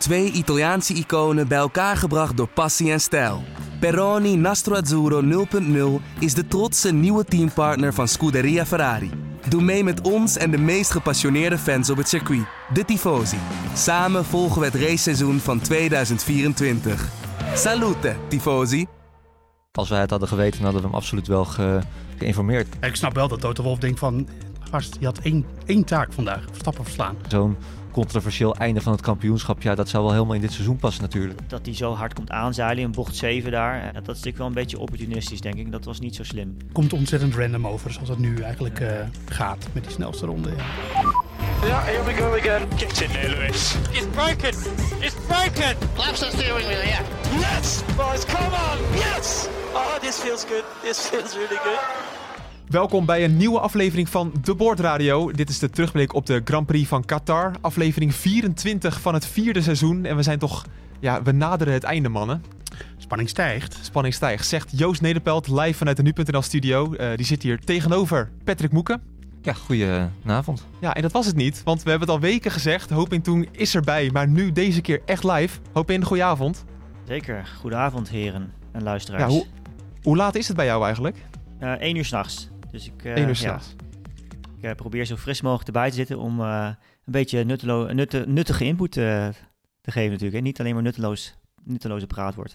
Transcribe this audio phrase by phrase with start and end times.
[0.00, 3.42] Twee Italiaanse iconen bij elkaar gebracht door passie en stijl.
[3.80, 5.46] Peroni Nastro Azzurro
[6.00, 9.10] 0.0 is de trotse nieuwe teampartner van Scuderia Ferrari.
[9.48, 13.36] Doe mee met ons en de meest gepassioneerde fans op het circuit, de Tifosi.
[13.74, 17.08] Samen volgen we het raceseizoen van 2024.
[17.54, 18.86] Salute, Tifosi!
[19.72, 21.80] Als wij het hadden geweten, hadden we hem absoluut wel ge-
[22.18, 22.68] geïnformeerd.
[22.80, 24.28] Ik snap wel dat Toto Wolf denkt van...
[24.70, 26.44] Gast, je had één, één taak vandaag.
[26.50, 27.16] Verstappen verslaan.
[27.28, 27.56] Zo'n
[27.90, 31.40] controversieel einde van het kampioenschap, ja, dat zou wel helemaal in dit seizoen passen natuurlijk.
[31.46, 33.92] Dat hij zo hard komt aanzeilen in bocht 7 daar.
[33.92, 35.72] Dat is natuurlijk wel een beetje opportunistisch, denk ik.
[35.72, 36.56] Dat was niet zo slim.
[36.72, 38.92] Komt ontzettend random over, zoals het nu eigenlijk eh,
[39.24, 40.50] gaat met die snelste ronde.
[40.56, 40.64] Ja.
[41.62, 42.68] Yeah, here we go again.
[42.76, 43.74] Get in there, Lewis.
[43.92, 44.54] It's broken.
[45.00, 45.76] It's broken.
[45.96, 47.02] Laps the steering wheel, yeah.
[47.38, 48.78] Yes, boys, come on.
[48.94, 49.48] Yes.
[49.74, 50.64] Oh, this feels good.
[50.82, 52.19] This feels really good.
[52.70, 55.30] Welkom bij een nieuwe aflevering van De Boordradio.
[55.30, 57.52] Dit is de terugblik op de Grand Prix van Qatar.
[57.60, 60.04] Aflevering 24 van het vierde seizoen.
[60.04, 60.66] En we zijn toch,
[61.00, 62.44] ja, we naderen het einde, mannen.
[62.96, 63.78] Spanning stijgt.
[63.82, 66.92] Spanning stijgt, zegt Joost Nederpelt live vanuit de Nu.nl studio.
[66.94, 69.02] Eh, die zit hier tegenover Patrick Moeken.
[69.42, 70.66] Ja, goedenavond.
[70.80, 72.90] Ja, en dat was het niet, want we hebben het al weken gezegd.
[72.90, 75.58] Hoping toen is erbij, maar nu deze keer echt live.
[75.72, 76.64] Hoping, goedenavond.
[77.06, 77.46] Zeker.
[77.60, 79.32] Goedenavond, heren en Ja, luisteraars.
[79.32, 79.46] hoe,
[80.02, 81.16] hoe laat is het bij jou eigenlijk?
[81.58, 82.49] Eh, 1 uur s'nachts.
[82.70, 83.60] Dus ik, eh, ja,
[84.58, 86.66] ik eh, probeer zo fris mogelijk erbij te zitten om eh,
[87.04, 89.28] een beetje nuttelo- nutte- nuttige input eh,
[89.80, 90.36] te geven natuurlijk.
[90.38, 92.54] En niet alleen maar nutteloos, nutteloze praatwoord.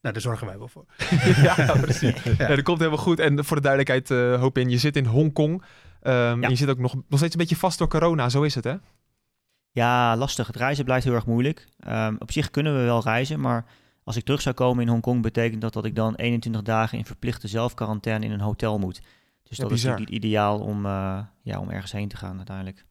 [0.00, 0.84] Nou, daar zorgen wij wel voor.
[1.46, 2.22] ja, precies.
[2.22, 2.46] Ja.
[2.46, 3.18] dat komt helemaal goed.
[3.18, 5.62] En voor de duidelijkheid, eh hoop in, je zit in Hongkong.
[6.02, 8.54] Ehm, En je zit ook nog, nog steeds een beetje vast door corona, zo is
[8.54, 8.74] het hè?
[9.70, 10.46] Ja, lastig.
[10.46, 11.66] Het reizen blijft heel erg moeilijk.
[11.80, 13.64] Ehm, op zich kunnen we wel reizen, maar
[14.04, 17.04] als ik terug zou komen in Hongkong, betekent dat dat ik dan 21 dagen in
[17.04, 19.00] verplichte zelfquarantaine in een hotel moet.
[19.52, 22.36] Dus Ja, dat is natuurlijk niet ideaal om, eh, ja, om ergens heen te gaan
[22.36, 22.84] uiteindelijk.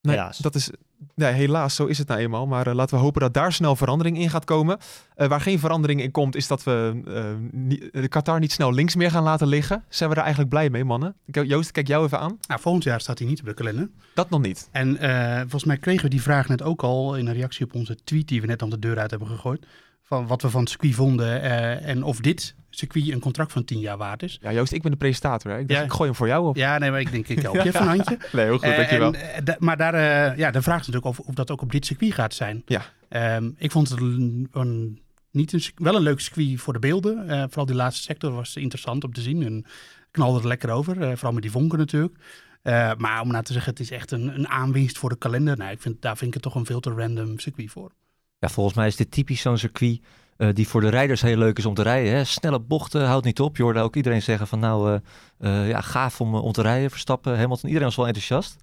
[0.00, 0.38] Nee, Helaas.
[0.38, 0.70] Dat is,
[1.14, 2.46] nee, helaas, zo is het nou eenmaal.
[2.46, 4.78] Maar eh, laten we hopen dat daar snel verandering in gaat komen.
[5.14, 7.24] Eh, waar geen verandering in komt, is dat we eh,
[7.60, 9.84] niet- de Qatar niet snel links meer gaan laten liggen.
[9.88, 11.14] Zijn we daar eigenlijk blij mee, mannen?
[11.26, 12.38] Ik- Joost, kijk jou even aan.
[12.48, 13.90] Nou, volgend jaar staat hij niet op de kalender.
[14.14, 14.68] Dat nog niet.
[14.72, 17.74] En eh, volgens mij kregen we die vraag net ook al in een reactie op
[17.74, 19.66] onze tweet die we net aan de deur uit hebben gegooid.
[20.02, 23.64] Van wat we van het circuit vonden eh, en of dit circuit een contract van
[23.64, 24.38] 10 jaar waard is.
[24.42, 25.50] Ja, Joost, ik ben de presentator.
[25.52, 25.58] Hè?
[25.58, 25.86] Ik, dacht, Ja.
[25.86, 26.56] ik gooi hem voor jou op.
[26.56, 28.18] Ja, nee, maar ik denk ik help je een handje.
[28.32, 29.12] Nee, heel goed, Eh, dankjewel.
[29.14, 31.60] en, eh, da- maar daar, eh, ja, de vraag is natuurlijk of, of dat ook
[31.62, 32.62] op dit circuit gaat zijn.
[32.66, 32.82] Ja.
[33.08, 35.00] Ehm, ik vond het een, een-
[35.30, 37.28] niet een, wel een leuk circuit voor de beelden.
[37.28, 39.64] Eh, vooral die laatste sector was interessant om te zien en
[40.10, 41.00] knalde er lekker over.
[41.02, 42.16] eh, vooral met die vonken natuurlijk.
[42.62, 45.56] Eh, maar om nou te zeggen, het is echt een, een aanwinst voor de kalender.
[45.56, 47.90] Nou, ik vind, daar vind ik het toch een veel te random circuit voor.
[48.38, 50.00] Ja, volgens mij is dit typisch zo'n circuit
[50.42, 52.12] eh, die voor de rijders heel leuk is om te rijden.
[52.12, 52.24] Hè?
[52.24, 53.56] Snelle bochten, houdt niet op.
[53.56, 55.00] Je hoorde ook iedereen zeggen van nou,
[55.38, 56.90] eh, eh, ja, gaaf om, om te rijden.
[56.90, 58.56] Verstappen, Hamilton, iedereen was wel enthousiast.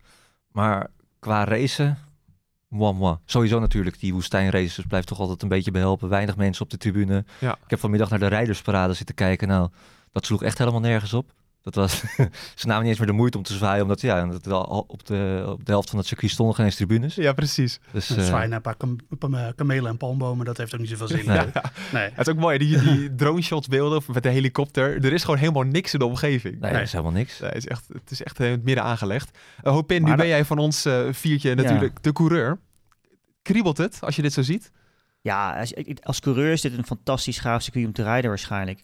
[0.52, 0.88] Maar
[1.20, 1.98] qua racen,
[2.68, 3.18] moi, moi.
[3.26, 6.10] Sowieso natuurlijk, die woestijnraces blijft toch altijd een beetje behelpen.
[6.10, 7.26] Weinig mensen op de tribune.
[7.40, 7.54] Ja.
[7.64, 9.48] Ik heb vanmiddag naar de rijdersparade zitten kijken.
[9.48, 9.70] Nou,
[10.12, 11.32] dat sloeg echt helemaal nergens op.
[11.62, 12.00] Dat was,
[12.56, 14.86] ze namen niet eens meer de moeite om te zwaaien, omdat ja, dat wel al
[14.88, 17.16] op de, op de helft van het circuit stonden geen eens tribunes.
[17.16, 17.80] Ja, precies.
[17.92, 20.80] Dus, Uh, eh, zwaaien naar een paar kam- kam- kamelen en palmbomen, dat heeft ook
[20.80, 21.26] niet zoveel zin.
[21.26, 21.46] Nee.
[21.94, 22.10] nee.
[22.14, 25.06] Het is ook mooi, die, die drone shots beelden of met de helikopter.
[25.06, 26.60] Er is gewoon helemaal niks in de omgeving.
[26.60, 27.40] nee, dat is helemaal niks.
[27.40, 29.38] Nee, het, is echt, het is echt eh, in het midden aangelegd.
[29.64, 32.60] Uh, Hopin, nu ben dat- jij van ons eh, viertje natuurlijk de coureur.
[33.42, 34.72] Kriebelt het als je dit zo ziet?
[35.22, 38.82] Ja, als, als coureur is dit een fantastisch gaaf circuit om te rijden waarschijnlijk.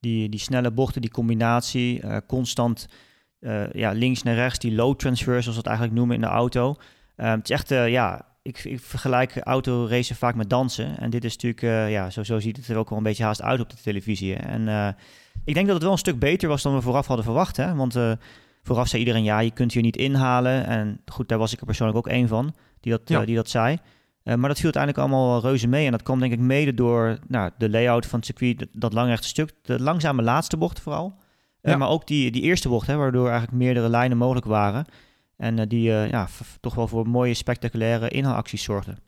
[0.00, 2.88] Die, die snelle bochten, die combinatie, eh, constant
[3.40, 6.28] eh, ja, links naar rechts, die low transfer, zoals we het eigenlijk noemen in de
[6.28, 6.76] auto.
[7.16, 10.98] Eh, het is echt, ja, ik, ik vergelijk autoracen vaak met dansen.
[10.98, 13.42] En dit is natuurlijk, ja, zo, zo ziet het er ook wel een beetje haast
[13.42, 14.34] uit op de televisie.
[14.34, 14.38] hè.
[14.38, 14.96] En
[15.44, 17.56] ik denk dat het wel een stuk beter was dan we vooraf hadden verwacht.
[17.56, 17.74] Hè?
[17.74, 17.96] Want
[18.62, 20.66] vooraf zei iedereen, ja, je kunt hier niet inhalen.
[20.66, 23.24] En goed, daar was ik er persoonlijk ook één van, die dat, Ja.
[23.24, 23.78] die dat zei.
[24.28, 25.84] Eh, maar dat viel uiteindelijk allemaal wel reuze mee.
[25.86, 28.92] En dat kwam denk ik mede door nou, de layout van het circuit, dat, dat
[28.92, 29.52] langrechte stuk.
[29.62, 31.14] De langzame laatste bocht vooral.
[31.60, 31.78] Eh, Ja.
[31.78, 34.84] maar ook die, die eerste bocht, hè, waardoor eigenlijk meerdere lijnen mogelijk waren.
[35.36, 36.28] En eh, die eh, ja,
[36.60, 38.98] toch wel voor mooie spectaculaire inhaalacties zorgden.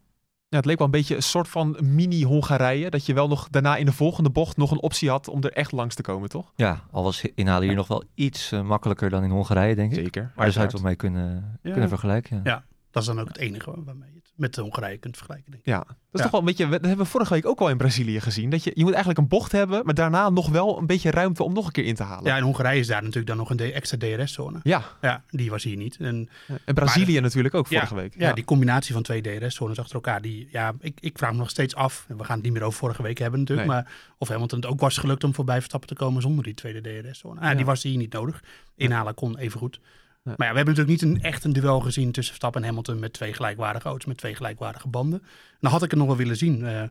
[0.48, 2.90] Ja, het leek wel een beetje een soort van mini-Hongarije.
[2.90, 5.52] Dat je wel nog daarna in de volgende bocht nog een optie had om er
[5.52, 6.52] echt langs te komen, toch?
[6.56, 9.98] Ja, al was inhalen hier nog wel iets makkelijker dan in Hongarije, denk ik.
[9.98, 10.22] Zeker.
[10.22, 11.70] Maar daar zou je het wel mee kunnen, Ja.
[11.70, 12.40] kunnen vergelijken.
[12.44, 12.64] Ja.
[12.90, 15.62] Dat is dan ook het enige waarmee je het met de Hongarije kunt vergelijken, denk
[15.64, 15.68] ik.
[15.72, 16.22] Ja, dat is Ja.
[16.22, 16.68] toch wel een beetje.
[16.68, 18.50] Dat hebben we vorige week ook al in Brazilië gezien.
[18.50, 21.42] Dat je, je moet eigenlijk een bocht hebben, maar daarna nog wel een beetje ruimte
[21.42, 22.24] om nog een keer in te halen.
[22.24, 24.60] Ja, in Hongarije is daar natuurlijk dan nog een extra DRS-zone.
[24.62, 25.96] Ja, Ja, die was hier niet.
[26.00, 26.28] En
[26.64, 28.14] en Brazilië natuurlijk ook vorige ja, week.
[28.18, 30.22] Ja, die combinatie van twee DRS-zones achter elkaar.
[30.22, 32.04] Die, ja, ik, ik vraag me nog steeds af.
[32.08, 33.68] en We gaan het niet meer over vorige week hebben natuurlijk.
[33.68, 33.76] Nee.
[33.76, 37.02] Maar of Hamilton het ook was gelukt om voorbij Verstappen te komen zonder die tweede
[37.02, 37.40] DRS-zone.
[37.40, 37.54] Ah, Ja.
[37.54, 38.42] Die was hier niet nodig.
[38.76, 39.80] Inhalen kon even goed.
[40.22, 42.98] Maar ja, we hebben natuurlijk niet een, echt een duel gezien tussen Verstappen en Hamilton
[42.98, 45.22] met twee gelijkwaardige auto's, met twee gelijkwaardige banden.
[45.60, 46.66] Dan had ik het nog wel willen zien.
[46.66, 46.82] eh.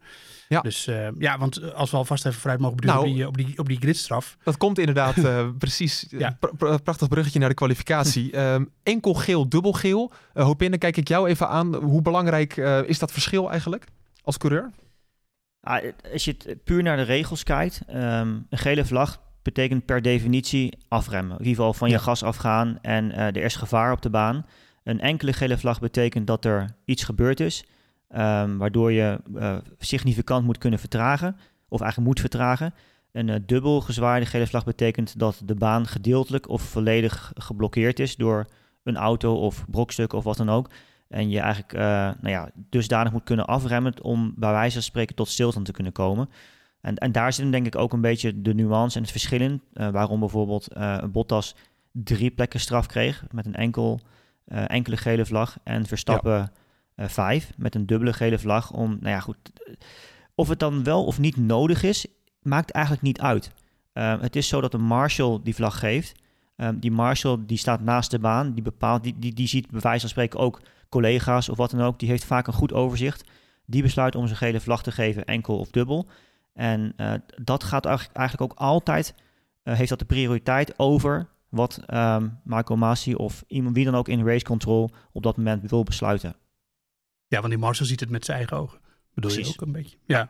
[0.47, 0.61] Ja.
[0.61, 3.37] Dus eh, ja, want als we alvast even vooruit mogen beduren Nou, op, die, op,
[3.37, 4.37] die, op die gridstraf.
[4.43, 6.05] Dat komt inderdaad eh, precies.
[6.09, 6.37] Ja.
[6.39, 8.31] Pra- pra- prachtig bruggetje naar de kwalificatie.
[8.39, 10.11] Ehm, enkel geel, dubbel geel.
[10.33, 11.75] Uh, Hopin, dan kijk ik jou even aan.
[11.75, 13.85] Hoe belangrijk eh, is dat verschil eigenlijk
[14.23, 14.71] als coureur?
[15.61, 15.83] Ah,
[16.13, 19.21] als je het puur naar de regels kijkt, ehm, een gele vlag
[19.53, 21.37] betekent per definitie afremmen.
[21.37, 24.45] In ieder geval van je gas afgaan en eh, er is gevaar op de baan.
[24.83, 27.65] Een enkele gele vlag betekent dat er iets gebeurd is,
[28.07, 31.35] ehm, waardoor je eh, significant moet kunnen vertragen,
[31.67, 32.73] of eigenlijk moet vertragen.
[33.11, 38.15] Een eh, dubbel gezwaaide gele vlag betekent dat de baan gedeeltelijk of volledig geblokkeerd is
[38.15, 38.47] door
[38.83, 40.69] een auto of brokstuk of wat dan ook.
[41.07, 41.73] En je eigenlijk
[42.21, 45.91] nou ja, dusdanig moet kunnen afremmen om bij wijze van spreken tot stilstand te kunnen
[45.91, 46.29] komen.
[46.81, 49.41] En, en daar zit hem denk ik ook een beetje de nuance en het verschil
[49.41, 49.61] in.
[49.73, 51.55] eh, waarom bijvoorbeeld eh Bottas
[51.91, 53.99] drie plekken straf kreeg met een enkel,
[54.45, 55.57] eh, enkele gele vlag.
[55.63, 56.51] En Verstappen
[56.97, 58.71] vijf met een dubbele gele vlag.
[58.71, 59.37] Om, nou ja, goed.
[60.35, 62.07] Of het dan wel of niet nodig is,
[62.41, 63.51] maakt eigenlijk niet uit.
[63.93, 66.19] Het is zo dat een marshal die vlag geeft.
[66.59, 69.79] Ehm, die marshal die staat naast de baan, die bepaalt, die, die, die ziet bij
[69.79, 71.99] wijze van spreken ook collega's of wat dan ook.
[71.99, 73.29] Die heeft vaak een goed overzicht.
[73.65, 76.07] Die besluit om zijn gele vlag te geven, enkel of dubbel.
[76.53, 79.13] En eh, dat gaat eigenlijk, ook altijd,
[79.63, 84.07] eh, heeft dat de prioriteit over wat ehm Michael Masi of iemand wie dan ook
[84.07, 86.35] in race control op dat moment wil besluiten.
[87.27, 88.79] Ja, want die Marshall ziet het met zijn eigen ogen.
[89.13, 89.53] Bedoel Precies.
[89.53, 89.97] je ook een beetje?
[90.05, 90.29] Ja.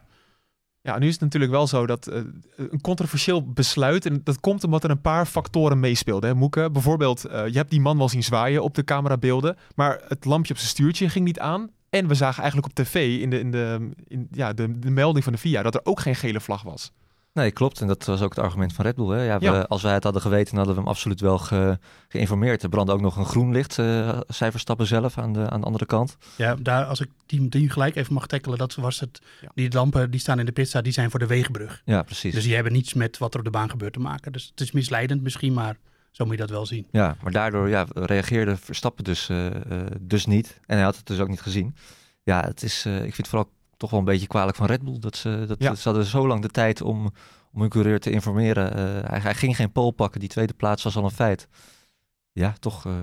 [0.81, 2.21] Ja, nu is het natuurlijk wel zo dat eh,
[2.56, 6.30] een controversieel besluit, en dat komt omdat er een paar factoren meespeelden.
[6.30, 10.01] Hè, Moeke, bijvoorbeeld, eh, je hebt die man wel zien zwaaien op de camerabeelden, maar
[10.07, 11.69] het lampje op zijn stuurtje ging niet aan.
[11.90, 15.24] En we zagen eigenlijk op tv in de, in de, in, ja, de, de melding
[15.24, 16.92] van de VIA dat er ook geen gele vlag was.
[17.34, 17.82] Nee, klopt.
[17.82, 19.10] En dat was ook het argument van Red Bull.
[19.18, 19.24] Hè?
[19.24, 19.60] Ja, we- Ja.
[19.62, 21.78] Als wij het hadden geweten, hadden we hem absoluut wel ge-
[22.08, 22.64] geïnformeerd.
[22.64, 25.66] Er brandde ook nog een groen licht, eh zij Verstappen zelf aan de, aan de
[25.66, 26.18] andere kant.
[26.36, 29.22] Ja, daar, als ik die, die gelijk even mag tackelen, dat was het.
[29.42, 29.48] Ja.
[29.54, 31.82] Die lampen die staan in de pizza, die zijn voor de wegenbrug.
[31.86, 32.34] Ja, precies.
[32.34, 34.32] Dus die hebben niets met wat er op de baan gebeurt te maken.
[34.32, 35.78] Dus het is misleidend misschien, maar
[36.12, 36.88] zo moet je dat wel zien.
[36.92, 39.48] Ja, maar daardoor ja, reageerde Verstappen dus, eh,
[39.82, 40.60] eh, dus niet.
[40.66, 41.76] En hij had het dus ook niet gezien.
[42.24, 44.84] Ja, het is, eh, ik vind het vooral toch wel een beetje kwalijk van Red
[44.84, 45.00] Bull.
[45.00, 45.76] Dat ze, dat, Ja.
[45.76, 47.12] ze hadden zo lang de tijd om,
[47.52, 48.74] om hun coureur te informeren.
[48.76, 50.20] Eh, hij, hij ging geen pole pakken.
[50.20, 51.48] Die tweede plaats was al een feit.
[52.32, 52.94] Ja, toch eh,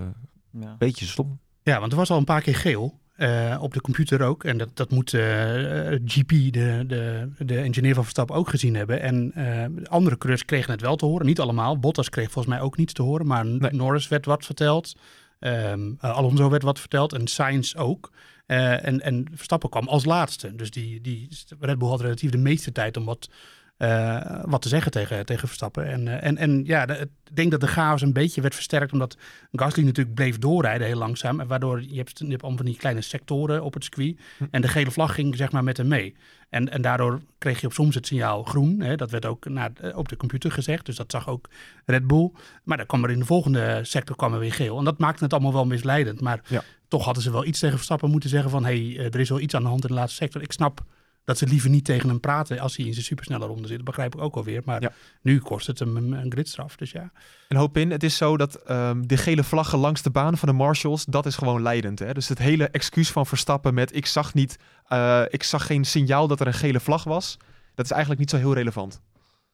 [0.52, 0.76] een Ja.
[0.79, 1.41] beetje stom.
[1.62, 3.00] Ja, want er was al een paar keer geel.
[3.16, 4.44] Eh, op de computer ook.
[4.44, 8.74] En dat, dat moet eh, eh, GP, de, de, de engineer van Verstappen, ook gezien
[8.74, 9.00] hebben.
[9.00, 11.26] En eh, andere coureurs kregen het wel te horen.
[11.26, 11.78] Niet allemaal.
[11.78, 13.26] Bottas kreeg volgens mij ook niets te horen.
[13.26, 13.70] Maar Nee.
[13.70, 14.94] Norris werd wat verteld.
[15.38, 17.12] Ehm, eh, Alonso werd wat verteld.
[17.12, 18.10] En Sainz ook.
[18.46, 20.54] En, en Verstappen kwam als laatste.
[20.54, 21.28] Dus die, die
[21.60, 23.30] Red Bull had relatief de meeste tijd om wat,
[23.76, 25.87] eh, wat te zeggen tegen, tegen Verstappen.
[25.87, 28.93] En, eh, en, en ja, de- ik denk dat de chaos een beetje werd versterkt.
[28.93, 29.17] Omdat
[29.52, 31.40] Gasly natuurlijk bleef doorrijden heel langzaam.
[31.40, 34.20] En waardoor je hebt, je hebt allemaal van die kleine sectoren op het circuit.
[34.50, 36.17] En de gele vlag ging zeg maar met hem mee.
[36.50, 38.81] En, en daardoor kreeg je op soms het signaal groen.
[38.81, 40.87] Hè, dat werd ook naar, eh, op de computer gezegd.
[40.87, 41.49] Dus dat zag ook
[41.84, 42.31] Red Bull.
[42.64, 44.78] Maar dan kwam er in de volgende sector kwam er weer geel.
[44.78, 46.20] En dat maakte het allemaal wel misleidend.
[46.20, 46.62] Maar Ja.
[46.88, 48.64] toch hadden ze wel iets tegen Verstappen moeten zeggen van...
[48.64, 50.43] hé, hey, er is wel iets aan de hand in de laatste sector.
[50.43, 50.84] Ik snap
[51.26, 53.76] dat ze liever niet tegen hem praten als hij in zijn supersnelle ronde zit.
[53.76, 54.62] Dat begrijp ik ook alweer.
[54.64, 54.93] Maar Ja.
[55.23, 56.76] nu kost het hem een, een gridstraf.
[56.76, 57.12] Dus ja.
[57.49, 60.49] En hoop in, het is zo dat ehm, de gele vlaggen langs de baan van
[60.49, 61.99] de marshals, dat is gewoon leidend.
[61.99, 62.12] Hè?
[62.14, 66.26] Dus het hele excuus van Verstappen met ik zag niet, eh, ik zag geen signaal
[66.28, 67.37] dat er een gele vlag was,
[67.75, 69.00] dat is eigenlijk niet zo heel relevant.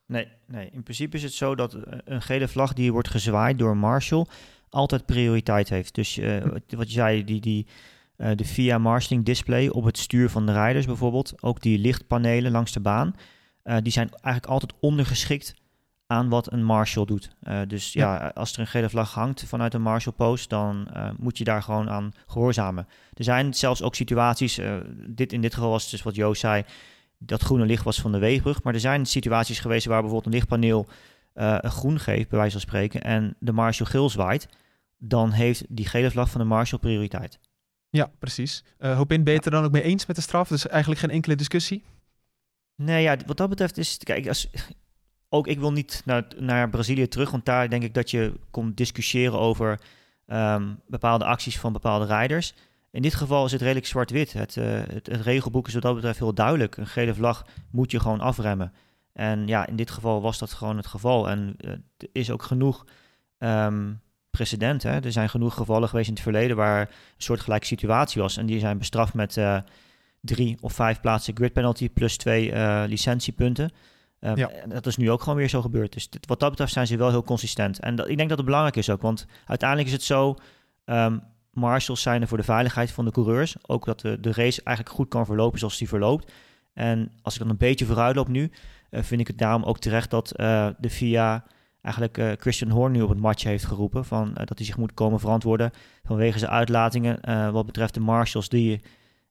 [0.07, 3.59] Nee, nee, in principe is het zo dat eh, een gele vlag die wordt gezwaaid
[3.59, 4.29] door een marshal
[4.69, 5.95] altijd prioriteit heeft.
[5.95, 7.67] Dus eh, wat- wat je zei, die, die,
[8.23, 12.53] eh, de VIA marshalling display op het stuur van de rijders bijvoorbeeld, ook die lichtpanelen
[12.53, 13.15] langs de baan,
[13.63, 15.55] eh, die zijn eigenlijk altijd ondergeschikt
[16.07, 17.37] aan wat een marshal doet.
[17.43, 18.33] Eh, dus ja.
[18.35, 20.89] als er een gele vlag hangt vanuit een marshal post, dan
[21.19, 22.87] moet je daar gewoon aan gehoorzamen.
[23.15, 24.61] Er zijn zelfs ook situaties,
[25.07, 26.65] dit, in dit geval was het dus wat Joost zei,
[27.19, 28.63] dat groene licht was van de weegbrug.
[28.63, 30.87] Maar er zijn situaties geweest waar bijvoorbeeld een lichtpaneel
[31.35, 34.49] een groen geeft, bij wijze van spreken, en de marshal geel zwaait.
[34.99, 37.41] Dan heeft die gele vlag van de marshal prioriteit.
[37.93, 38.65] Ja, precies.
[38.79, 40.49] Eh hoop in, ben je het er dan ook mee eens met de straf?
[40.49, 41.85] Dus eigenlijk geen enkele discussie?
[42.77, 43.99] Nee, ja, wat dat betreft is...
[43.99, 44.51] Kijk, als,
[45.29, 48.77] ook ik wil niet naar, naar Brazilië terug, want daar denk ik dat je komt
[48.77, 49.81] discussiëren over
[50.27, 52.55] ehm, bepaalde acties van bepaalde rijders.
[52.91, 54.33] In dit geval is het redelijk zwart-wit.
[54.33, 56.77] Het, eh, het, het regelboek is wat dat betreft heel duidelijk.
[56.77, 58.73] Een gele vlag moet je gewoon afremmen.
[59.13, 61.29] En ja, in dit geval was dat gewoon het geval.
[61.29, 62.87] En eh, er is ook genoeg
[63.39, 63.93] ehm,
[64.37, 64.83] precedent.
[64.83, 65.01] Hè?
[65.05, 66.87] Er zijn genoeg gevallen geweest in het verleden waar een
[67.17, 68.37] soortgelijke situatie was.
[68.37, 69.59] En die zijn bestraft met eh,
[70.21, 73.71] drie of vijf plaatsen grid penalty plus twee eh, licentiepunten.
[74.21, 74.49] Um, Ja.
[74.51, 75.93] en Dat is nu ook gewoon weer zo gebeurd.
[75.93, 77.79] Dus dit- wat dat betreft zijn ze wel heel consistent.
[77.79, 80.37] En dat, ik denk dat het belangrijk is ook, want uiteindelijk is het zo...
[80.85, 81.19] ehm,
[81.51, 83.57] marshals zijn er voor de veiligheid van de coureurs.
[83.67, 86.33] Ook dat de, de race eigenlijk goed kan verlopen zoals die verloopt.
[86.75, 88.51] En als ik dan een beetje vooruit loop nu,
[88.91, 90.29] eh, vind ik het daarom ook terecht dat
[90.79, 91.45] de FIA
[91.83, 94.05] eigenlijk eh, Christian Horn nu op het matje heeft geroepen.
[94.05, 95.71] Van, eh, dat hij zich moet komen verantwoorden
[96.05, 98.83] vanwege zijn uitlatingen eh, wat betreft de marshals die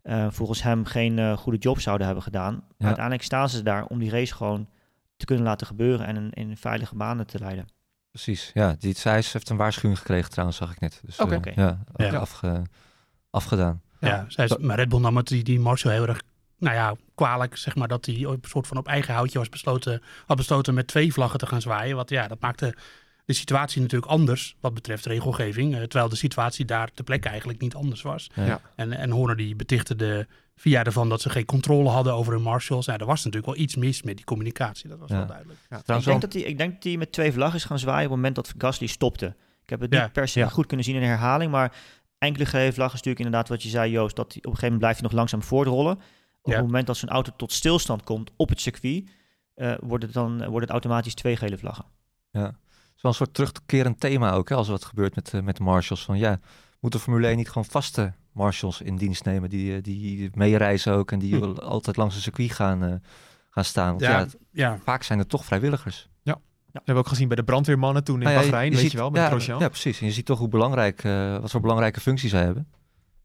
[0.02, 2.54] eh, volgens hem geen eh, goede job zouden hebben gedaan.
[2.54, 2.86] Maar Ja.
[2.86, 4.68] uiteindelijk staan ze daar om die race gewoon
[5.18, 7.66] te kunnen laten gebeuren en in, in veilige banen te leiden.
[8.10, 8.76] Precies, ja.
[8.80, 11.02] Die Thijs heeft een waarschuwing gekregen trouwens, zag ik net.
[11.06, 11.36] Dus, Oké.
[11.36, 11.52] Oké.
[11.56, 12.18] ja, Ja.
[12.18, 12.62] Afge,
[13.30, 13.82] afgedaan.
[14.00, 16.22] Ja, zij is- maar Red Bull nam het die, die Marshall heel erg
[16.62, 20.02] nou ja, kwalijk, zeg maar, dat hij op soort van op eigen houtje was besloten,
[20.26, 21.96] had besloten met twee vlaggen te gaan zwaaien.
[21.96, 22.76] Want ja, dat maakte
[23.26, 25.74] de situatie natuurlijk anders wat betreft regelgeving.
[25.76, 28.30] eh, terwijl de situatie daar ter plekke eigenlijk niet anders was.
[28.34, 28.46] Ja.
[28.46, 28.62] Ja.
[28.76, 32.42] En, en Horner die betichtte de VIA ervan dat ze geen controle hadden over hun
[32.42, 32.86] marshals.
[32.86, 35.18] Ja, er was natuurlijk wel iets mis met die communicatie, dat was Ja.
[35.18, 35.60] wel duidelijk.
[35.70, 38.06] Ik Trouwens, denk, dat hij, ik denk dat hij met twee vlaggen is gaan zwaaien
[38.06, 39.36] op het moment dat Gasly stopte.
[39.64, 40.04] Ik heb het Ja.
[40.04, 40.48] niet per se Ja.
[40.48, 41.74] goed kunnen zien in de herhaling, maar
[42.18, 44.64] enkele gele vlaggen is natuurlijk inderdaad wat je zei, Joost, dat hij, op een gegeven
[44.64, 46.00] moment blijft hij nog langzaam voortrollen.
[46.42, 46.58] Op Ja.
[46.58, 49.10] het moment dat zijn auto tot stilstand komt op het circuit,
[49.54, 51.86] eh, wordt, het dan, wordt het automatisch twee gele vlaggen.
[52.32, 52.46] Ja.
[52.46, 55.42] Het is wel een soort terugkerend thema ook, hè, als er wat gebeurt met, eh,
[55.42, 56.04] met de marshals.
[56.06, 56.40] Van ja,
[56.80, 60.94] moet de Formule 1 niet gewoon vaste marshals in dienst nemen die, eh, die meereizen
[60.94, 61.44] ook en die Hm.
[61.60, 62.94] altijd langs het circuit gaan, eh,
[63.50, 63.88] gaan staan?
[63.90, 66.10] Want ja, Ja, het- ja, vaak zijn het toch vrijwilligers.
[66.74, 68.98] Dat hebben we ook gezien bij de brandweermannen toen in ja, Bahrein, weet ziet- je
[68.98, 69.60] wel, met ja, Grosjean.
[69.60, 70.00] Ja, precies.
[70.00, 72.68] En je ziet toch hoe belangrijk, eh, wat voor belangrijke functie zij hebben.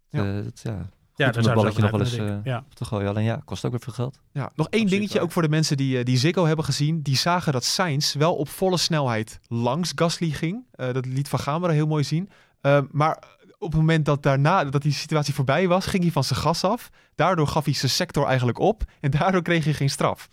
[0.08, 0.24] Ja.
[0.24, 0.42] Ja.
[0.42, 2.64] dat, ja, ja, zouden balletje nog wel eens, ja.
[2.74, 3.08] te gooien.
[3.08, 4.20] Alleen ja, kost ook weer veel geld.
[4.32, 5.22] Ja, nog één dingetje waar.
[5.22, 7.02] ook voor de mensen die, eh, die Ziggo hebben gezien.
[7.02, 10.64] Die zagen dat Sainz wel op volle snelheid langs Gasly ging.
[10.72, 12.30] Eh, dat liet Van Gameren heel mooi zien.
[12.60, 13.22] Eh, maar
[13.58, 16.64] op het moment dat daarna dat die situatie voorbij was, ging hij van zijn gas
[16.64, 16.90] af.
[17.14, 18.82] Daardoor gaf hij zijn sector eigenlijk op.
[19.00, 20.28] En daardoor kreeg hij geen straf.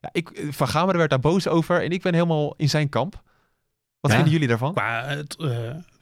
[0.00, 1.82] Ja, ik, eh, van Gameren werd daar boos over.
[1.82, 3.22] En ik ben helemaal in zijn kamp.
[4.00, 4.16] Wat Ja.
[4.16, 4.72] vinden jullie daarvan?
[4.72, 5.48] Qua het eh,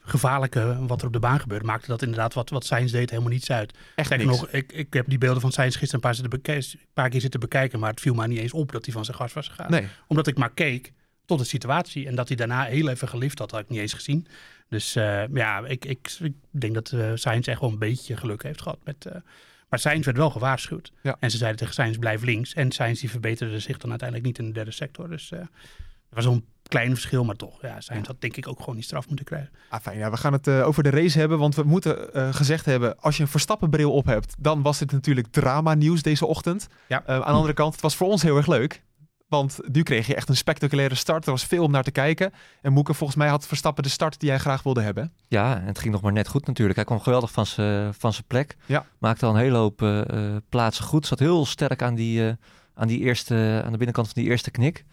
[0.05, 3.31] gevaarlijke wat er op de baan gebeurde, maakte dat inderdaad wat, wat Sainz deed helemaal
[3.31, 3.77] niets uit.
[3.95, 7.09] Echt nog, ik, ik heb die beelden van Sainz gisteren een paar, zitten een paar
[7.09, 9.33] keer zitten bekijken, maar het viel mij niet eens op dat hij van zijn gas
[9.33, 9.71] was gegaan.
[9.71, 9.87] Nee.
[10.07, 10.93] Omdat ik maar keek
[11.25, 13.93] tot de situatie en dat hij daarna heel even gelift had, had ik niet eens
[13.93, 14.27] gezien.
[14.69, 18.43] Dus eh, ja, ik, ik, ik denk dat eh Sainz echt wel een beetje geluk
[18.43, 18.79] heeft gehad.
[18.83, 19.15] Met, eh,
[19.69, 20.91] maar Sainz werd wel gewaarschuwd.
[21.01, 21.17] Ja.
[21.19, 22.53] En ze zeiden tegen Sainz, blijf links.
[22.53, 25.09] En Sainz die verbeterde zich dan uiteindelijk niet in de derde sector.
[25.09, 25.49] Dus er
[26.09, 27.61] was een klein verschil, maar toch.
[27.61, 29.49] Ja, Sainz had denk ik ook gewoon die straf moeten krijgen.
[29.69, 32.33] Ah, fijn, ja, we gaan het eh, over de race hebben, want we moeten eh,
[32.33, 36.25] gezegd hebben, als je een Verstappenbril op hebt, dan was dit natuurlijk drama nieuws deze
[36.25, 36.67] ochtend.
[36.87, 37.03] Ja.
[37.05, 38.83] Eh, aan de andere kant, het was voor ons heel erg leuk,
[39.27, 41.25] want nu kreeg je echt een spectaculaire start.
[41.25, 42.31] Er was veel om naar te kijken.
[42.61, 45.13] En Moeke, volgens mij had Verstappen de start die jij graag wilde hebben.
[45.27, 46.75] Ja, en het ging nog maar net goed natuurlijk.
[46.75, 48.57] Hij kwam geweldig van zijn van zijn plek.
[48.65, 48.85] Ja.
[48.99, 50.05] Maakte al een hele hoop
[50.49, 51.07] plaatsen goed.
[51.07, 52.33] Zat heel sterk aan, die, eh,
[52.73, 54.85] aan, die eerste, aan de binnenkant van die eerste knik.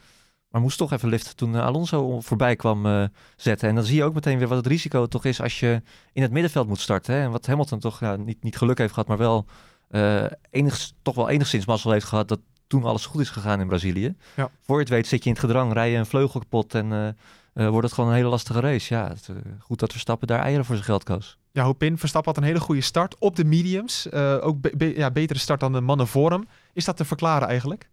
[0.53, 3.05] Maar moest toch even liften toen eh, Alonso voorbij kwam eh,
[3.37, 3.69] zetten.
[3.69, 5.83] En dan zie je ook meteen weer wat het risico toch is als je
[6.13, 7.15] in het middenveld moet starten.
[7.15, 7.21] Hè?
[7.21, 9.47] En wat Hamilton toch ja, niet, niet geluk heeft gehad, maar wel
[9.89, 13.67] eh, enigs, toch wel enigszins mazzel heeft gehad dat toen alles goed is gegaan in
[13.67, 14.15] Brazilië.
[14.37, 14.51] Ja.
[14.61, 17.17] Voor je het weet zit je in het gedrang, rij je een vleugel kapot en
[17.55, 18.95] wordt het gewoon een hele lastige race.
[18.95, 19.29] Ja, het,
[19.59, 21.39] goed dat Verstappen daar eieren voor zijn geld koos.
[21.51, 24.13] Ja, Hopin, Verstappen had een hele goede start op de mediums.
[24.41, 26.49] Ook be- be- ja, betere start dan de mannen voor hem.
[26.73, 27.89] Is dat te verklaren eigenlijk?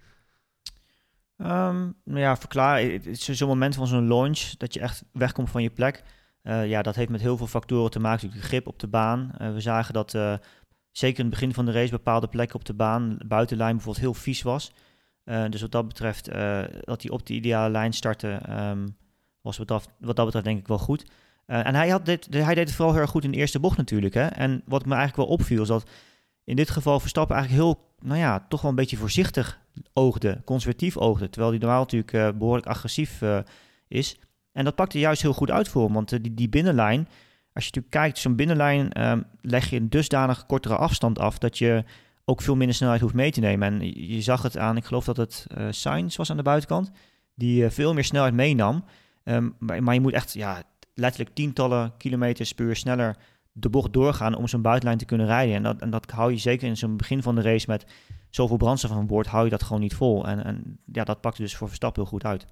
[1.48, 3.15] Nou ja, verklaren.
[3.15, 6.03] Zo'n moment van zo'n launch dat je echt wegkomt van je plek.
[6.41, 8.15] Eh, ja, dat heeft met heel veel factoren te maken.
[8.15, 9.31] Natuurlijk de grip op de baan.
[9.38, 10.34] Eh, we zagen dat eh,
[10.91, 14.13] zeker in het begin van de race bepaalde plekken op de baan, buitenlijn bijvoorbeeld, heel
[14.13, 14.74] vies was.
[15.50, 16.25] Dus wat dat betreft,
[16.81, 18.88] dat hij op de ideale lijn startte, ehm,
[19.41, 21.05] was wat dat, betreft denk ik wel goed.
[21.46, 23.77] En hij, had dit, hij deed het vooral heel erg goed in de eerste bocht
[23.77, 24.13] natuurlijk.
[24.13, 24.25] Hè?
[24.25, 25.89] En wat me eigenlijk wel opviel, is dat
[26.43, 29.60] in dit geval Verstappen eigenlijk heel, nou ja, toch wel een beetje voorzichtig
[29.93, 31.29] oogde, conservatief oogde.
[31.29, 33.39] Terwijl hij normaal natuurlijk eh, behoorlijk agressief eh,
[33.88, 34.17] is.
[34.51, 35.91] En dat pakte juist heel goed uit voor.
[35.91, 37.07] Want eh, die, die binnenlijn,
[37.53, 41.57] als je natuurlijk kijkt, zo'n binnenlijn ehm, leg je een dusdanig kortere afstand af dat
[41.57, 41.83] je
[42.25, 43.67] ook veel minder snelheid hoeft mee te nemen.
[43.67, 46.91] En je, zag het aan, ik geloof dat het Sainz was aan de buitenkant,
[47.36, 48.83] die veel meer snelheid meenam.
[49.24, 53.15] Ehm, maar, maar je moet echt ja, letterlijk tientallen kilometers per uur sneller
[53.51, 55.56] de bocht doorgaan om zo'n buitenlijn te kunnen rijden.
[55.56, 57.86] En dat, en dat hou je zeker in zo'n begin van de race met
[58.29, 60.27] zoveel brandstof aan boord, hou je dat gewoon niet vol.
[60.27, 62.46] En, en ja, dat pakte dus voor Verstappen heel goed uit.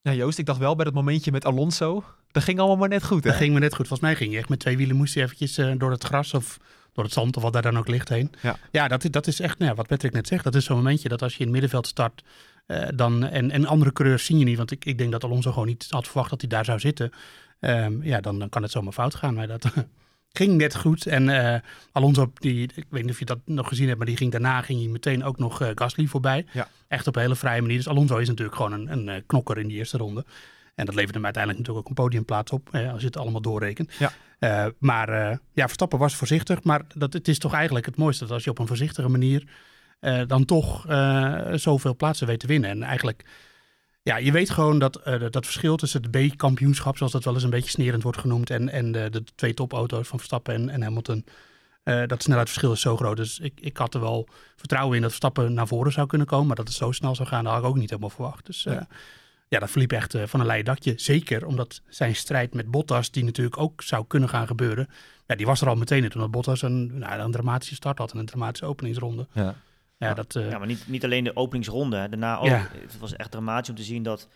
[0.00, 2.04] Ja, Joost, ik dacht wel bij dat momentje met Alonso.
[2.30, 3.30] Dat ging allemaal maar net goed, hè?
[3.30, 3.88] Dat ging me net goed.
[3.88, 6.34] Volgens mij ging je echt met twee wielen moest je eventjes eh, door het gras
[6.34, 6.58] of
[6.92, 8.30] door het zand of wat daar dan ook ligt heen.
[8.42, 8.56] Ja.
[8.70, 11.08] ja dat, dat is echt, nou ja, wat Patrick net zegt, dat is zo'n momentje
[11.08, 12.24] dat als je in het middenveld start
[12.66, 15.52] eh, dan, en, en andere coureurs zien je niet, want ik, ik denk dat Alonso
[15.52, 17.10] gewoon niet had verwacht dat hij daar zou zitten.
[17.60, 19.34] Ehm, ja, dan, dan kan het zomaar fout gaan.
[19.34, 19.64] Maar dat,
[20.36, 21.06] ging net goed.
[21.06, 21.60] En eh,
[21.92, 24.62] Alonso, die, ik weet niet of je dat nog gezien hebt, maar die ging daarna
[24.62, 26.46] ging hij meteen ook nog eh, Gasly voorbij.
[26.52, 26.68] Ja.
[26.88, 27.76] Echt op een hele vrije manier.
[27.76, 30.24] Dus Alonso is natuurlijk gewoon een, een eh, knokker in die eerste ronde.
[30.74, 33.40] En dat levert hem uiteindelijk natuurlijk ook een podiumplaats op, eh, als je het allemaal
[33.40, 33.92] doorrekent.
[33.98, 34.12] Ja.
[34.78, 36.62] Maar ja, Verstappen was voorzichtig.
[36.62, 39.44] Maar dat, het is toch eigenlijk het mooiste dat als je op een voorzichtige manier
[40.26, 40.84] dan toch
[41.54, 42.70] zoveel plaatsen weet te winnen.
[42.70, 43.24] En eigenlijk,
[44.06, 47.42] ja, je weet gewoon dat eh, dat- verschil tussen het B-kampioenschap, zoals dat wel eens
[47.42, 50.82] een beetje snerend wordt genoemd, en, en de, de twee topauto's van Verstappen en, en
[50.82, 51.24] Hamilton,
[51.82, 53.16] eh, dat snelheidsverschil is zo groot.
[53.16, 56.46] Dus ik, ik had er wel vertrouwen in dat Verstappen naar voren zou kunnen komen.
[56.46, 58.46] Maar dat het zo snel zou gaan, dat had ik ook niet helemaal verwacht.
[58.46, 58.72] Dus eh,
[59.48, 60.92] ja, dat verliep echt van een leien dakje.
[60.96, 64.88] Zeker omdat zijn strijd met Bottas, die natuurlijk ook zou kunnen gaan gebeuren.
[65.26, 68.12] Ja, die was er al meteen in toen Bottas een, nou, een dramatische start had
[68.12, 69.26] en een dramatische openingsronde.
[69.32, 69.54] Ja.
[69.96, 71.96] Ja, dat, eh, Ja, maar niet, niet alleen de openingsronde.
[71.96, 72.08] hè.
[72.08, 72.46] Daarna ook.
[72.46, 72.68] Ja.
[72.72, 74.28] Het was echt dramatisch om te zien dat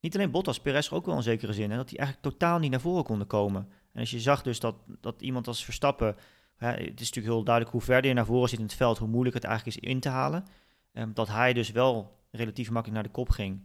[0.00, 2.70] niet alleen Bottas, Perez ook wel in zekere zin, hè, dat die eigenlijk totaal niet
[2.70, 3.68] naar voren konden komen.
[3.92, 6.16] En als je zag dus dat, dat iemand als Verstappen,
[6.56, 8.98] hè, het is natuurlijk heel duidelijk hoe verder je naar voren zit in het veld,
[8.98, 10.44] hoe moeilijk het eigenlijk is in te halen.
[10.92, 13.60] Ehm, dat hij dus wel relatief makkelijk naar de kop ging.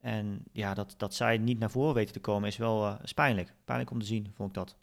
[0.00, 3.12] En ja, dat, dat zij niet naar voren weten te komen is wel eh, is
[3.14, 3.54] pijnlijk.
[3.64, 4.76] Pijnlijk om te zien, vond ik dat.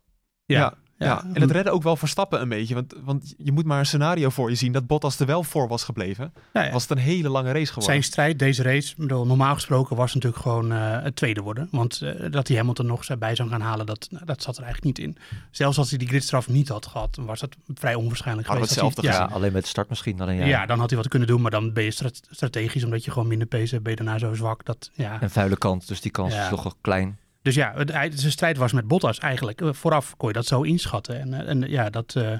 [0.45, 0.73] Ja, ja.
[1.01, 2.73] En het redde ook wel Verstappen een beetje.
[2.73, 5.67] Want, want je moet maar een scenario voor je zien dat Bottas er wel voor
[5.67, 6.33] was gebleven.
[6.53, 6.71] Ja, ja.
[6.71, 7.83] Was het een hele lange race geworden.
[7.91, 11.67] Zijn strijd, deze race, ik bedoel, normaal gesproken was natuurlijk gewoon eh, het tweede worden.
[11.71, 14.63] Want eh, dat hij Hamilton nog bij zou gaan halen, dat, nou, dat zat er
[14.63, 15.17] eigenlijk niet in.
[15.51, 18.73] Zelfs als hij die gridstraf niet had gehad, dan was dat vrij onwaarschijnlijk Hadden we
[18.73, 18.95] geweest.
[18.95, 20.21] hij- hetzelfde ja, Ja, alleen met de start misschien.
[20.21, 20.45] Alleen ja.
[20.45, 20.65] ja.
[20.65, 23.27] dan had hij wat kunnen doen, maar dan ben je stra- strategisch, omdat je gewoon
[23.27, 24.65] minder pace hebt, ben je daarna zo zwak.
[24.65, 25.21] Dat, ja.
[25.21, 26.43] Een vuile kant, dus die kans Ja.
[26.43, 27.19] is toch wel klein.
[27.41, 29.61] Dus ja, het, zijn strijd was met Bottas eigenlijk.
[29.61, 31.19] Eh, Vooraf kon je dat zo inschatten.
[31.19, 32.37] En, eh, en ja, dat, eh,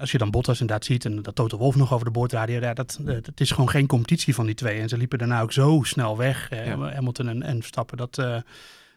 [0.00, 2.74] als je dan Bottas inderdaad ziet en dat Toto Wolf nog over de boordradio, ja,
[2.74, 4.80] dat, eh, het is gewoon geen competitie van die twee.
[4.80, 6.92] En ze liepen daarna ook zo snel weg, eh, Ja.
[6.92, 7.96] Hamilton en, en Verstappen.
[7.96, 8.36] Dat, eh,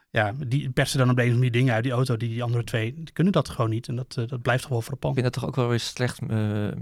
[0.09, 2.17] ja, die persen dan op de een of andere dingen uit die auto.
[2.17, 3.87] Die, die andere twee die kunnen dat gewoon niet.
[3.87, 6.19] En dat, eh, dat blijft toch wel Ik vind dat toch ook wel weer slecht
[6.29, 6.37] eh,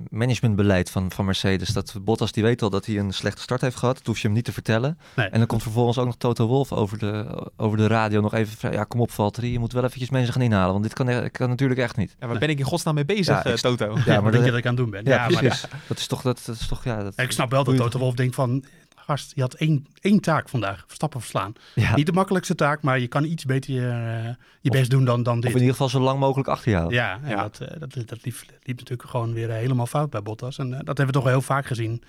[0.10, 1.70] managementbeleid van, van Mercedes.
[1.70, 3.98] Dat Bottas die weet al dat hij een slechte start heeft gehad.
[3.98, 4.98] Dat hoef je hem niet te vertellen.
[5.16, 5.28] Nee.
[5.28, 8.72] En dan komt vervolgens ook nog Toto Wolf over de, over de radio nog even.
[8.72, 10.72] Ja, kom op Valtteri, je moet wel eventjes mensen gaan inhalen.
[10.72, 12.16] Want dit kan, e- kan natuurlijk echt niet.
[12.20, 13.98] Ja, waar ben ik in godsnaam mee bezig, Ja, eh, ik- Toto?
[14.06, 15.06] Ja, maar denk je dat, ik aan het doen ben.
[15.06, 15.70] ja, maar.
[15.88, 17.04] Dat is toch, dat, dat is toch, ja.
[17.04, 18.64] Dat, ik snap wel dat Toto Wolf denkt van...
[19.06, 20.84] Gast, je had één, één taak vandaag.
[20.88, 21.54] Verstappen verslaan.
[21.76, 21.96] ja.
[21.96, 25.24] Niet de makkelijkste taak, maar je kan iets beter je, eh, je best doen dan,
[25.24, 25.52] dan Of dit.
[25.52, 26.98] in ieder geval zo lang mogelijk achter je houden.
[26.98, 27.42] Ja, en Ja.
[27.42, 30.58] Dat, eh, dat, dat liep, liep natuurlijk gewoon weer eh, helemaal fout bij Bottas.
[30.58, 32.04] En eh, dat hebben we toch wel heel vaak gezien.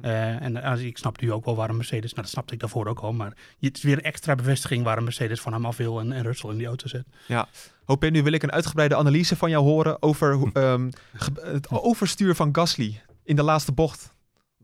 [0.00, 2.86] Eh, en eh, ik snap nu ook wel waarom Mercedes, nou dat snapte ik daarvoor
[2.86, 6.00] ook al, maar het is weer een extra bevestiging waarom Mercedes van hem af wil
[6.00, 7.04] en, en Russell in die auto zet.
[7.84, 10.90] Hoop nu wil ik een uitgebreide analyse van jou horen over ehm,
[11.40, 14.14] het overstuur van Gasly in de laatste bocht.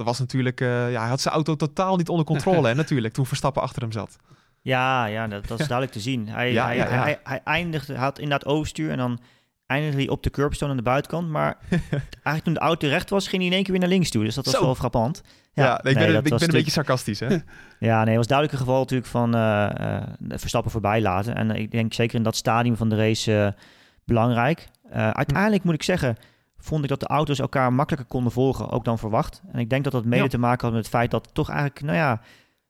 [0.02, 3.14] Dat was natuurlijk, eh, ja, hij had zijn auto totaal niet onder controle, hè, natuurlijk,
[3.14, 4.16] toen Verstappen achter hem zat.
[4.60, 6.28] Ja, ja dat, dat is duidelijk te zien.
[6.28, 7.02] Hij, Ja, hij, ja, ja.
[7.02, 9.20] Hij, hij eindigde, had inderdaad overstuur en dan
[9.66, 11.28] eindigde hij op de curbstone aan de buitenkant.
[11.28, 11.58] Maar
[12.00, 14.24] eigenlijk toen de auto recht was, ging hij in één keer weer naar links toe.
[14.24, 14.64] Dus dat was Zo.
[14.64, 15.22] wel frappant.
[15.54, 17.36] Ja, ik ben, nee, ik ben was een beetje sarcastisch, hè?
[17.78, 21.34] Ja, nee, het was duidelijk een geval natuurlijk van eh, eh, Verstappen voorbij laten.
[21.34, 23.54] En ik denk zeker in dat stadium van de race
[24.04, 24.68] belangrijk.
[24.92, 26.16] Uiteindelijk moet ik zeggen,
[26.62, 29.42] vond ik dat de auto's elkaar makkelijker konden volgen, ook dan verwacht.
[29.52, 30.28] En ik denk dat dat mede Ja.
[30.28, 32.20] te maken had met het feit dat het toch eigenlijk, nou ja,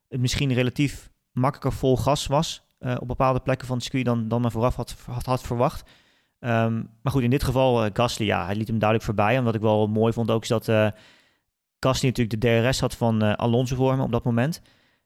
[0.08, 4.28] het misschien relatief makkelijker vol gas was eh, op bepaalde plekken van het circuit dan,
[4.28, 5.90] dan men vooraf had, had, had verwacht.
[6.38, 9.36] Ehm, maar goed, in dit geval, eh, Gasly, ja, hij liet hem duidelijk voorbij.
[9.36, 10.88] En wat ik wel mooi vond ook, is dat eh
[11.78, 14.62] Gasly natuurlijk de DRS had van Alonso voor hem op dat moment.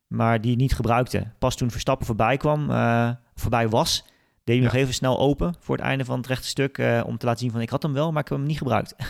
[0.07, 1.27] Maar die niet gebruikte.
[1.39, 2.67] Pas toen Verstappen voorbij kwam,
[3.35, 4.05] voorbij was,
[4.47, 4.73] deed hij Ja.
[4.73, 6.79] nog even snel open voor het einde van het rechte stuk.
[6.79, 8.59] eh, om te laten zien van ik had hem wel, maar ik heb hem niet
[8.59, 8.95] gebruikt.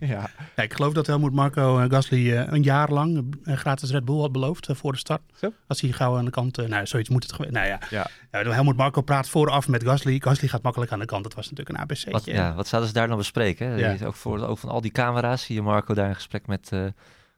[0.00, 4.04] Ja, Ja, ik geloof dat Helmoet Marco eh, Gasly eh, een jaar lang gratis Red
[4.04, 5.20] Bull had beloofd voor de start.
[5.40, 5.52] Zo?
[5.66, 7.52] Als hij gauw aan de kant, eh, nou zoiets moet het geweest.
[7.54, 8.06] Nou ja, Ja.
[8.30, 10.20] Ja, Helmoet Marco praat vooraf met Gasly.
[10.20, 11.22] Gasly gaat makkelijk aan de kant.
[11.22, 12.10] Dat was natuurlijk een ABC.
[12.10, 13.68] Wat, ja, wat zouden ze daar dan bespreken?
[13.68, 14.06] Hè?
[14.06, 16.84] Ook voor ook van al die camera's zie je Marco daar in gesprek met eh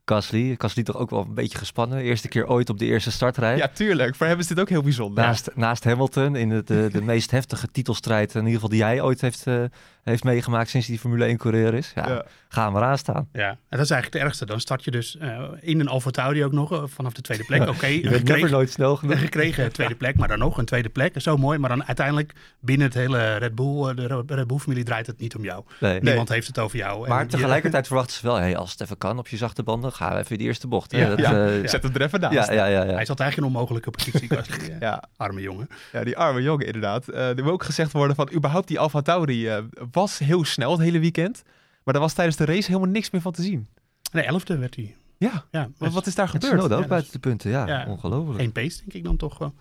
[0.09, 0.55] Gasly.
[0.59, 1.99] Gasly toch ook wel een beetje gespannen.
[1.99, 3.57] Eerste keer ooit op de eerste startrij.
[3.57, 4.15] ja, tuurlijk.
[4.15, 5.25] Voor hem is dit ook heel bijzonder.
[5.25, 9.01] Naast, naast Hamilton in de, de, de meest heftige titelstrijd, in ieder geval die hij
[9.01, 9.63] ooit heeft, eh,
[10.05, 11.93] heeft meegemaakt sinds hij Formule 1 coureur is.
[11.95, 12.25] Ja, Ja.
[12.51, 13.29] Ga maar aan staan.
[13.33, 14.47] Ja, en dat is eigenlijk het ergste.
[14.47, 17.45] Dan start je dus eh, in een Alfa Tauri ook nog eh, vanaf de tweede
[17.45, 17.69] plek.
[17.69, 19.19] Oké, Je bent never gekregen, nooit snel genoeg.
[19.29, 21.21] gekregen tweede plek, maar dan nog een tweede plek.
[21.21, 25.07] Zo mooi, maar dan uiteindelijk binnen het hele Red Bull, de Red Bull familie draait
[25.07, 25.65] het niet om jou.
[25.81, 26.01] Nee.
[26.01, 27.09] Niemand heeft het over jou.
[27.09, 30.13] Maar tegelijkertijd verwachten ze wel, hey, als het even kan op je zachte banden, gaan
[30.13, 30.93] we even die eerste bocht.
[30.93, 30.99] Hè?
[30.99, 31.47] Ja, Dat, ja.
[31.47, 32.53] eh, Zet hem er even naast.
[32.53, 32.85] ja, ja.
[32.85, 35.03] Hij zat eigenlijk in een onmogelijke positie, eh, Ja.
[35.17, 35.69] Arme jongen.
[35.93, 37.09] Ja, die arme jongen inderdaad.
[37.09, 40.71] Eh, er moet ook gezegd worden van überhaupt die Alfa Tauri eh, was heel snel
[40.73, 41.43] het hele weekend.
[41.85, 43.69] Maar er was tijdens de race helemaal niks meer van te zien.
[44.13, 44.97] Nee, elfde werd hij.
[45.19, 46.61] Ja, Ja, wat, wat is daar Het gebeurd?
[46.61, 47.85] snode ook buiten dat de punten, ja.
[47.89, 48.39] Ongelooflijk.
[48.39, 49.55] Geen pace, denk ik dan toch wel.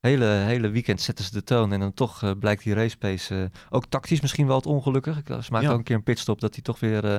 [0.00, 1.72] hele, hele weekend zetten ze de toon.
[1.72, 5.18] En dan toch eh, blijkt die race pace eh, ook tactisch misschien wel het ongelukkig.
[5.18, 5.74] Ik, ze maakte Ja.
[5.74, 7.14] een keer een pitstop dat hij toch weer eh,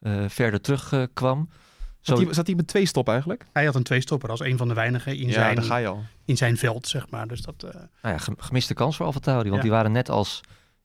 [0.00, 1.48] eh, verder terug eh, kwam.
[2.16, 3.46] Zat hij, zat hij met twee stop eigenlijk?
[3.52, 6.02] Hij had een tweestopper als een van de weinigen in, ja, zijn, ga je al.
[6.24, 7.28] in zijn veld, zeg maar.
[7.28, 9.42] Dus dat, eh, nou ja, gem- gemiste kans voor AlphaTauri.
[9.48, 9.62] Want Ja.
[9.62, 10.40] die waren net als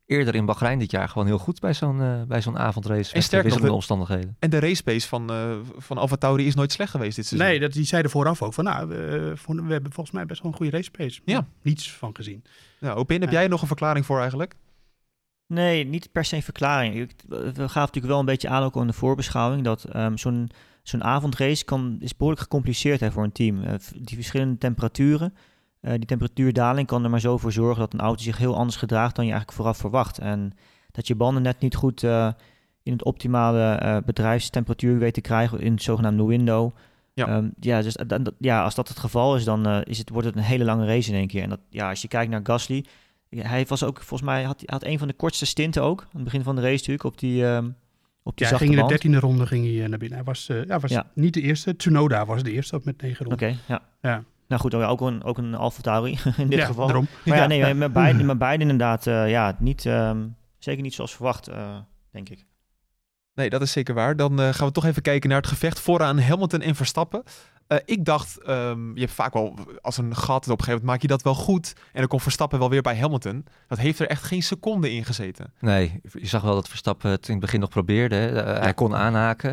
[0.06, 3.14] eerder in Bahrein dit jaar gewoon heel goed bij zo'n eh, bij zo'n avondrace.
[3.14, 4.36] nog, wisselende de- omstandigheden.
[4.40, 7.50] En de race pace van, eh van Alfa Tauri is nooit slecht geweest dit seizoen.
[7.50, 10.42] nee, dat, die zeiden vooraf ook van, nou, we, vonden- we hebben volgens mij best
[10.42, 11.22] wel een goede race pace.
[11.26, 11.48] Ja.
[11.62, 12.44] Niets van gezien.
[12.80, 13.40] Nou, Opin, heb Ja.
[13.40, 14.56] jij nog een verklaring voor eigenlijk?
[15.48, 16.96] Nee, niet per se een verklaring.
[16.96, 20.50] Ik- We gaven natuurlijk wel een beetje aan ook aan de voorbeschouwing dat ehm, zo'n
[20.84, 23.64] zo'n avondrace kan, is behoorlijk gecompliceerd hè, voor een team.
[23.64, 25.34] Eh, die verschillende temperaturen,
[25.80, 28.78] eh, die temperatuurdaling kan er maar zo voor zorgen dat een auto zich heel anders
[28.78, 30.20] gedraagt dan je eigenlijk vooraf verwacht.
[30.20, 30.54] En
[30.92, 32.30] dat je banden net niet goed eh,
[32.84, 36.72] in het optimale bedrijfstemperatuur weet te krijgen in het zogenaamde window.
[37.14, 37.28] Ja.
[37.28, 40.36] Ehm, ja, dus dat- ja, als dat het geval is, dan is het, wordt het
[40.36, 41.44] een hele lange race in één keer.
[41.44, 42.86] En dat, ja, als je kijkt naar Gasly,
[43.30, 46.02] hij was ook, volgens mij, had, had een van de kortste stinten ook.
[46.02, 47.70] Aan het begin van de race natuurlijk, op die, ehm
[48.24, 50.18] op die Ja, ging in de dertiende ronde ging hij eh, naar binnen.
[50.18, 51.06] Hij was, eh, ja, was Ja.
[51.14, 51.76] niet de eerste.
[51.76, 53.60] Tsunoda was de eerste op met negen Oké, ronden.
[53.68, 53.82] ja.
[54.02, 54.24] Ja.
[54.48, 56.86] Nou goed, ook een, ook een Alfa Tauri in dit ja, geval.
[56.86, 57.08] daarom.
[57.26, 57.48] Maar ja, Ja.
[57.48, 60.28] nee, met beide, met beide inderdaad, eh, ja, niet, ehm,
[60.60, 61.78] zeker niet zoals verwacht, eh,
[62.12, 62.46] denk ik.
[63.36, 64.16] Nee, dat is zeker waar.
[64.16, 67.24] Dan eh, gaan we toch even kijken naar het gevecht vooraan Hamilton en Verstappen.
[67.68, 70.84] Eh, ik dacht, ehm, je hebt vaak wel, als een gat op een gegeven moment
[70.84, 71.74] maak je dat wel goed.
[71.92, 73.46] En dan komt Verstappen wel weer bij Hamilton.
[73.68, 75.54] Dat heeft er echt geen seconde in gezeten.
[75.60, 78.26] Nee, je zag wel dat Verstappen het in het begin nog probeerde.
[78.26, 79.50] Eh, Hij kon aanhaken.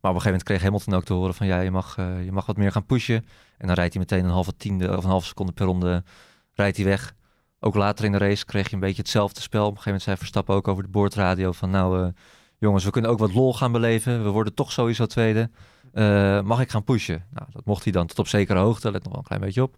[0.00, 2.24] Maar op een gegeven moment kreeg Hamilton ook te horen van ja, je mag, eh,
[2.24, 3.26] je mag wat meer gaan pushen.
[3.58, 6.04] En dan rijdt hij meteen een halve tiende of een halve seconde per ronde
[6.52, 7.14] rijdt hij weg.
[7.60, 9.66] Ook later in de race kreeg je een beetje hetzelfde spel.
[9.66, 12.12] Op een gegeven moment zei Verstappen ook over de boordradio van nou
[12.58, 14.24] jongens, we kunnen ook wat lol gaan beleven.
[14.24, 15.50] We worden toch sowieso tweede.
[15.92, 17.26] Eh, mag ik gaan pushen?
[17.30, 18.90] Nou, dat mocht hij dan tot op zekere hoogte.
[18.90, 19.76] Let nog wel een klein beetje op.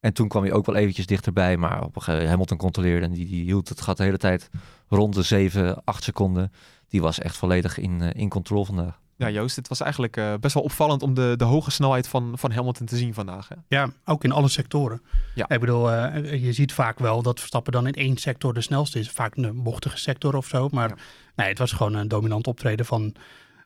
[0.00, 1.56] En toen kwam hij ook wel eventjes dichterbij.
[1.56, 3.06] Maar op een gegeven moment Hamilton controleerde.
[3.06, 4.50] En die, die hield het gat de hele tijd
[4.88, 6.52] rond de 7, 8 seconden.
[6.88, 9.02] Die was echt volledig in, eh, in control vandaag.
[9.16, 12.38] Ja, Joost, het was eigenlijk eh, best wel opvallend om de, de hoge snelheid van,
[12.38, 13.48] van Hamilton te zien vandaag.
[13.48, 13.54] Hè?
[13.68, 15.02] Ja, ook in alle sectoren.
[15.34, 15.48] Ja.
[15.48, 18.98] Ik bedoel, eh, je ziet vaak wel dat Verstappen dan in één sector de snelste
[18.98, 19.10] is.
[19.10, 20.68] Vaak een bochtige sector of zo.
[20.72, 20.96] Maar Ja.
[21.36, 23.14] nee, het was gewoon een dominant optreden van,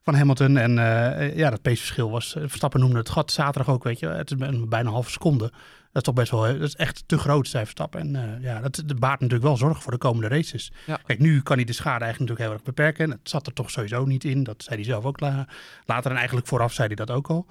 [0.08, 0.56] van Hamilton.
[0.56, 2.34] En eh, ja, dat paceverschil was...
[2.34, 4.06] eh, Verstappen noemde het gat zaterdag ook, weet je.
[4.06, 5.44] Het is bijna een halve seconde.
[5.92, 6.40] Dat is toch best wel...
[6.40, 8.00] Dat is echt te groot, zei Verstappen.
[8.00, 10.72] En eh, ja, dat, dat baart natuurlijk wel zorgen voor de komende races.
[10.86, 10.98] Ja.
[11.06, 13.10] Kijk, nu kan hij de schade eigenlijk natuurlijk heel erg beperken.
[13.10, 14.42] Het zat er toch sowieso niet in.
[14.42, 15.46] Dat zei hij zelf ook la-
[15.86, 16.10] later.
[16.10, 17.46] En eigenlijk vooraf zei hij dat ook al.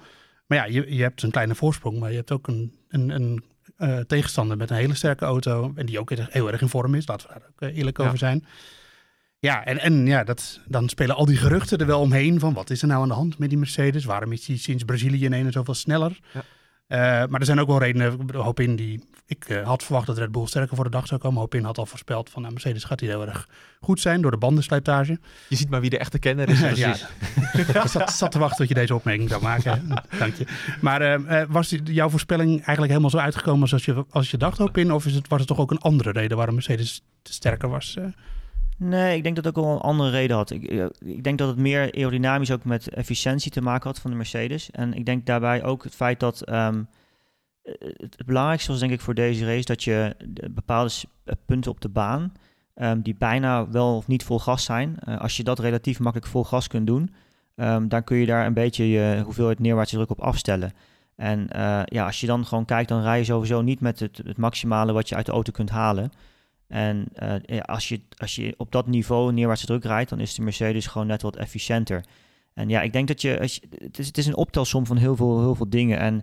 [0.46, 3.44] Maar ja, je, je hebt een kleine voorsprong, maar je hebt ook een, een, een
[3.76, 5.72] eh, tegenstander met een hele sterke auto.
[5.74, 7.06] En die ook heel erg in vorm is.
[7.06, 8.04] Laten we daar ook eh, eerlijk Ja.
[8.04, 8.44] over zijn.
[9.40, 12.70] Ja, en, en ja, dat, dan spelen al die geruchten er wel omheen van wat
[12.70, 14.04] is er nou aan de hand met die Mercedes?
[14.04, 16.18] Waarom is die sinds Brazilië ineens zoveel sneller?
[16.32, 16.42] Ja.
[16.86, 16.98] Eh,
[17.28, 18.12] maar er zijn ook wel redenen.
[18.12, 19.04] Ik bedoel, Hoop in die.
[19.26, 21.40] Ik eh, had verwacht dat Red Bull sterker voor de dag zou komen.
[21.40, 23.48] Hoop in had al voorspeld van nou, Mercedes gaat hier heel erg
[23.80, 25.18] goed zijn door de bandenslijtage.
[25.48, 26.60] Je ziet maar wie de echte kenner is.
[26.76, 26.94] ja,
[27.52, 29.88] ik zat, zat te wachten tot je deze opmerking zou maken.
[30.18, 30.46] Dank je.
[30.80, 34.58] Maar eh, was die- jouw voorspelling eigenlijk helemaal zo uitgekomen zoals je, als je dacht,
[34.58, 34.92] Hoop in?
[34.92, 37.96] Of is het, was het toch ook een andere reden waarom Mercedes sterker was?
[38.78, 40.50] Nee, ik denk dat het ook wel een andere reden had.
[40.50, 44.10] Ik, eh, ik denk dat het meer aerodynamisch ook met efficiëntie te maken had van
[44.10, 44.70] de Mercedes.
[44.70, 46.82] En ik denk daarbij ook het feit dat ehm,
[47.62, 50.90] eh, het, het belangrijkste was denk ik voor deze race dat je de bepaalde
[51.24, 52.32] eh, punten op de baan,
[52.74, 56.44] ehm, die bijna wel of niet vol gas zijn, als je dat relatief makkelijk vol
[56.44, 57.14] gas kunt doen,
[57.54, 60.72] ehm, dan kun je daar een beetje je hoeveelheid neerwaartse druk op afstellen.
[61.16, 61.46] En
[61.84, 64.92] ja, als je dan gewoon kijkt, dan rij je sowieso niet met het, het maximale
[64.92, 66.12] wat je uit de auto kunt halen.
[66.68, 70.42] En eh, als, je, als je op dat niveau neerwaartse druk rijdt, dan is de
[70.42, 72.04] Mercedes gewoon net wat efficiënter.
[72.54, 73.60] En ja, ik denk dat je, als
[73.92, 75.98] het, is, een optelsom van heel veel, heel veel dingen.
[75.98, 76.22] En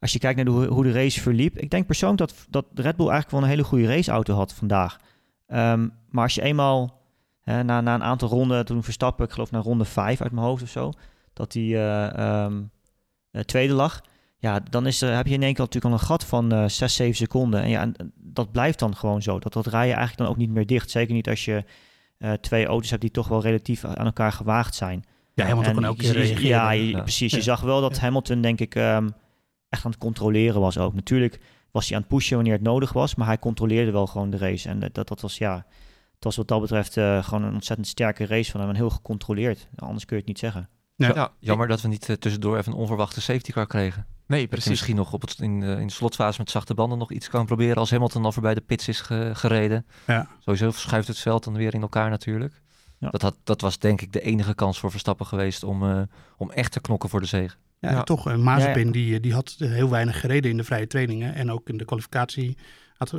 [0.00, 3.08] als je kijkt naar hoe de race verliep, ik denk persoonlijk dat, dat Red Bull
[3.08, 4.98] eigenlijk wel een hele goede raceauto had vandaag.
[5.46, 7.00] Ehm, maar als je eenmaal
[7.40, 10.46] hè, na, na een aantal ronden, toen Verstappen, ik geloof naar ronde 5 uit mijn
[10.46, 10.92] hoofd of zo,
[11.32, 12.62] dat hij eh, ehm,
[13.30, 14.02] eh, tweede lag.
[14.38, 16.68] Ja, dan is er, heb je in één keer natuurlijk al een gat van eh
[16.68, 17.62] 6, 7 seconden.
[17.62, 19.38] En ja, en dat blijft dan gewoon zo.
[19.38, 20.90] Dat, dat rij je eigenlijk dan ook niet meer dicht.
[20.90, 21.64] Zeker niet als je
[22.18, 25.04] eh, twee auto's hebt die toch wel relatief aan elkaar gewaagd zijn.
[25.34, 26.42] Ja, Hamilton En je- je- reageren.
[26.44, 27.00] Ja, je- Ja.
[27.02, 27.30] precies.
[27.30, 27.42] Je Ja.
[27.42, 29.08] zag wel dat Hamilton, denk ik, ehm,
[29.68, 30.94] echt aan het controleren was ook.
[30.94, 34.30] Natuurlijk was hij aan het pushen wanneer het nodig was, maar hij controleerde wel gewoon
[34.30, 34.68] de race.
[34.68, 35.54] En dat, dat, was, ja,
[36.14, 38.90] het was wat dat betreft eh, gewoon een ontzettend sterke race van hem en heel
[38.90, 39.68] gecontroleerd.
[39.76, 40.68] Anders kun je het niet zeggen.
[40.96, 41.12] Ja.
[41.14, 44.06] Ja, Jammer dat we niet eh, tussendoor even een onverwachte safety car kregen.
[44.26, 44.68] Nee, precies.
[44.70, 47.46] misschien nog op het, in, de, in de slotfase met zachte banden nog iets kan
[47.46, 49.86] proberen als Hamilton al voorbij de pits is ge- gereden.
[50.06, 50.28] Ja.
[50.38, 52.60] Sowieso verschuift het veld dan weer in elkaar natuurlijk.
[52.98, 53.08] Ja.
[53.10, 56.00] Dat, had, dat was denk ik de enige kans voor Verstappen geweest om, eh,
[56.36, 57.56] om echt te knokken voor de zege.
[57.78, 58.02] Ja, Ja.
[58.02, 58.28] toch.
[58.30, 58.90] eh, Mazepin Ja, ja.
[58.92, 61.34] Die, die had heel weinig gereden in de vrije trainingen.
[61.34, 62.56] En ook in de kwalificatie
[62.96, 63.10] Had,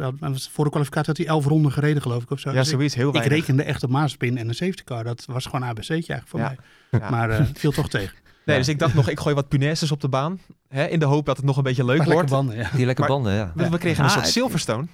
[0.52, 2.32] voor de kwalificatie had hij elf ronden gereden, geloof ik.
[2.32, 2.50] Of zo.
[2.50, 2.96] Ja, Dus ik- zoiets.
[2.96, 3.38] Heel ik, weinig.
[3.38, 5.04] rekende echt op Mazepin en een safety car.
[5.04, 6.56] Dat was gewoon ABC'tje eigenlijk voor Ja.
[6.90, 7.00] mij.
[7.02, 7.10] Ja.
[7.10, 8.18] Maar eh, het viel toch tegen.
[8.48, 10.40] Nee, dus ik dacht nog, ik gooi wat punaises op de baan.
[10.68, 12.30] Hè, in de hoop dat het nog een beetje leuk Maar wordt.
[12.30, 12.70] lekker banden, ja.
[12.76, 13.52] Die lekke Maar- banden, ja.
[13.56, 14.88] We, we kregen een soort Silverstone.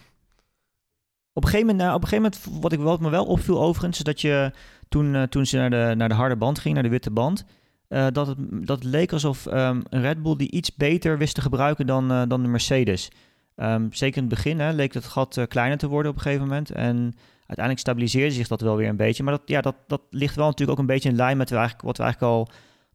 [1.34, 3.62] Op een gegeven moment, nou, op een gegeven moment wat, ik, wat me wel opviel
[3.62, 4.52] overigens, is dat je
[4.90, 7.46] toen, eh, toen ze naar de, naar de harde band ging, naar de witte band,
[7.88, 8.38] eh, dat, het,
[8.68, 12.12] dat het leek alsof ehm, een Red Bull die iets beter wist te gebruiken dan,
[12.12, 13.10] eh, dan de Mercedes.
[13.56, 16.24] Ehm, zeker in het begin hè, leek het gat eh, kleiner te worden op een
[16.24, 16.72] gegeven moment.
[16.72, 16.96] En
[17.38, 19.24] uiteindelijk stabiliseerde zich dat wel weer een beetje.
[19.24, 21.56] Maar dat, ja, dat, dat ligt wel natuurlijk ook een beetje in lijn met we
[21.56, 22.50] eigenlijk, wat we eigenlijk al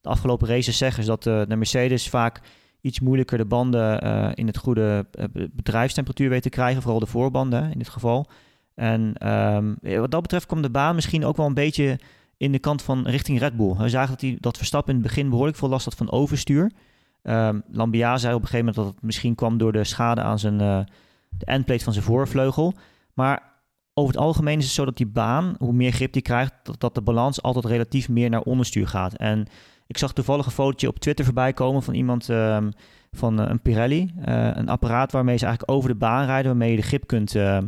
[0.08, 1.00] afgelopen races zeggen.
[1.00, 2.40] Is dat eh, de Mercedes vaak
[2.80, 6.82] iets moeilijker de banden eh, in het goede eh, be- bedrijfstemperatuur weet te krijgen.
[6.82, 8.26] Vooral de voorbanden in dit geval.
[8.74, 11.98] En ehm, wat dat betreft kwam de baan misschien ook wel een beetje
[12.36, 13.74] in de kant van richting Red Bull.
[13.76, 16.72] We zagen dat, hij, dat Verstappen in het begin behoorlijk veel last had van overstuur.
[17.22, 20.38] Ehm Lambia zei op een gegeven moment dat het misschien kwam door de schade aan
[20.38, 22.74] zijn, de endplate van zijn voorvleugel.
[23.14, 23.48] Maar
[23.98, 26.80] over het algemeen is het zo dat die baan, hoe meer grip die krijgt, dat,
[26.80, 29.14] dat de balans altijd relatief meer naar onderstuur gaat.
[29.14, 29.46] En
[29.88, 32.70] ik zag toevallig een fotootje op Twitter voorbij komen van iemand ehm,
[33.12, 34.12] van eh, een Pirelli.
[34.24, 37.34] eh, een apparaat waarmee ze eigenlijk over de baan rijden, waarmee je de grip kunt,
[37.34, 37.66] ehm,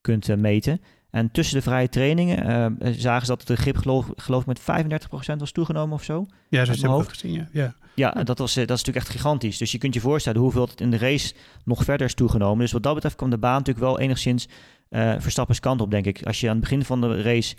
[0.00, 0.80] kunt eh, meten.
[1.10, 5.40] En tussen de vrije trainingen zagen ze dat de grip geloof, geloof ik met 35%
[5.40, 6.26] was toegenomen of zo.
[6.48, 7.48] Ja, zo heb ik ook gezien, ja.
[7.52, 7.74] ja.
[7.94, 9.58] Ja, en dat, was, dat is natuurlijk echt gigantisch.
[9.58, 12.58] Dus je kunt je voorstellen hoeveel het in de race nog verder is toegenomen.
[12.58, 14.48] Dus wat dat betreft kwam de baan natuurlijk wel enigszins
[14.88, 16.26] eh Verstappens kant op, denk ik.
[16.26, 17.56] Als je aan het begin van de race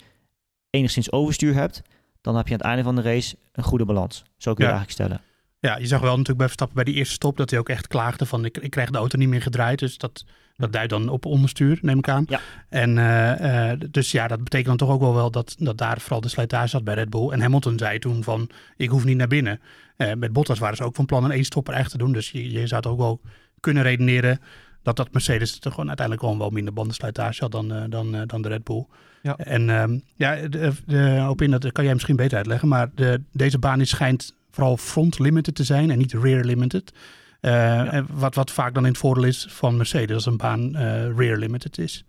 [0.69, 1.81] enigszins overstuur hebt,
[2.21, 4.23] dan heb je aan het einde van de race een goede balans.
[4.37, 4.77] Zo kun je Ja.
[4.77, 5.21] het eigenlijk stellen.
[5.59, 7.87] Ja, je zag wel natuurlijk bij Verstappen bij die eerste stop dat hij ook echt
[7.87, 9.79] klaagde van ik, ik krijg de auto niet meer gedraaid.
[9.79, 12.25] Dus dat, dat duidt dan op onderstuur, neem ik aan.
[12.27, 12.39] Ja.
[12.69, 15.99] En eh, eh, dus ja, dat betekent dan toch ook wel, wel dat, dat daar
[15.99, 17.29] vooral de slijtage zat bij Red Bull.
[17.29, 19.59] En Hamilton zei toen van ik hoef niet naar binnen.
[19.97, 22.11] Eh, met Bottas waren ze ook van plan een één stopper echt te doen.
[22.11, 23.21] Dus je, je zou het ook wel
[23.59, 24.39] kunnen redeneren
[24.81, 28.21] dat dat Mercedes toch gewoon uiteindelijk gewoon wel minder bandenslijtage had dan, eh, dan, eh,
[28.25, 28.85] dan de Red Bull.
[29.21, 29.37] Ja.
[29.37, 32.67] En ehm, ja, de, de, op in dat kan jij misschien beter uitleggen.
[32.67, 36.93] Maar de, deze baan is, schijnt vooral front limited te zijn en niet rear limited.
[37.39, 40.75] Eh, en wat, wat vaak dan in het voordeel is van Mercedes als een baan
[40.75, 42.05] eh, rear limited is.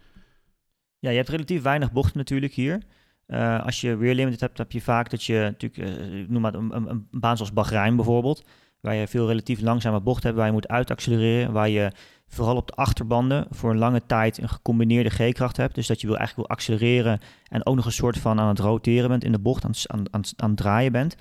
[0.98, 2.82] Ja, je hebt relatief weinig bochten natuurlijk hier.
[3.26, 6.42] Eh, als je rear limited hebt, heb je vaak dat je natuurlijk, eh, ik noem
[6.42, 8.44] maar een, een, een baan zoals Bahrein bijvoorbeeld,
[8.80, 11.92] waar je veel relatief langzame bochten hebt, waar je moet uitaccelereren, waar je
[12.34, 15.74] vooral op de achterbanden voor een lange tijd een gecombineerde G-kracht hebt.
[15.74, 18.58] Dus dat je wil eigenlijk wil accelereren en ook nog een soort van aan het
[18.58, 21.16] roteren bent in de bocht, aan, aan, aan, aan het draaien bent.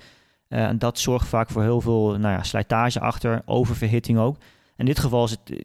[0.48, 4.36] Eh, en dat zorgt vaak voor heel veel nou ja, slijtage achter, oververhitting ook.
[4.76, 5.56] In dit geval is het, ben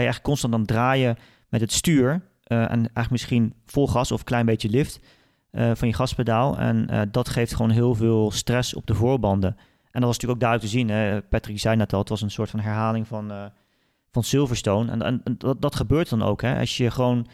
[0.00, 1.16] je eigenlijk constant aan het draaien
[1.48, 2.22] met het stuur.
[2.42, 5.00] eh, en eigenlijk misschien vol gas of een klein beetje lift
[5.56, 6.58] eh, van je gaspedaal.
[6.58, 9.56] En eh, dat geeft gewoon heel veel stress op de voorbanden.
[9.90, 10.88] En dat was natuurlijk ook duidelijk te zien.
[10.88, 11.22] Hè?
[11.22, 13.44] Patrick zei net al, het was een soort van herhaling van, eh,
[14.16, 15.04] van Silverstone.
[15.04, 16.42] En, dat, dat gebeurt dan ook.
[16.42, 16.58] Hè?
[16.58, 17.26] Als je gewoon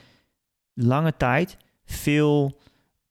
[0.75, 2.61] lange tijd veel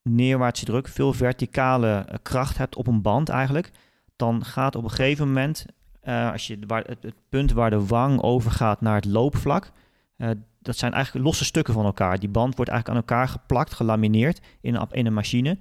[0.04, 3.72] neerwaartse druk, veel verticale eh, kracht hebt op een band eigenlijk,
[4.16, 5.66] dan gaat op een gegeven moment,
[6.02, 9.72] eh, als je, waar, het, het punt waar de wang overgaat naar het loopvlak,
[10.18, 10.30] eh,
[10.60, 12.20] dat zijn eigenlijk losse stukken van elkaar.
[12.20, 15.58] Die band wordt eigenlijk aan elkaar geplakt, gelamineerd in een, in een machine.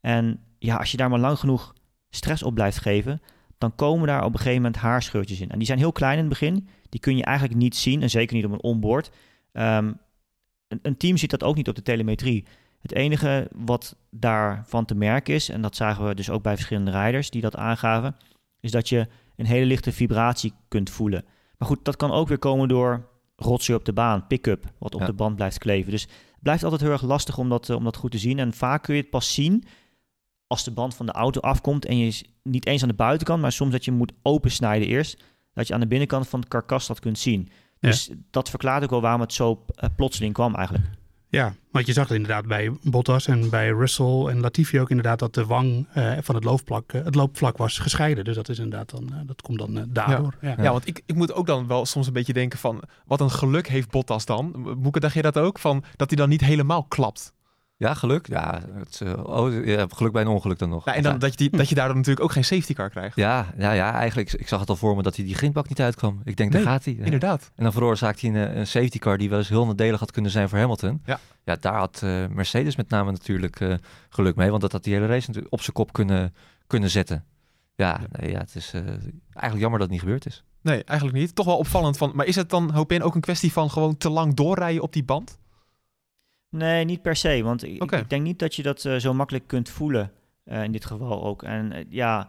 [0.00, 1.74] En ja, als je daar maar lang genoeg
[2.10, 3.20] stress op blijft geven,
[3.58, 5.50] dan komen daar op een gegeven moment haarscheurtjes in.
[5.50, 6.68] En die zijn heel klein in het begin.
[6.94, 9.10] Die kun je eigenlijk niet zien, en zeker niet op een onboard.
[9.52, 9.92] Ehm,
[10.68, 12.44] een, een team ziet dat ook niet op de telemetrie.
[12.80, 16.90] Het enige wat daarvan te merken is, en dat zagen we dus ook bij verschillende
[16.90, 18.16] rijders die dat aangaven,
[18.60, 21.24] is dat je een hele lichte vibratie kunt voelen.
[21.58, 25.00] Maar goed, dat kan ook weer komen door rotzooi op de baan, pick-up, wat op
[25.00, 25.06] Ja.
[25.06, 25.90] de band blijft kleven.
[25.90, 28.38] Dus het blijft altijd heel erg lastig om dat, eh, om dat goed te zien.
[28.38, 29.64] En vaak kun je het pas zien
[30.46, 33.40] als de band van de auto afkomt en je is niet eens aan de buitenkant,
[33.40, 35.22] maar soms dat je moet opensnijden eerst,
[35.54, 37.48] dat je aan de binnenkant van het karkas dat kunt zien.
[37.78, 37.88] Ja.
[37.88, 40.84] Dus dat verklaart ook wel waarom het zo eh, plotseling kwam eigenlijk.
[41.34, 45.18] Ja, want je zag het inderdaad bij Bottas en bij Russell en Latifi ook inderdaad
[45.18, 48.24] dat de wang eh, van het loopvlak, eh, het loopvlak was gescheiden.
[48.24, 50.34] Dus dat is inderdaad dan, dat komt dan eh, daardoor.
[50.40, 50.54] Ja.
[50.62, 52.82] Ja, want ik, ik moet ook dan wel soms een beetje denken van...
[53.06, 54.52] wat een geluk heeft Bottas dan?
[54.78, 55.58] Moeke, dacht je dat ook?
[55.58, 57.32] Van, dat hij dan niet helemaal klapt.
[57.76, 58.26] Ja, geluk.
[58.28, 60.84] Ja, het, eh, oh, ja, geluk bij een ongeluk dan nog.
[60.84, 63.16] Ja, en dan, dat, je die, dat je daardoor natuurlijk ook geen safety car krijgt.
[63.16, 65.80] Ja, ja, ja, eigenlijk, ik zag het al voor me dat hij die grindbak niet
[65.80, 66.20] uitkwam.
[66.24, 66.94] Ik denk, daar gaat hij.
[66.94, 67.50] Inderdaad.
[67.54, 70.10] En dan veroorzaakt hij een, eh, een safety car die wel eens heel nadelig had
[70.10, 71.02] kunnen zijn voor Hamilton.
[71.04, 71.18] Ja.
[71.44, 75.06] ja daar had eh, Mercedes met name natuurlijk geluk mee, want dat had die hele
[75.06, 76.34] race natuurlijk op zijn kop kunnen,
[76.66, 77.24] kunnen zetten.
[77.76, 80.44] Ja, Nee, ja, het is eigenlijk jammer dat het niet gebeurd is.
[80.62, 81.34] Nee, eigenlijk niet.
[81.34, 82.12] Toch wel opvallend van...
[82.14, 84.92] Maar is het dan, hoop in, ook een kwestie van gewoon te lang doorrijden op
[84.92, 85.38] die band?
[86.54, 87.42] Nee, niet per se.
[87.42, 90.12] Want ik, ik denk niet dat je dat eh, zo makkelijk kunt voelen.
[90.44, 91.42] eh, in dit geval ook.
[91.42, 92.28] En eh, ja,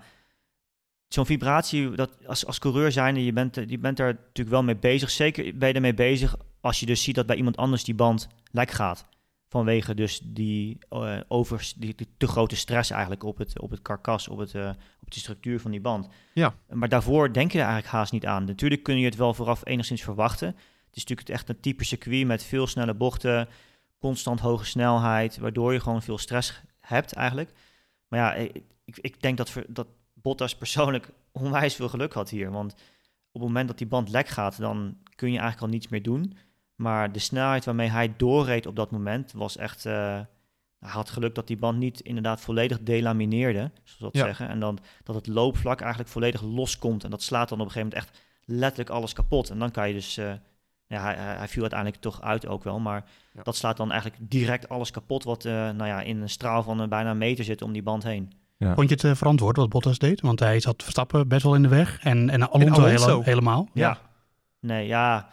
[1.08, 4.76] zo'n vibratie, dat als, als coureur zijnde, je bent, je bent daar natuurlijk wel mee
[4.76, 5.10] bezig.
[5.10, 8.28] Zeker ben je ermee bezig als je dus ziet dat bij iemand anders die band
[8.52, 9.06] lek gaat,
[9.48, 10.78] vanwege dus die,
[11.28, 14.56] over, die, die te grote stress eigenlijk op het, op het karkas, op, het,
[15.02, 16.08] op de structuur van die band.
[16.34, 16.56] Ja.
[16.70, 18.44] Maar daarvoor denk je er eigenlijk haast niet aan.
[18.46, 20.48] Natuurlijk kun je het wel vooraf enigszins verwachten.
[20.48, 23.48] Het is natuurlijk echt een type circuit met veel snelle bochten,
[24.06, 27.52] constant hoge snelheid, waardoor je gewoon veel stress hebt eigenlijk.
[28.08, 28.64] Maar ja, ik,
[29.02, 31.10] ik- denk dat, dat Bottas persoonlijk
[31.44, 32.52] onwijs veel geluk had hier.
[32.52, 32.74] Want
[33.32, 36.04] op het moment dat die band lek gaat, dan kun je eigenlijk al niets meer
[36.04, 36.38] doen.
[36.76, 39.86] Maar de snelheid waarmee hij doorreed op dat moment was echt...
[39.86, 40.20] eh,
[40.80, 44.24] hij had geluk dat die band niet inderdaad volledig delamineerde, zoals dat Ja.
[44.26, 44.48] zeggen.
[44.48, 47.04] En dan dat het loopvlak eigenlijk volledig loskomt.
[47.04, 49.50] En dat slaat dan op een gegeven moment echt letterlijk alles kapot.
[49.50, 50.18] En dan kan je dus...
[50.18, 50.34] eh,
[50.88, 53.44] ja, hij, hij viel uiteindelijk toch uit ook wel, maar Ja.
[53.44, 56.82] dat slaat dan eigenlijk direct alles kapot wat eh, nou ja, in een straal van
[56.82, 58.34] eh, bijna een meter zit om die band heen.
[58.60, 60.22] Vond je het eh, verantwoord wat Bottas deed?
[60.22, 62.00] Want hij zat Verstappen best wel in de weg.
[62.04, 63.08] En, en Alonso, Alonso.
[63.08, 63.70] hele- helemaal.
[63.74, 63.98] Ja.
[64.60, 65.30] Nee, ja.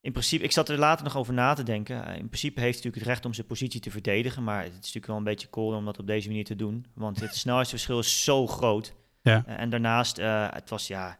[0.00, 1.96] In principe, ik zat er later nog over na te denken.
[2.06, 4.44] In principe heeft hij natuurlijk het recht om zijn positie te verdedigen.
[4.44, 6.86] Maar het is natuurlijk wel een beetje cool om dat op deze manier te doen.
[6.94, 8.94] Want het snelheidsverschil is zo groot.
[9.22, 9.44] Ja.
[9.46, 11.18] En daarnaast, eh, het was ja,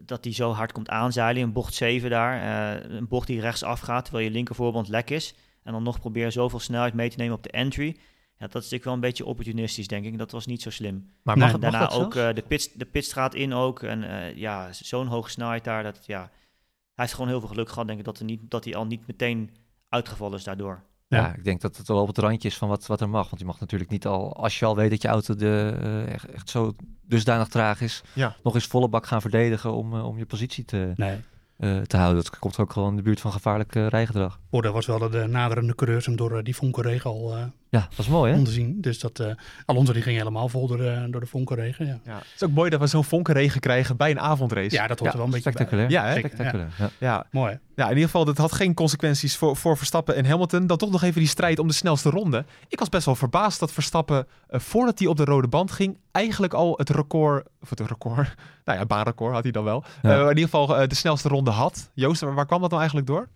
[0.00, 2.40] dat hij zo hard komt aanzeilen in bocht 7 daar.
[2.82, 5.34] eh, een bocht die rechts afgaat terwijl je linkervoorband lek is.
[5.62, 7.96] En dan nog proberen zoveel snelheid mee te nemen op de entry.
[8.38, 10.18] Ja, dat is natuurlijk wel een beetje opportunistisch, denk ik.
[10.18, 11.10] Dat was niet zo slim.
[11.22, 13.82] Maar mag, daarna ook eh, de, pit, de pitstraat in ook.
[13.82, 15.82] En eh, ja, zo'n hoge snelheid daar.
[15.82, 16.30] Dat, ja, hij
[16.94, 19.06] heeft gewoon heel veel geluk gehad, denk ik, dat, er niet, dat hij al niet
[19.06, 19.50] meteen
[19.88, 20.82] uitgevallen is daardoor.
[21.08, 21.18] Ja.
[21.18, 21.34] Ja.
[21.34, 23.26] ik denk dat het wel op het randje is van wat, wat er mag.
[23.28, 26.12] Want je mag natuurlijk niet al, als je al weet dat je auto de, eh,
[26.12, 26.74] echt, echt zo
[27.06, 28.36] dusdanig traag is, Ja.
[28.42, 31.16] nog eens volle bak gaan verdedigen om, eh, om je positie te, Nee.
[31.56, 32.22] eh, te houden.
[32.22, 34.40] Dat komt ook gewoon in de buurt van gevaarlijk rijgedrag.
[34.50, 36.56] Voordeel was wel dat de naderende coureurs hem door die
[37.36, 38.34] eh Ja, dat is mooi hè?
[38.36, 38.80] konden zien.
[38.80, 39.30] Dus dat eh,
[39.64, 41.86] Alonso die ging helemaal vol door, de- door de vonkenregen.
[41.86, 42.14] Ja, Ja.
[42.16, 44.74] Het is ook mooi dat we zo'n vonkenregen krijgen bij een avondrace.
[44.74, 45.88] ja dat hoort er wel een beetje bij.
[45.88, 46.18] Ja, hè?
[46.18, 46.68] Spectaculair.
[46.78, 46.90] Ja.
[46.98, 47.26] ja.
[47.30, 47.52] Mooi.
[47.52, 47.58] hè?
[47.74, 50.66] Ja, in ieder geval, dat had geen consequenties voor, voor Verstappen en Hamilton.
[50.66, 52.44] Dan toch nog even die strijd om de snelste ronde.
[52.68, 55.98] Ik was best wel verbaasd dat Verstappen, eh, voordat hij op de rode band ging,
[56.12, 59.84] eigenlijk al het record, of het record, nou ja, baanrecord had hij dan wel.
[60.02, 60.10] Ja.
[60.14, 61.90] Eh, in ieder geval eh, de snelste ronde had.
[61.94, 63.28] Joost, waar, waar kwam dat nou eigenlijk door?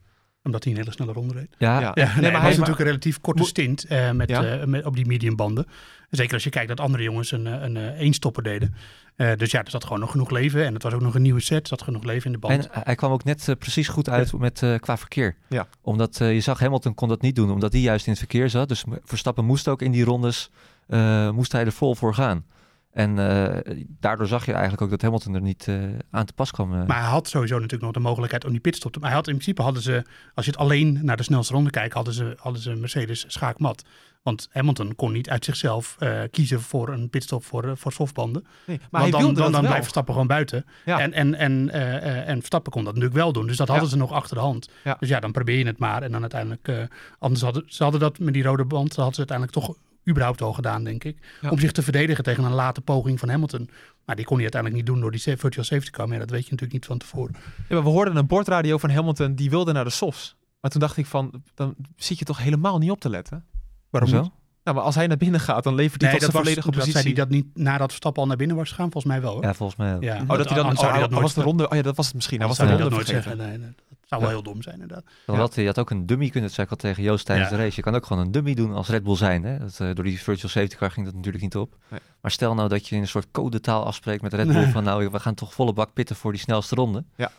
[0.45, 1.55] Omdat hij een hele snelle ronde reed.
[1.59, 1.91] Ja, Ja.
[1.95, 4.45] Ja, nee, maar maar hij- is natuurlijk een relatief korte stint eh, met, Ja.
[4.45, 5.67] eh, met, op die mediumbanden.
[6.11, 8.75] Zeker als je kijkt dat andere jongens een, eh, een, een eenstopper deden.
[9.17, 10.65] Eh, dus ja, er zat gewoon nog genoeg leven.
[10.67, 11.61] En het was ook nog een nieuwe set.
[11.63, 12.69] Er zat genoeg leven in de band.
[12.71, 15.37] En hij kwam ook net precies goed uit met, eh, qua verkeer.
[15.49, 15.67] Ja.
[15.83, 18.51] Omdat eh, je zag, Hamilton kon dat niet doen, omdat hij juist in het verkeer
[18.51, 18.69] zat.
[18.69, 20.51] Dus Verstappen moest ook in die rondes,
[20.87, 22.45] eh, moest hij er vol voor gaan.
[22.93, 25.77] En eh, daardoor zag je eigenlijk ook dat Hamilton er niet eh,
[26.11, 26.73] aan te pas kwam.
[26.75, 26.87] eh.
[26.87, 29.29] Maar hij had sowieso natuurlijk nog de mogelijkheid om die pitstop te Maar hij had
[29.29, 32.35] in principe hadden ze, als je het alleen naar de snelste ronde kijkt, hadden ze,
[32.39, 33.85] hadden ze Mercedes schaakmat.
[34.23, 38.47] Want Hamilton kon niet uit zichzelf eh, kiezen voor een pitstop voor, voor softbanden.
[38.67, 40.65] Nee, maar Want hij dan, wilde dan, dat dan blijft Verstappen gewoon buiten.
[40.85, 41.01] Ja.
[41.01, 43.47] En, en, en, eh, eh, en Verstappen kon dat natuurlijk wel doen.
[43.47, 43.91] Dus dat hadden Ja.
[43.93, 44.69] ze nog achter de hand.
[44.85, 44.97] Ja.
[45.01, 46.03] Dus ja, dan probeer je het maar.
[46.03, 46.83] En dan uiteindelijk, eh,
[47.19, 49.77] anders hadden ze hadden dat met die rode band, hadden ze uiteindelijk toch
[50.09, 51.19] überhaupt al gedaan, denk ik.
[51.41, 51.51] Ja.
[51.51, 53.69] Om zich te verdedigen tegen een late poging van Hamilton.
[54.05, 56.05] Maar die kon hij uiteindelijk niet doen door die virtual safety car.
[56.07, 57.35] Maar ja, dat weet je natuurlijk niet van tevoren.
[57.69, 60.37] Ja, maar we hoorden een bordradio van Hamilton, die wilde naar de softs.
[60.61, 63.45] Maar toen dacht ik van, dan zit je toch helemaal niet op te letten?
[63.91, 64.31] Waarom niet?
[64.65, 66.55] Nou, maar als hij naar binnen gaat, dan levert hij Nee, tot dat zijn was,
[66.55, 67.25] volledige dat zei positie.
[67.25, 69.33] hij dat niet nadat Verstappen al naar binnen was gegaan, volgens mij wel.
[69.33, 69.43] Hoor.
[69.43, 69.97] Ja, volgens mij.
[70.01, 72.07] Ja, Oh, dat hij dan, oh, dat nooit was de ronde, oh ja, dat was
[72.07, 72.39] het misschien.
[72.39, 73.37] Hij was de ronde dat nooit zeggen.
[73.37, 73.82] Nee, nee, dat
[74.19, 74.37] zou wel Ja.
[74.43, 75.05] heel dom zijn inderdaad.
[75.27, 77.57] Dan had hij had ook een dummy kunnen zeggen tegen Joost tijdens Ja.
[77.57, 77.77] de race.
[77.77, 79.45] Je kan ook gewoon een dummy doen als Red Bull zijn.
[79.45, 79.59] Hè?
[79.59, 81.77] Dat, eh, door die virtual safety car ging dat natuurlijk niet op.
[81.89, 82.01] Nee.
[82.21, 84.73] Maar stel nou dat je in een soort codetaal afspreekt met Red Bull Nee.
[84.77, 87.05] van nou, we gaan toch volle bak pitten voor die snelste ronde.
[87.17, 87.31] Ja.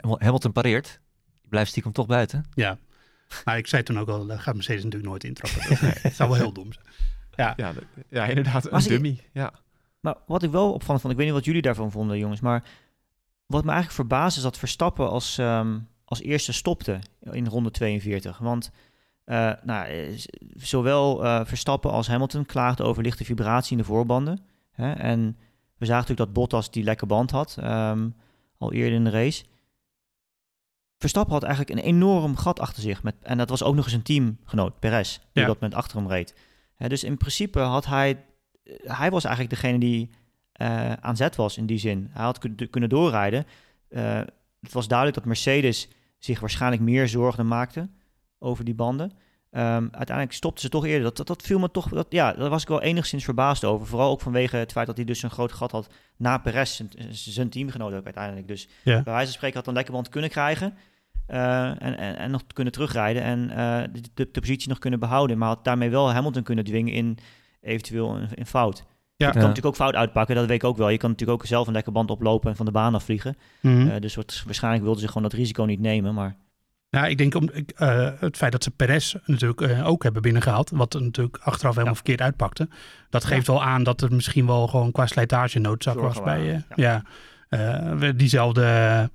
[0.00, 1.00] Ham- Hamilton pareert.
[1.42, 2.44] Je blijft stiekem toch buiten.
[2.54, 2.78] Ja.
[3.44, 5.78] Maar ik zei toen ook al, daar gaat Mercedes natuurlijk nooit intrappen.
[6.02, 6.84] Dat zou wel heel dom zijn.
[7.34, 9.20] Ja, Ja, de- ja, inderdaad, een dummy.
[9.32, 9.52] Ja.
[10.00, 12.62] Maar wat ik wel opvallend vond, ik weet niet wat jullie daarvan vonden, jongens, maar
[13.50, 18.38] wat me eigenlijk verbaasde is dat Verstappen als, ehm, als eerste stopte in ronde 42.
[18.38, 18.70] Want
[19.24, 20.18] eh, nou, eh,
[20.54, 24.38] zowel eh, Verstappen als Hamilton klaagden over lichte vibratie in de voorbanden.
[24.70, 24.92] Hè?
[24.92, 25.36] En
[25.76, 28.08] we zagen natuurlijk dat Bottas die lekke band had, ehm,
[28.58, 29.44] al eerder in de race.
[30.98, 33.02] Verstappen had eigenlijk een enorm gat achter zich.
[33.02, 35.46] Met, en dat was ook nog eens een teamgenoot, Perez, die Ja.
[35.46, 36.34] dat met achter hem reed.
[36.74, 38.24] Hè, dus in principe had hij...
[38.82, 40.10] Hij was eigenlijk degene die
[40.60, 42.08] eh, aan zet was in die zin.
[42.12, 43.46] Hij had kun- kunnen doorrijden.
[43.88, 44.20] Eh,
[44.60, 47.88] het was duidelijk dat Mercedes zich waarschijnlijk meer zorgen maakte
[48.38, 49.12] over die banden.
[49.50, 51.02] Ehm, uiteindelijk stopten ze toch eerder.
[51.02, 51.88] Dat, dat, dat viel me toch...
[51.88, 53.86] Dat, ja, daar was ik wel enigszins verbaasd over.
[53.86, 56.90] Vooral ook vanwege het feit dat hij dus een groot gat had na Perez, zijn,
[57.10, 58.48] zijn teamgenoot ook uiteindelijk.
[58.48, 59.02] Dus Ja.
[59.02, 60.74] bij wijze van spreken had een lekker band kunnen krijgen.
[61.26, 63.48] eh, en, en, en nog kunnen terugrijden en
[63.92, 65.38] de, de, de positie nog kunnen behouden.
[65.38, 67.18] Maar had daarmee wel Hamilton kunnen dwingen in
[67.60, 68.84] eventueel een fout.
[69.20, 69.26] Ja.
[69.26, 69.48] Je kan Ja.
[69.48, 70.88] natuurlijk ook fout uitpakken, dat weet ik ook wel.
[70.88, 73.36] Je kan natuurlijk ook zelf een lekker band oplopen en van de baan afvliegen.
[73.60, 73.88] Mhm.
[73.88, 76.14] Eh, dus wat, waarschijnlijk wilden ze gewoon dat risico niet nemen.
[76.14, 76.36] Maar
[76.90, 80.22] Nou, ik denk om, ik, eh, het feit dat ze Perez natuurlijk eh, ook hebben
[80.22, 82.68] binnengehaald, wat natuurlijk achteraf helemaal verkeerd uitpakte,
[83.10, 86.60] dat geeft wel aan dat er misschien wel gewoon qua slijtage noodzaak was bij, eh,
[86.76, 87.02] ja.
[87.48, 89.10] Eh, we- diezelfde,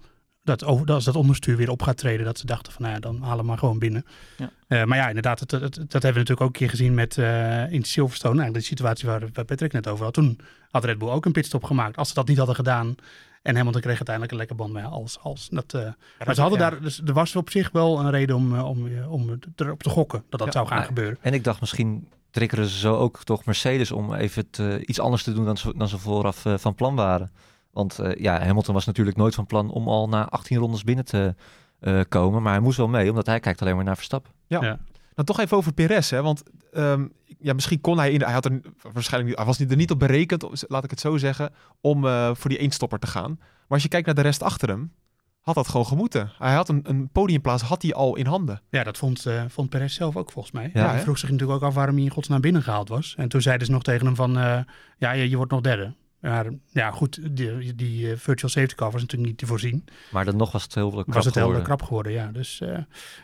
[0.45, 2.99] dat, over, als dat onderstuur weer op gaat treden, dat ze dachten van, nou ja,
[2.99, 4.05] dan halen we maar gewoon binnen.
[4.37, 4.49] Ja.
[4.67, 7.17] Eh, maar ja, inderdaad, het, het- dat hebben we natuurlijk ook een keer gezien met
[7.17, 10.13] eh, in Silverstone, eigenlijk de situatie waar, waar Patrick net over had.
[10.13, 10.39] Toen
[10.71, 11.97] had Red Bull ook een pitstop gemaakt.
[11.97, 12.95] Als ze dat niet hadden gedaan
[13.41, 15.73] en Hamilton kreeg uiteindelijk een lekker band mee als, als dat...
[15.73, 15.81] eh,
[16.25, 16.69] maar ze hadden ja.
[16.69, 20.23] daar, dus er was op zich wel een reden om, om, om erop te gokken
[20.29, 21.17] dat dat Ja, zou gaan maar- gebeuren.
[21.21, 24.45] En ik dacht misschien triggeren ze zo ook toch Mercedes om even
[24.89, 27.31] iets anders te doen dan ze, dan ze vooraf van plan waren.
[27.75, 31.05] Want eh, ja, Hamilton was natuurlijk nooit van plan om al na 18 rondes binnen
[31.05, 31.35] te
[31.79, 32.41] eh, komen.
[32.41, 34.31] Maar hij moest wel mee, omdat hij kijkt alleen maar naar Verstappen.
[34.47, 34.61] Ja.
[34.61, 34.79] Ja.
[35.15, 36.21] Nou, toch even over Perez, hè?
[36.21, 37.07] Want ehm,
[37.39, 38.21] ja, misschien kon hij in.
[38.21, 38.61] Hij had er
[38.93, 42.29] waarschijnlijk niet, hij was er niet op berekend, laat ik het zo zeggen, om eh,
[42.33, 43.35] voor die eenstopper te gaan.
[43.39, 44.91] Maar als je kijkt naar de rest achter hem,
[45.41, 46.31] had dat gewoon gemoeten.
[46.37, 48.61] Hij had een, een podiumplaats, had hij al in handen.
[48.69, 50.69] Ja, dat vond, eh vond Perez zelf ook volgens mij.
[50.73, 53.13] Ja, Ja, hij vroeg zich natuurlijk ook af waarom hij in godsnaam binnengehaald was.
[53.17, 54.59] En toen zeiden ze nog tegen hem van, eh,
[54.97, 55.93] ja, je, je wordt nog derde.
[56.25, 59.85] Maar ja, goed, die, die eh, virtual safety car was natuurlijk niet te voorzien.
[60.11, 62.31] Maar dan nog was het heel krap was het heel krap geworden, ja.
[62.31, 62.77] Dus eh,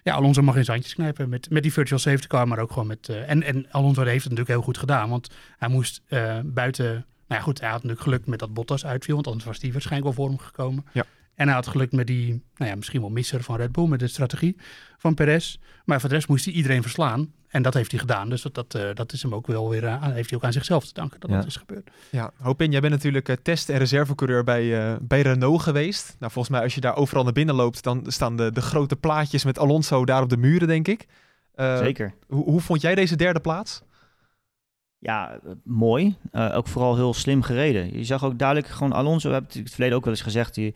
[0.04, 2.72] ja, Alonso mag in zijn handjes knijpen met, met die virtual safety car, maar ook
[2.72, 3.10] gewoon met...
[3.10, 6.02] eh, en, en Alonso heeft het natuurlijk heel goed gedaan, want hij moest
[6.44, 6.86] buiten...
[6.86, 9.72] Nou ja, goed, hij had natuurlijk geluk met dat Bottas uitviel, want anders was die
[9.72, 10.86] waarschijnlijk wel voor hem gekomen.
[10.92, 11.06] Ja.
[11.42, 14.00] En hij had geluk met die, nou ja, misschien wel misser van Red Bull, met
[14.00, 14.58] de strategie
[14.98, 15.58] van Perez.
[15.86, 17.32] Maar voor de rest moest hij iedereen verslaan.
[17.48, 18.30] En dat heeft hij gedaan.
[18.30, 20.52] Dus dat, dat, eh, dat is hem ook wel weer, aan, heeft hij ook aan
[20.54, 21.36] zichzelf te danken dat Ja.
[21.36, 21.90] dat is gebeurd.
[22.10, 26.16] Ja, Hopin, jij bent natuurlijk eh, test- en reservecoureur bij, eh, bij Renault geweest.
[26.20, 28.96] Nou, volgens mij als je daar overal naar binnen loopt, dan staan de, de grote
[28.96, 31.06] plaatjes met Alonso daar op de muren, denk ik.
[31.54, 32.14] Eh, Zeker.
[32.28, 33.82] Hoe, hoe vond jij deze derde plaats?
[34.98, 36.16] Ja, mooi.
[36.32, 37.98] Eh, ook vooral heel slim gereden.
[37.98, 40.24] Je zag ook duidelijk gewoon Alonso, we hebben het in het verleden ook wel eens
[40.24, 40.74] gezegd, je,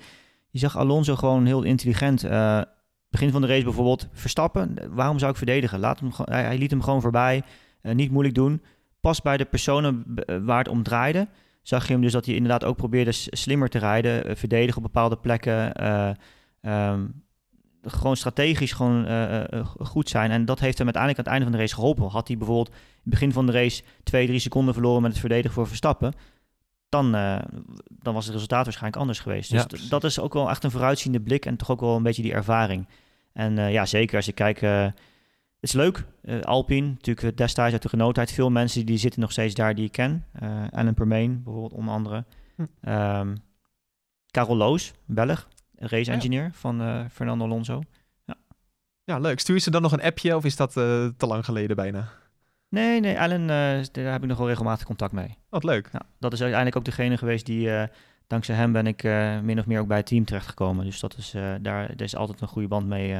[0.56, 2.24] je zag Alonso gewoon heel intelligent.
[2.24, 2.62] Eh,
[3.10, 5.80] begin van de race bijvoorbeeld, Verstappen, waarom zou ik verdedigen?
[5.80, 7.43] Laat hem, hij, hij liet hem gewoon voorbij,
[7.82, 8.62] eh, niet moeilijk doen.
[8.99, 11.28] Pas bij de personen eh, waar het om draaide,
[11.62, 15.18] zag je hem dus dat hij inderdaad ook probeerde slimmer te rijden, verdedigen op bepaalde
[15.18, 15.74] plekken.
[15.74, 16.10] eh,
[16.62, 17.06] ehm,
[17.82, 19.08] gewoon strategisch gewoon
[19.78, 20.32] goed zijn.
[20.32, 22.10] En dat heeft hem uiteindelijk aan het einde van de race geholpen.
[22.10, 25.20] Had hij bijvoorbeeld in het begin van de race twee, drie seconden verloren met het
[25.20, 26.14] verdedigen voor Verstappen,
[26.90, 27.40] dan, eh,
[27.90, 29.52] dan was het resultaat waarschijnlijk anders geweest.
[29.52, 32.04] Dus Ja, dat is ook wel echt een vooruitziende blik en toch ook wel een
[32.04, 32.88] beetje die ervaring.
[33.34, 34.94] En eh, ja, zeker als je kijkt, eh, het
[35.60, 36.04] is leuk.
[36.22, 38.32] Eh, Alpine, natuurlijk destijds uit de genootheid.
[38.32, 40.26] Veel mensen die zitten nog steeds daar die ik ken.
[40.34, 42.26] Eh Alan Permain bijvoorbeeld, onder andere.
[42.56, 42.66] Hm.
[42.82, 43.36] Ehm,
[44.32, 46.16] Carol Loos, Belg, race Ja.
[46.16, 47.82] engineer van eh, Fernando Alonso.
[49.04, 49.40] Ja, leuk.
[49.40, 52.10] Stuur je ze dan nog een appje of is dat eh, te lang geleden bijna?
[52.70, 53.47] Nee, nee, Alan, eh,
[53.91, 55.38] daar heb ik nog wel regelmatig contact mee.
[55.49, 55.89] Wat leuk.
[55.91, 57.88] Ja, dat is uiteindelijk ook degene geweest die, eh,
[58.28, 60.86] dankzij hem ben ik eh, min of meer ook bij het team terechtgekomen.
[60.86, 63.20] Dus dat is, eh, daar, daar is altijd een goede band mee eh,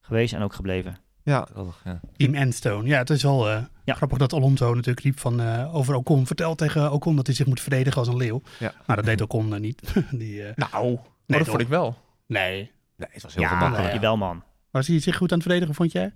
[0.00, 0.96] geweest en ook gebleven.
[1.22, 2.00] Ja, Geweldig, ja.
[2.16, 2.88] Team Enstone.
[2.88, 3.94] Ja, het is wel eh, Ja.
[3.94, 6.26] grappig dat Alonso natuurlijk riep van, eh, over Ocon.
[6.26, 8.42] Vertel tegen Ocon dat hij zich moet verdedigen als een leeuw.
[8.58, 8.72] Ja.
[8.86, 9.94] Maar dat deed Ocon eh, niet.
[10.10, 11.48] Die, eh, nou, nee, dat toch?
[11.48, 11.96] vond ik wel.
[12.26, 12.70] Nee.
[12.96, 13.86] Nee, het was heel Ja, gemakkelijk.
[13.88, 13.94] ja.
[13.94, 14.42] jawel man.
[14.70, 16.12] Was hij zich goed aan het verdedigen, vond jij?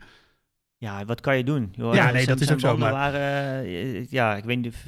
[0.80, 1.68] Ja, wat kan je doen?
[1.72, 3.20] Joh, Ja, nee, dat is ook zo, maar- Waren,
[3.64, 4.82] eh, ja, ik weet niet, ik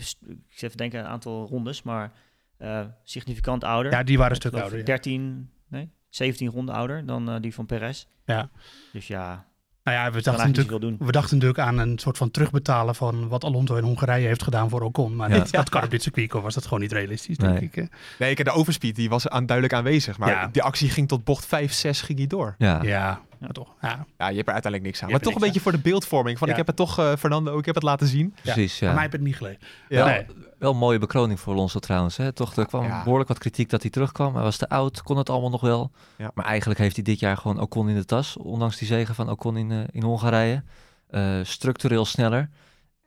[0.48, 2.12] zit even denken aan een aantal rondes, maar
[2.58, 3.92] eh, significant ouder.
[3.92, 4.78] Ja, die waren een stuk ouder.
[4.78, 4.84] ja.
[4.84, 8.04] 13, nee, 17 ronden ouder dan eh, die van Perez.
[8.24, 8.48] Ja.
[8.92, 9.44] Dus ja,
[9.84, 13.44] Nou ja, we dachten, natuurlijk, we dachten natuurlijk aan een soort van terugbetalen van wat
[13.44, 15.16] Alonso in Hongarije heeft gedaan voor Ocon.
[15.16, 15.36] Maar Ja.
[15.36, 17.62] dat, dat kan op dit circuit was dat gewoon niet realistisch, denk Nee.
[17.62, 17.76] ik.
[17.76, 17.86] eh.
[18.18, 20.18] Nee, ik de overspeed die was aan, duidelijk aanwezig.
[20.18, 20.46] Maar Ja.
[20.52, 22.54] die actie ging tot bocht 5, 6 ging die door.
[22.58, 22.82] Ja.
[22.82, 23.74] Ja, maar toch.
[23.80, 24.06] Ja.
[24.18, 25.06] Ja, je hebt er uiteindelijk niks aan.
[25.08, 26.38] Je Maar toch een beetje voor de beeldvorming.
[26.38, 26.52] Van Ja.
[26.52, 28.34] ik heb het toch, eh, Fernando, ik heb het laten zien.
[28.42, 28.84] Precies, ja.
[28.86, 29.58] Voor mij heb het niet geleden.
[29.88, 30.04] Ja.
[30.04, 30.26] Nee.
[30.58, 32.16] Wel een mooie bekroning voor Alonso trouwens.
[32.16, 32.32] Hè?
[32.32, 33.02] Toch, er kwam Ja.
[33.02, 34.34] behoorlijk wat kritiek dat hij terugkwam.
[34.34, 35.90] Hij was te oud, kon het allemaal nog wel.
[36.16, 36.30] Ja.
[36.34, 38.36] Maar eigenlijk heeft hij dit jaar gewoon Ocon in de tas.
[38.36, 40.62] Ondanks die zegen van Ocon in, eh, in Hongarije.
[41.08, 42.48] Eh, structureel sneller.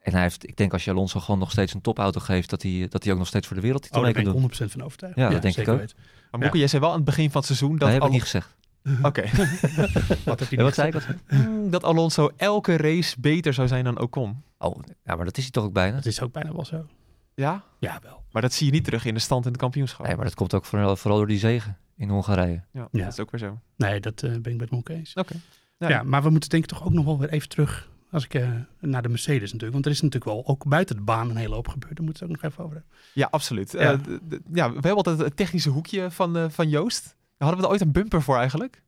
[0.02, 2.50] En hij heeft, ik denk als je Alonso gewoon nog steeds een topauto geeft...
[2.50, 4.42] dat hij, dat hij ook nog steeds voor de wereldtitel Oh, mee daar kan ben
[4.42, 4.68] ik doen.
[4.68, 5.16] 100% van overtuigd.
[5.18, 5.78] Ja, dat denk ik ook.
[6.32, 8.10] Maar Moeke, jij zei wel aan het begin van het seizoen dat, Dat heb ik
[8.10, 8.56] niet gezegd.
[9.02, 9.22] Oké.
[10.26, 10.94] Wat heb je Ja, wat zei ik?
[10.94, 11.20] gezegd?
[11.28, 11.40] Wat?
[11.40, 14.44] Mm, dat Alonso elke race beter zou zijn dan Ocon.
[14.58, 15.96] Oh, ja, maar dat is hij toch ook bijna?
[15.96, 16.86] Dat is ook bijna wel zo.
[17.36, 17.64] Ja?
[17.80, 18.24] Ja, wel.
[18.32, 20.06] Maar dat zie je niet terug in de stand in het kampioenschap.
[20.06, 22.64] Nee, maar dat komt ook vooral, vooral door die zegen in Hongarije.
[22.72, 23.04] ja, Ja.
[23.04, 23.60] dat is ook weer zo.
[23.76, 25.14] Nee, dat eh, ben ik met eens.
[25.14, 25.36] Oké.
[25.78, 25.90] Ja.
[25.90, 26.04] Ja.
[26.04, 28.50] maar we moeten denk ik toch ook nog wel weer even terug als ik, eh,
[28.80, 29.72] naar de Mercedes natuurlijk.
[29.74, 31.96] Want er is natuurlijk wel ook buiten de baan een hele hoop gebeurd.
[31.96, 32.98] Daar moeten we het ook nog even over hebben.
[33.14, 33.72] Ja, absoluut.
[33.72, 34.00] Ja.
[34.54, 37.16] Ja, we hebben altijd het technische hoekje van, eh, van Joost.
[37.44, 38.82] Hadden we er ooit een bumper voor eigenlijk?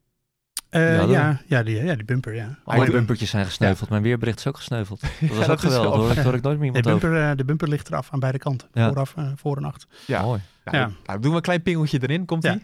[0.69, 2.57] Eh, Ja, ja, die, ja, die bumper, ja.
[2.63, 3.89] Alle de- bumpertjes zijn gesneuveld.
[3.89, 5.01] Mijn weerbericht is ook gesneuveld.
[5.01, 5.99] Dat was Ja, ook dat geweldig.
[6.05, 7.09] hoor daar hoor ik nooit meer De iemand over.
[7.09, 8.67] bumper, eh, de bumper ligt eraf aan beide kanten.
[8.73, 8.87] Ja.
[8.87, 9.87] Vooraf, eh, voor en achter.
[10.05, 10.21] Ja.
[10.21, 10.41] Mooi.
[10.71, 10.91] Ja.
[11.05, 12.25] nou, doen we een klein pingeltje erin.
[12.25, 12.61] Komt ie?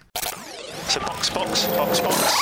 [1.06, 2.40] Box, box, box, box.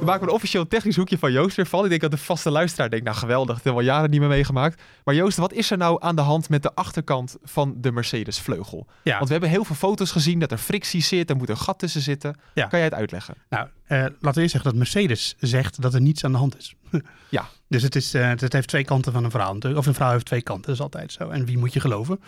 [0.00, 1.82] We maken een officieel technisch hoekje van Joost weer van.
[1.84, 4.28] Ik denk dat de vaste luisteraar denkt, nou geweldig, dat hebben al jaren niet meer
[4.28, 4.82] meegemaakt.
[5.04, 8.38] Maar Joost, wat is er nou aan de hand met de achterkant van de Mercedes
[8.38, 8.86] vleugel?
[9.02, 9.14] Ja.
[9.14, 11.78] Want we hebben heel veel foto's gezien dat er frictie zit, er moet een gat
[11.78, 12.36] tussen zitten.
[12.54, 12.66] Ja.
[12.66, 13.34] Kan jij het uitleggen?
[13.48, 16.56] Nou, eh, laten we eerst zeggen dat Mercedes zegt dat er niets aan de hand
[16.58, 16.74] is.
[17.28, 17.48] Ja.
[17.68, 19.52] Dus het, is, eh, het heeft twee kanten van een verhaal.
[19.52, 19.80] natuurlijk.
[19.80, 21.28] Of een verhaal heeft twee kanten, dat is altijd zo.
[21.28, 22.20] En wie moet je geloven?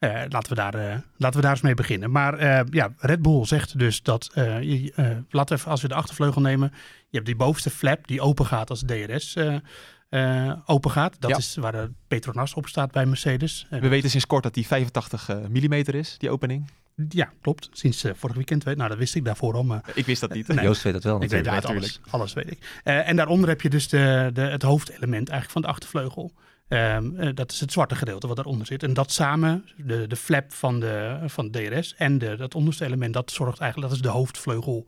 [0.00, 2.10] Eh, laten, we daar, eh, laten we daar eens mee beginnen.
[2.10, 5.88] Maar eh, ja, Red Bull zegt dus dat, eh, je, eh, we even, als we
[5.88, 6.70] de achtervleugel nemen,
[7.08, 9.56] je hebt die bovenste flap die open gaat als DRS eh,
[10.08, 11.16] eh, open gaat.
[11.18, 11.36] Dat Ja.
[11.36, 13.66] is waar de Petronas op staat bij Mercedes.
[13.70, 16.70] We weten sinds kort dat die 85 mm is, die opening.
[17.08, 17.68] ja, klopt.
[17.72, 18.64] Sinds vorig weekend.
[18.64, 20.46] weet- Nou, dat wist ik daarvoor al, maar Ik wist dat niet.
[20.48, 20.64] Nee.
[20.64, 21.76] Joost weet het wel Ik weet natuurlijk.
[21.78, 22.00] alles.
[22.10, 22.80] Alles weet ik.
[22.84, 26.32] Eh, en daaronder heb je dus de, de, het hoofdelement eigenlijk van de achtervleugel.
[26.70, 28.82] Ehm, eh, dat is het zwarte gedeelte wat daaronder zit.
[28.82, 33.14] En dat samen, de, de flap van de, van DRS en de, dat onderste element,
[33.14, 34.86] dat zorgt eigenlijk, dat is de hoofdvleugel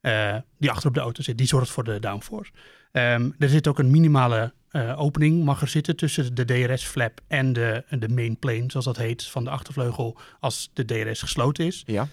[0.00, 1.38] eh, die achter op de auto zit.
[1.38, 2.52] Die zorgt voor de downforce.
[2.92, 7.52] Ehm, er zit ook een minimale eh, opening, mag er zitten tussen de DRS-flap en
[7.52, 11.82] de, de main plane, zoals dat heet, van de achtervleugel als de DRS gesloten is.
[11.86, 12.08] Ja.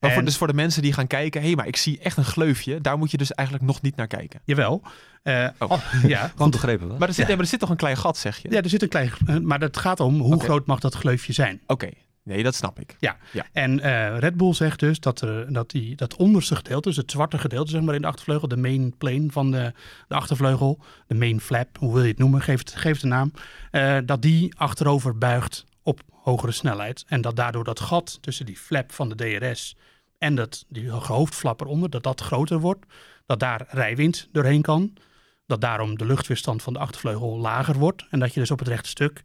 [0.00, 1.98] Maar voor, En- dus voor de mensen die gaan kijken, hé, hey, maar ik zie
[1.98, 2.80] echt een gleufje.
[2.80, 4.40] Daar moet je dus eigenlijk nog niet naar kijken.
[4.44, 4.82] Jawel.
[5.22, 5.70] Eh, Oh.
[5.70, 6.98] oh, ja, want begrepen, wel.
[6.98, 8.50] Maar er zit, nee, maar er zit toch een klein gat, zeg je?
[8.50, 9.12] Ja, er zit een klein.
[9.26, 11.60] eh, Maar het gaat om hoe groot mag dat gleufje zijn.
[11.66, 11.88] Oké,
[12.22, 12.96] nee, dat snap ik.
[13.52, 17.10] En eh, Red Bull zegt dus dat, er, dat die, dat onderste gedeelte, dus het
[17.10, 19.72] zwarte gedeelte zeg maar in de achtervleugel, de main plane van de,
[20.08, 23.08] de achtervleugel, de main flap, hoe wil je het noemen, geef het, geef het een
[23.08, 23.32] naam,
[23.70, 27.04] eh, dat die achterover buigt op hogere snelheid.
[27.06, 29.76] En dat daardoor dat gat tussen die flap van de DRS
[30.18, 32.86] en dat, die hoofdflap eronder, dat dat groter wordt.
[33.26, 34.96] Dat daar rijwind doorheen kan.
[35.46, 38.06] Dat daarom de luchtweerstand van de achtervleugel lager wordt.
[38.10, 39.22] En dat je dus op het rechte stuk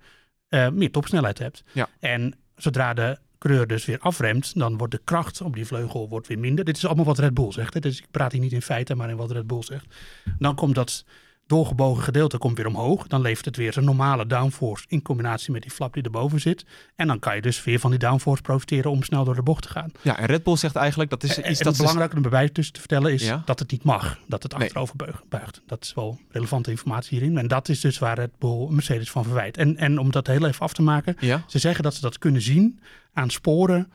[0.47, 1.63] eh, meer topsnelheid hebt.
[1.71, 1.89] Ja.
[1.99, 6.27] En zodra de coureur dus weer afremt, dan wordt de kracht op die vleugel wordt
[6.27, 6.65] weer minder.
[6.65, 7.73] Dit is allemaal wat Red Bull zegt.
[7.73, 7.79] Hè?
[7.79, 9.85] Dus ik praat hier niet in feiten, maar in wat Red Bull zegt.
[10.37, 11.05] Dan komt dat
[11.47, 13.07] doorgebogen gedeelte komt weer omhoog.
[13.07, 16.65] Dan levert het weer zijn normale downforce in combinatie met die flap die erboven zit.
[16.95, 19.61] En dan kan je dus weer van die downforce profiteren om snel door de bocht
[19.63, 19.91] te gaan.
[20.01, 22.15] Ja, en Red Bull zegt eigenlijk, dat is En- iets en dat het ze- belangrijke
[22.17, 23.41] om erbij tussen te vertellen is Ja?
[23.45, 24.19] dat het niet mag.
[24.27, 25.61] Dat het achterover buig- buigt.
[25.67, 27.37] Dat is wel relevante informatie hierin.
[27.37, 29.57] En dat is dus waar Red Bull Mercedes van verwijt.
[29.57, 31.15] En, en om dat heel even af te maken.
[31.19, 31.43] Ja?
[31.47, 32.79] Ze zeggen dat ze dat kunnen zien
[33.13, 33.91] aan sporen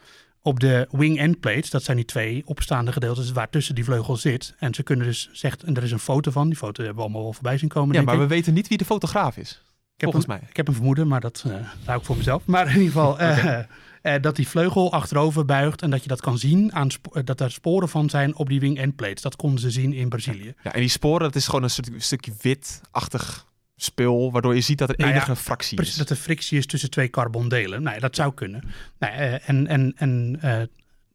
[0.49, 1.71] op de wing end plates.
[1.71, 4.55] Dat zijn die twee opstaande gedeeltes waar tussen die vleugel zit.
[4.59, 6.49] En ze kunnen dus, zegt, en er is een foto van.
[6.49, 7.95] Die foto hebben we allemaal wel voorbij zien komen.
[7.95, 8.21] Ja, maar ik.
[8.21, 9.51] we weten niet wie de fotograaf is.
[9.51, 10.51] Ik heb volgens een, mij.
[10.51, 11.45] Ik heb een vermoeden, maar dat
[11.85, 12.43] hou ik voor mezelf.
[12.47, 13.59] Maar in ieder geval, eh,
[14.03, 16.89] eh, dat die vleugel achterover buigt en dat je dat kan zien aan
[17.25, 19.23] dat er sporen van zijn op die wing end plates.
[19.23, 20.55] Dat konden ze zien in Brazilië.
[20.63, 23.47] Ja, en die sporen, dat is gewoon een stuk, stukje wit-achtig
[23.83, 25.99] spul, waardoor je ziet dat er Nou ja, enige fractie Precies, is.
[25.99, 27.83] dat er frictie is tussen twee carbondelen.
[27.83, 28.63] Nou, ja, dat zou kunnen.
[28.99, 30.63] Nou, eh, en en, en eh,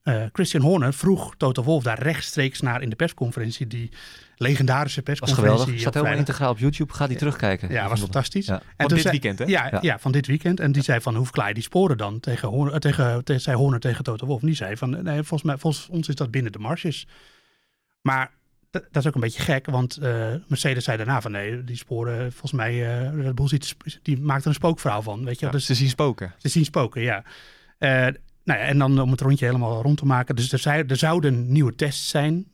[0.04, 3.68] eh, Christian Horner vroeg Toto Wolff daar rechtstreeks naar in de persconferentie.
[3.68, 3.90] Die
[4.38, 5.58] legendarische was persconferentie.
[5.60, 5.80] geweldig.
[5.80, 6.94] Staat op helemaal integraal op YouTube.
[6.94, 7.72] Ga die terugkijken.
[7.72, 8.46] Ja, was fantastisch.
[8.46, 8.54] Ja.
[8.56, 9.46] En Van dit zei- weekend, hè?
[9.46, 9.78] Ja, ja.
[9.82, 10.00] Ja.
[10.00, 10.60] van dit weekend.
[10.60, 12.20] En die zei van, hoe verklaar je die sporen dan?
[12.20, 14.42] Tegen, Horner, tegen, tegen, zei Horner tegen Toto Wolff.
[14.42, 17.08] En die zei van, nee, volgens, mij, volgens ons is dat binnen de marges.
[18.02, 18.32] Maar
[18.74, 21.76] dat, dat is ook een beetje gek, want eh, Mercedes zei daarna van, nee, die
[21.76, 25.26] sporen, volgens mij, eh Red Bull ziet, die maakt er een spookverhaal van.
[25.26, 25.46] Weet je?
[25.46, 26.34] Ja, dus ze zien spoken.
[26.38, 27.24] ze zien spoken, ja.
[27.78, 27.90] Eh,
[28.44, 30.36] nou ja, en dan om het rondje helemaal rond te maken.
[30.36, 32.48] Dus er, zei, er zouden nieuwe tests zijn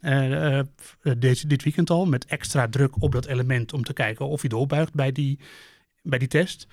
[1.18, 2.06] deze, dit weekend al.
[2.06, 5.40] Met extra druk op dat element om te kijken of hij doorbuigt bij die,
[6.02, 6.68] bij die test.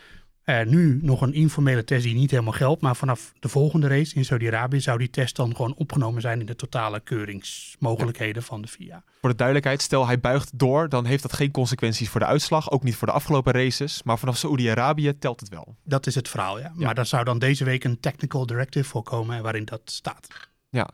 [0.47, 2.83] Eh, nu nog een informele test die niet helemaal geldt.
[2.83, 6.47] Maar vanaf de volgende race in Saudi-Arabië zou die test dan gewoon opgenomen zijn in
[6.47, 9.03] de totale keuringsmogelijkheden van de FIA.
[9.21, 12.71] Voor de duidelijkheid, stel hij buigt door, dan heeft dat geen consequenties voor de uitslag.
[12.71, 14.03] Ook niet voor de afgelopen races.
[14.03, 15.77] Maar vanaf Saoedi-Arabië telt het wel.
[15.85, 16.73] Dat is het verhaal, ja.
[16.77, 16.85] Ja.
[16.85, 20.29] Maar daar zou dan deze week een technical directive voor komen waarin dat staat.
[20.69, 20.89] Ja.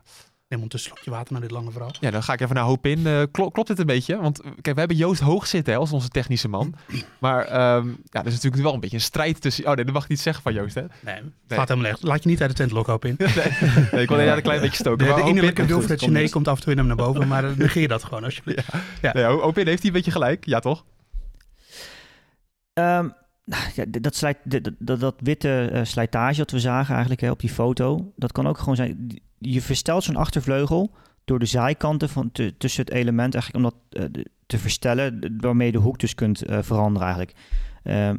[0.53, 1.91] Neem ondertussen een slokje water naar dit lange verhaal.
[1.99, 3.07] Ja, dan ga ik even naar hoop in.
[3.07, 4.17] Eh, klo- klopt dit een beetje?
[4.17, 6.75] Want eh, kijk, we hebben Joost Hoog zitten hè, als onze technische man.
[7.19, 9.67] Maar ehm, ja, er is natuurlijk wel een beetje een strijd tussen...
[9.67, 10.81] Oh nee, dat mag ik niet zeggen van Joost, hè?
[11.01, 12.03] Nee, het gaat helemaal echt.
[12.03, 13.15] Laat je niet uit de tent lokken, hoop in.
[13.19, 15.05] Nee, ik wil inderdaad een klein beetje stoken.
[15.05, 17.41] De, maar de innerlijke Goed, Wilfred komt af en toe in hem naar boven, maar
[17.41, 18.67] dan negeer dat gewoon alsjeblieft.
[19.13, 20.45] Nee, Hoop in heeft hij een beetje gelijk.
[20.45, 20.85] Ja, toch?
[22.73, 23.07] Ehm,
[23.45, 24.37] nou, ja, dat, slijt,
[24.79, 28.57] dat witte eh, slijtage dat we zagen eigenlijk hè, op die foto, dat kan ook
[28.57, 29.21] gewoon zijn.
[29.51, 30.91] Je verstelt zo'n achtervleugel
[31.25, 35.65] door de zijkanten van te- tussen het element eigenlijk om dat eh, te verstellen, waarmee
[35.67, 37.37] je de hoek dus kunt eh, veranderen eigenlijk.
[37.83, 38.17] Ehm,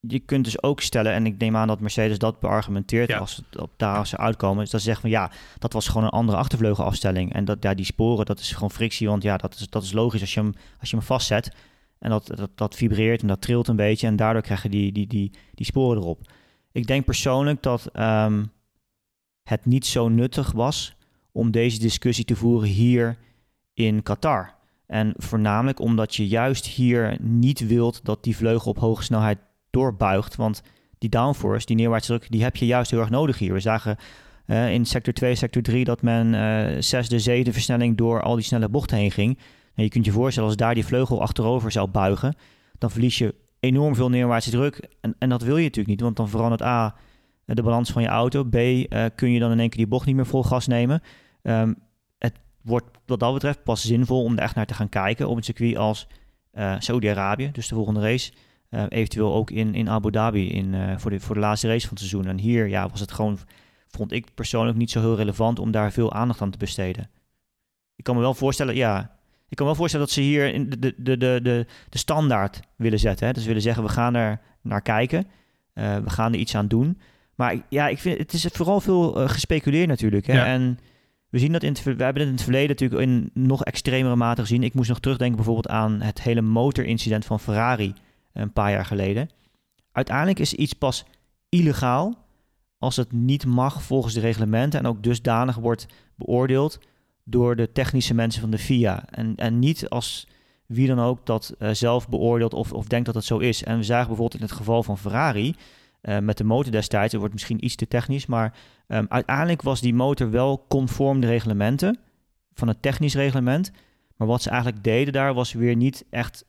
[0.00, 3.18] je kunt dus ook stellen, en ik neem aan dat Mercedes dat beargumenteert Ja.
[3.18, 6.04] als het op daar ze uitkomen, is dat ze zeggen van ja, dat was gewoon
[6.04, 7.32] een andere achtervleugelafstelling.
[7.34, 9.92] En dat ja, die sporen, dat is gewoon frictie, want ja, dat is, dat is
[9.92, 11.54] logisch als je hem, als je hem vastzet.
[11.98, 14.06] En dat, dat, dat vibreert en dat trilt een beetje.
[14.06, 16.30] En daardoor krijg je die, die, die, die sporen erop.
[16.72, 18.44] Ik denk persoonlijk dat, ehm,
[19.42, 20.96] het niet zo nuttig was
[21.32, 23.18] om deze discussie te voeren hier
[23.74, 24.54] in Qatar.
[24.86, 29.38] En voornamelijk omdat je juist hier niet wilt dat die vleugel op hoge snelheid
[29.70, 30.36] doorbuigt.
[30.36, 30.62] Want
[30.98, 33.52] die downforce, die neerwaartse druk, die heb je juist heel erg nodig hier.
[33.52, 33.96] We zagen
[34.46, 38.44] uh, in sector 2, sector 3 dat men uh, zesde, zevende versnelling door al die
[38.44, 39.38] snelle bochten heen ging.
[39.74, 42.34] En je kunt je voorstellen als daar die vleugel achterover zou buigen,
[42.78, 44.88] dan verlies je enorm veel neerwaartse druk.
[45.00, 46.94] En, en dat wil je natuurlijk niet, want dan verandert A
[47.44, 48.44] de balans van je auto.
[48.44, 51.02] B uh, kun je dan in één keer die bocht niet meer vol gas nemen.
[51.42, 51.76] Um,
[52.18, 55.36] het wordt wat dat betreft pas zinvol om er echt naar te gaan kijken op
[55.36, 56.06] een circuit als
[56.78, 58.32] Saudi-Arabië, dus de volgende race.
[58.88, 61.98] Eventueel ook in, in Abu Dhabi in, voor, de, voor de laatste race van het
[61.98, 62.26] seizoen.
[62.26, 63.38] En hier ja, was het gewoon,
[63.88, 67.10] vond ik persoonlijk niet zo heel relevant om daar veel aandacht aan te besteden.
[67.96, 69.16] Ik kan me wel voorstellen, ja,
[69.48, 72.60] ik kan me wel voorstellen dat ze hier in de, de, de, de, de standaard
[72.76, 73.26] willen zetten.
[73.26, 73.32] Hè?
[73.32, 75.26] Dus willen zeggen, we gaan er naar kijken.
[75.74, 77.00] We gaan er iets aan doen.
[77.34, 80.26] Maar ja, ik vind het is vooral veel gespeculeerd natuurlijk.
[80.26, 80.32] Hè?
[80.32, 80.46] Ja.
[80.46, 80.78] En
[81.28, 84.16] we zien dat in het, we hebben het in het verleden natuurlijk in nog extremere
[84.16, 84.62] mate gezien.
[84.62, 87.94] Ik moest nog terugdenken bijvoorbeeld aan het hele motorincident van Ferrari
[88.32, 89.28] een paar jaar geleden.
[89.92, 91.04] Uiteindelijk is iets pas
[91.48, 92.22] illegaal
[92.78, 96.78] als het niet mag volgens de reglementen en ook dusdanig wordt beoordeeld
[97.24, 99.04] door de technische mensen van de FIA.
[99.10, 100.26] En, en niet als
[100.66, 103.64] wie dan ook dat uh, zelf beoordeelt of, of denkt dat het zo is.
[103.64, 105.54] En we zagen bijvoorbeeld in het geval van Ferrari
[106.02, 108.54] uh, met de motor destijds, het wordt misschien iets te technisch, maar
[108.88, 111.98] um, uiteindelijk was die motor wel conform de reglementen
[112.54, 113.72] van het technisch reglement.
[114.16, 116.44] Maar wat ze eigenlijk deden daar was weer niet echt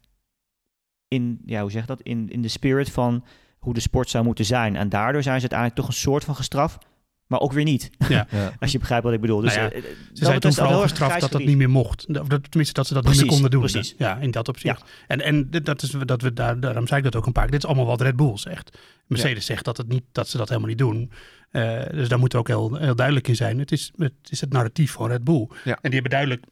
[1.08, 3.24] in, ja, hoe zeg dat, in, in de spirit van
[3.60, 4.76] hoe de sport zou moeten zijn.
[4.76, 6.86] En daardoor zijn ze uiteindelijk toch een soort van gestraft,
[7.28, 7.90] maar ook weer niet.
[8.08, 8.28] Ja.
[8.60, 9.42] Als je begrijpt wat ik bedoel.
[9.42, 12.08] Dus Nou ja, eh, Ze zijn toen vooral gestraft dat dat niet meer mocht.
[12.08, 13.60] Of dat, tenminste, dat ze dat niet meer konden doen.
[13.60, 13.96] precies.
[13.98, 14.84] Ja, in dat opzicht.
[15.08, 17.52] En, en dat is dat we daar, daarom zei ik dat ook een paar keer.
[17.52, 18.78] Dit is allemaal wat Red Bull zegt.
[19.08, 21.12] Mercedes zegt dat, het niet, dat ze dat helemaal niet doen.
[21.52, 23.60] Eh, dus daar moet ook heel, heel duidelijk in zijn.
[23.60, 25.48] Het is, het is het narratief van Red Bull.
[25.64, 25.78] Ja.
[25.82, 26.46] En die hebben duidelijk,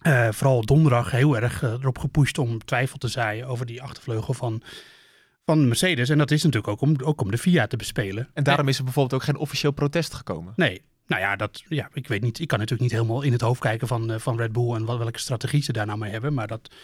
[0.00, 4.62] eh, vooral donderdag, heel erg erop gepusht om twijfel te zaaien over die achtervleugel van,
[5.44, 6.08] van Mercedes.
[6.08, 8.28] En dat is natuurlijk ook om, ook om de FIA te bespelen.
[8.34, 10.52] En daarom is er bijvoorbeeld ook geen officieel protest gekomen.
[10.56, 10.82] Nee.
[11.06, 12.40] Nou ja, dat, ja, ik weet niet.
[12.40, 14.84] Ik kan natuurlijk niet helemaal in het hoofd kijken van, eh, van Red Bull en
[14.84, 16.34] wat, welke strategie ze daar nou mee hebben.
[16.34, 16.74] Maar dat,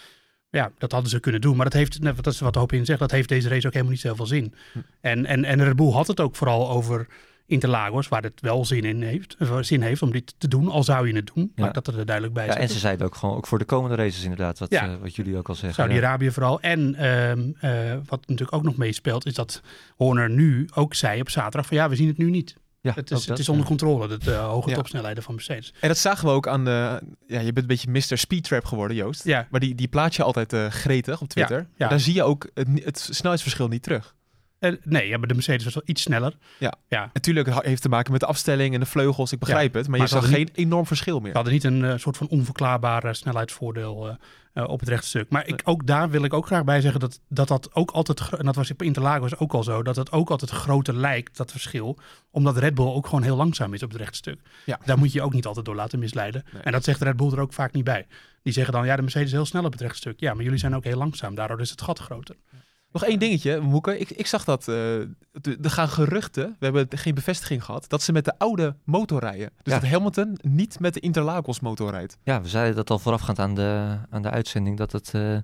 [0.49, 1.55] ja, dat hadden ze kunnen doen.
[1.55, 3.73] Maar dat heeft, net- dat is wat Hoop in zegt, dat heeft deze race ook
[3.73, 4.53] helemaal niet zoveel zin.
[4.73, 4.79] Hm.
[5.01, 7.07] En, en, en Red Bull had het ook vooral over
[7.47, 10.83] Interlagos, waar het wel zin in heeft, eh, zin heeft om dit te doen, al
[10.83, 11.51] zou je het doen.
[11.55, 11.63] Ja.
[11.63, 13.95] Maar dat er duidelijk bij Ja, en ze zeiden ook gewoon, ook voor de komende
[13.95, 14.87] races inderdaad, wat, Ja.
[14.87, 15.83] eh, wat jullie ook al zeggen.
[15.83, 15.89] ja.
[15.89, 16.59] Saudi-Arabië vooral.
[16.61, 19.61] En ehm, eh, wat natuurlijk ook nog meespeelt, is dat
[19.95, 22.55] Horner nu ook zei op zaterdag van ja, we zien het nu niet.
[22.81, 23.69] Ja, Het is, dat, het is onder ja.
[23.69, 24.75] controle, de hoge Ja.
[24.75, 25.73] topsnelheden van Mercedes.
[25.79, 27.01] En dat zagen we ook aan de...
[27.27, 28.17] Ja, je bent een beetje Mr.
[28.17, 29.23] Speedtrap geworden, Joost.
[29.23, 31.67] Ja, Maar die, die plaat je altijd eh, gretig op Twitter.
[31.77, 31.87] ja.
[31.87, 34.15] Daar zie je ook het, het snelheidsverschil niet terug.
[34.59, 36.37] Eh, nee, ja, maar de Mercedes was wel iets sneller.
[36.57, 36.73] Ja.
[36.87, 37.09] ja.
[37.13, 39.31] Natuurlijk heeft te maken met de afstelling en de vleugels.
[39.31, 39.87] Ik begrijp het.
[39.87, 41.31] Maar, maar je zag geen enorm verschil meer.
[41.31, 44.17] We hadden niet een eh, soort van onverklaarbaar eh, snelheidsvoordeel
[44.53, 45.29] op het rechtstuk.
[45.29, 48.29] Maar ik, ook daar wil ik ook graag bij zeggen dat dat, dat ook altijd,
[48.29, 51.51] en dat was op Interlagos ook al zo, dat het ook altijd groter lijkt, dat
[51.51, 51.97] verschil.
[52.31, 54.41] Omdat Red Bull ook gewoon heel langzaam is op het rechtstuk.
[54.65, 54.79] Ja.
[54.85, 56.43] Daar moet je je ook niet altijd door laten misleiden.
[56.53, 56.61] Nee.
[56.61, 58.07] En dat zegt Red Bull er ook vaak niet bij.
[58.43, 60.19] Die zeggen dan, ja, de Mercedes is heel snel op het rechtstuk.
[60.19, 61.35] Ja, maar jullie zijn ook heel langzaam.
[61.35, 62.35] Daardoor is het gat groter.
[62.91, 63.99] Nog één dingetje, Moeke.
[63.99, 68.01] Ik, ik zag dat eh, de- er gaan geruchten, we hebben geen bevestiging gehad, dat
[68.01, 69.51] ze met de oude motor rijden.
[69.63, 69.79] Dus Ja.
[69.79, 72.17] dat Hamilton niet met de Interlagos motor rijdt.
[72.23, 75.37] Ja, we zeiden dat al voorafgaand aan de, aan de uitzending, dat het eh,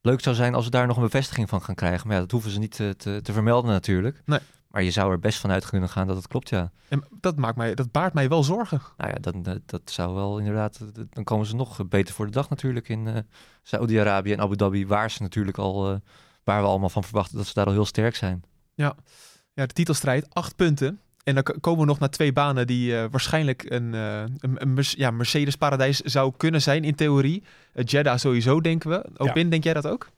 [0.00, 2.06] leuk zou zijn als we daar nog een bevestiging van gaan krijgen.
[2.06, 4.22] Maar ja, dat hoeven ze niet te, te, te vermelden natuurlijk.
[4.24, 4.38] Nee.
[4.68, 6.70] Maar je zou er best van uit kunnen gaan dat het klopt, ja.
[6.88, 8.80] En dat, maakt mij, dat baart mij wel zorgen.
[8.96, 12.32] Nou ja, dan, dat, dat zou wel inderdaad, dan komen ze nog beter voor de
[12.32, 13.16] dag natuurlijk in eh
[13.62, 15.96] Saudi-Arabië en Abu Dhabi, waar ze natuurlijk al, eh,
[16.48, 18.42] waar we allemaal van verwachten dat ze daar al heel sterk zijn.
[18.74, 18.94] Ja,
[19.54, 21.00] de titelstrijd, acht punten.
[21.24, 25.10] En dan komen we nog naar twee banen die eh, waarschijnlijk een, eh, een, ja,
[25.10, 27.42] Mercedes-paradijs zou kunnen zijn in theorie.
[27.74, 29.04] Uh, Jeddah sowieso, denken we.
[29.16, 29.50] Opin, Ja.
[29.50, 30.10] denk jij dat ook?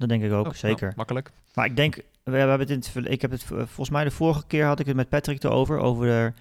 [0.00, 0.82] Dat denk ik ook, Oh, zeker.
[0.82, 1.30] nou, makkelijk.
[1.54, 4.46] Maar ik denk, we hebben het in het, ik heb het volgens mij de vorige
[4.46, 6.32] keer had ik het met Patrick erover, over de,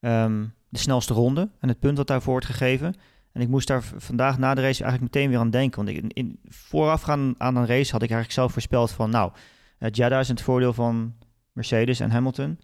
[0.00, 2.94] ehm, de snelste ronde en het punt dat daarvoor wordt gegeven.
[3.32, 5.84] En ik moest daar vandaag na de race eigenlijk meteen weer aan denken.
[5.84, 9.32] Want ik, in, voorafgaan aan een race had ik eigenlijk zelf voorspeld van, nou,
[9.78, 11.14] uh, Jeddah is in het voordeel van
[11.52, 12.58] Mercedes en Hamilton.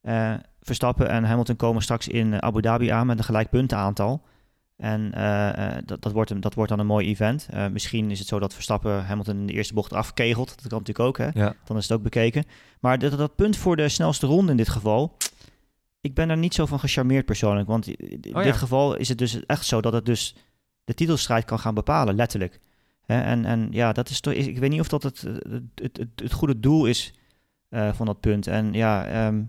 [0.00, 4.22] Eh, Verstappen en Hamilton komen straks in eh, Abu Dhabi aan met een gelijk puntenaantal.
[4.76, 5.10] En
[5.84, 7.48] dat, dat, wordt dat wordt dan een mooi event.
[7.72, 10.48] Misschien is het zo dat Verstappen Hamilton in de eerste bocht afkegelt.
[10.48, 11.40] Dat kan natuurlijk ook, hè?
[11.40, 12.44] Ja, Dan is het ook bekeken.
[12.80, 15.16] Maar dat, dat punt voor de snelste ronde in dit geval...
[16.04, 17.68] Ik ben daar niet zo van gecharmeerd persoonlijk.
[17.68, 18.42] Want in Oh ja.
[18.42, 20.34] dit geval is het dus echt zo dat het dus
[20.84, 22.60] de titelstrijd kan gaan bepalen, letterlijk.
[23.06, 24.32] En, en ja, dat is toch...
[24.32, 25.42] Ik weet niet of dat het, het,
[25.74, 27.14] het, het, het goede doel is
[27.68, 28.46] eh, van dat punt.
[28.46, 29.42] En ja, ehm,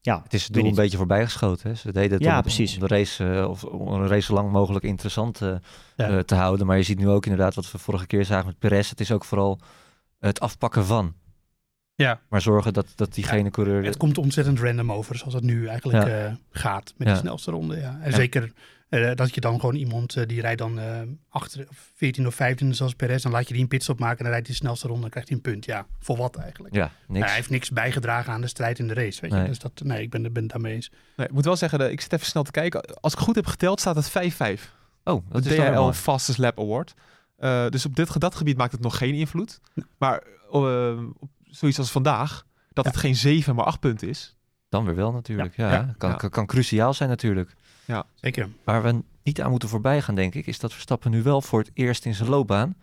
[0.00, 1.70] Ja, Het is het doel een beetje voorbijgeschoten.
[1.70, 1.74] Hè?
[1.76, 2.74] Ze deden het Ja, om, precies.
[2.74, 5.54] om de race, eh, of om een race zo lang mogelijk interessant eh,
[5.96, 6.08] Ja.
[6.08, 6.66] eh, te houden.
[6.66, 8.90] Maar je ziet nu ook inderdaad wat we vorige keer zagen met Perez.
[8.90, 9.60] Het is ook vooral
[10.18, 11.14] het afpakken van.
[12.00, 12.20] Ja.
[12.28, 13.84] Maar zorgen dat, dat diegene coureur...
[13.84, 16.24] Het komt ontzettend random over, zoals het nu eigenlijk Ja.
[16.26, 17.14] eh, gaat met Ja.
[17.14, 17.76] de snelste ronde.
[17.76, 17.98] Ja.
[18.02, 18.16] En Ja.
[18.16, 18.52] zeker
[18.88, 22.34] eh, dat je dan gewoon iemand, eh, die rijdt dan eh achter, of 14 of
[22.34, 24.62] 15 zoals Perez, dan laat je die een pitstop maken en dan rijdt hij de
[24.62, 25.64] snelste ronde en dan krijgt hij een punt.
[25.64, 26.74] Ja, voor wat eigenlijk?
[26.74, 27.26] Ja, niks.
[27.26, 29.36] hij heeft niks bijgedragen aan de strijd in de race, weet je.
[29.36, 29.46] Nee.
[29.48, 30.90] Dus dat, nee, ik ben, ben het daarmee eens.
[31.16, 32.94] Nee, ik moet wel zeggen, ik zit even snel te kijken.
[33.00, 34.72] Als ik goed heb geteld, staat het 5-5.
[35.04, 35.92] oh, dat De is DHL mooi.
[35.94, 36.94] Fastest Lap Award.
[37.36, 39.60] Eh, dus op dit, dat gebied maakt het nog geen invloed.
[39.98, 40.64] Maar op
[41.50, 44.36] zoiets als vandaag, dat het geen 7, maar 8 punten is.
[44.68, 45.56] Dan weer wel natuurlijk.
[45.56, 45.94] Ja, Ja.
[45.98, 46.16] Kan, Ja.
[46.16, 47.54] Kan, kan cruciaal zijn natuurlijk.
[48.14, 48.48] Zeker.
[48.64, 51.58] Waar we niet aan moeten voorbij gaan, denk ik, is dat Verstappen nu wel voor
[51.58, 52.76] het eerst in zijn loopbaan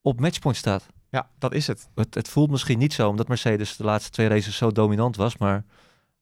[0.00, 0.86] op matchpoint staat.
[1.10, 1.88] Ja, dat is het.
[1.94, 5.36] Het, het voelt misschien niet zo, omdat Mercedes de laatste twee races zo dominant was,
[5.36, 5.64] maar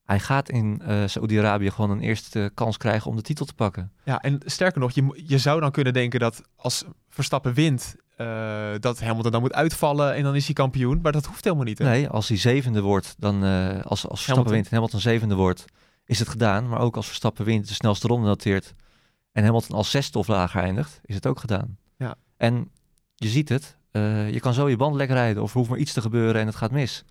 [0.05, 3.93] hij gaat in eh Saoedi-Arabië gewoon een eerste kans krijgen om de titel te pakken.
[4.05, 8.81] Ja, en sterker nog, je, je zou dan kunnen denken dat als Verstappen wint, eh,
[8.81, 11.01] dat Hamilton dan moet uitvallen en dan is hij kampioen.
[11.03, 11.79] Maar dat hoeft helemaal niet.
[11.79, 11.85] Hè?
[11.85, 14.53] Nee, als hij zevende wordt, dan eh, als, als Verstappen Hamilton.
[14.53, 15.65] wint en Hamilton zevende wordt,
[16.05, 16.69] is het gedaan.
[16.69, 18.75] Maar ook als Verstappen wint, de snelste ronde noteert
[19.33, 21.79] en Hamilton als zesde of lager eindigt, is het ook gedaan.
[21.97, 22.15] Ja.
[22.37, 22.71] En
[23.15, 25.79] je ziet het, eh, je kan zo je band lek rijden of er hoeft maar
[25.79, 27.05] iets te gebeuren en het gaat mis.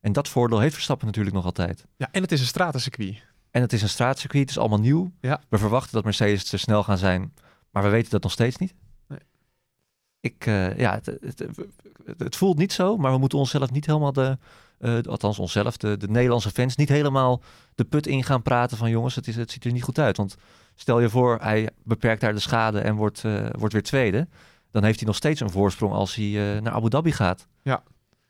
[0.00, 1.86] En dat voordeel heeft Verstappen natuurlijk nog altijd.
[1.96, 3.22] Ja, en het is een stratencircuit.
[3.50, 5.12] En het is een straatcircuit, het is allemaal nieuw.
[5.20, 5.40] Ja.
[5.48, 7.34] We verwachten dat Mercedes te snel gaan zijn,
[7.70, 8.74] maar we weten dat nog steeds niet.
[10.24, 11.38] Ik, eh, ja, het, het,
[12.04, 14.38] het, het voelt niet zo, maar we moeten onszelf niet helemaal de,
[14.78, 17.42] eh, althans onszelf, de, de Nederlandse fans, niet helemaal
[17.74, 20.16] de put in gaan praten van jongens, het, is, het ziet er niet goed uit.
[20.16, 20.36] Want
[20.74, 24.28] stel je voor, hij beperkt daar de schade en wordt, eh, wordt weer tweede.
[24.70, 27.46] Dan heeft hij nog steeds een voorsprong als hij eh, naar Abu Dhabi gaat.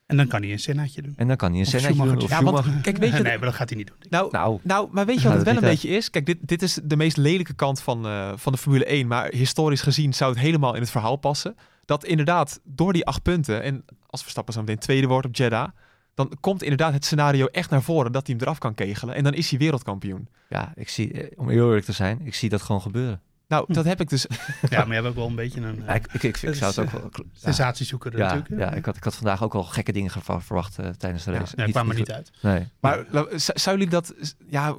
[0.07, 1.15] En dan kan hij een Sennaatje doen.
[1.17, 2.23] En dan kan hij een Sennaatje doen.
[2.23, 3.97] Of Ja, want kijk, weet je, nee, maar dat gaat hij niet doen.
[4.09, 6.11] nou, Nou, Nou, maar weet je wat het wel een beetje is?
[6.11, 9.07] Kijk, dit, dit is de meest lelijke kant van, eh, van de Formule 1.
[9.07, 11.57] Maar historisch gezien zou het helemaal in het verhaal passen.
[11.85, 13.63] Dat inderdaad, door die acht punten...
[13.63, 15.69] en als Verstappen zo meteen tweede wordt op Jeddah...
[16.15, 19.15] dan komt inderdaad het scenario echt naar voren dat hij hem eraf kan kegelen.
[19.15, 20.29] En dan is hij wereldkampioen.
[20.49, 23.21] ja, ik zie, eh, om heel eerlijk te zijn, ik zie dat gewoon gebeuren.
[23.49, 24.27] Nou, dat heb ik dus...
[24.71, 26.55] Ja, maar je hebt ook wel een beetje een eh, Ja, ik, ik, ik, ik
[26.65, 27.11] zou het ook wel...
[27.13, 27.23] ja.
[27.33, 28.61] sensatiezoeker Ja, natuurlijk.
[28.71, 31.33] ja ik, had, ik had vandaag ook al gekke dingen verwa- verwacht eh, tijdens de
[31.33, 31.53] race.
[31.57, 32.31] Ja, kwam er niet uit.
[32.43, 32.69] Nee.
[32.81, 34.15] Maar la- z- zouden jullie dat...
[34.49, 34.77] Ja,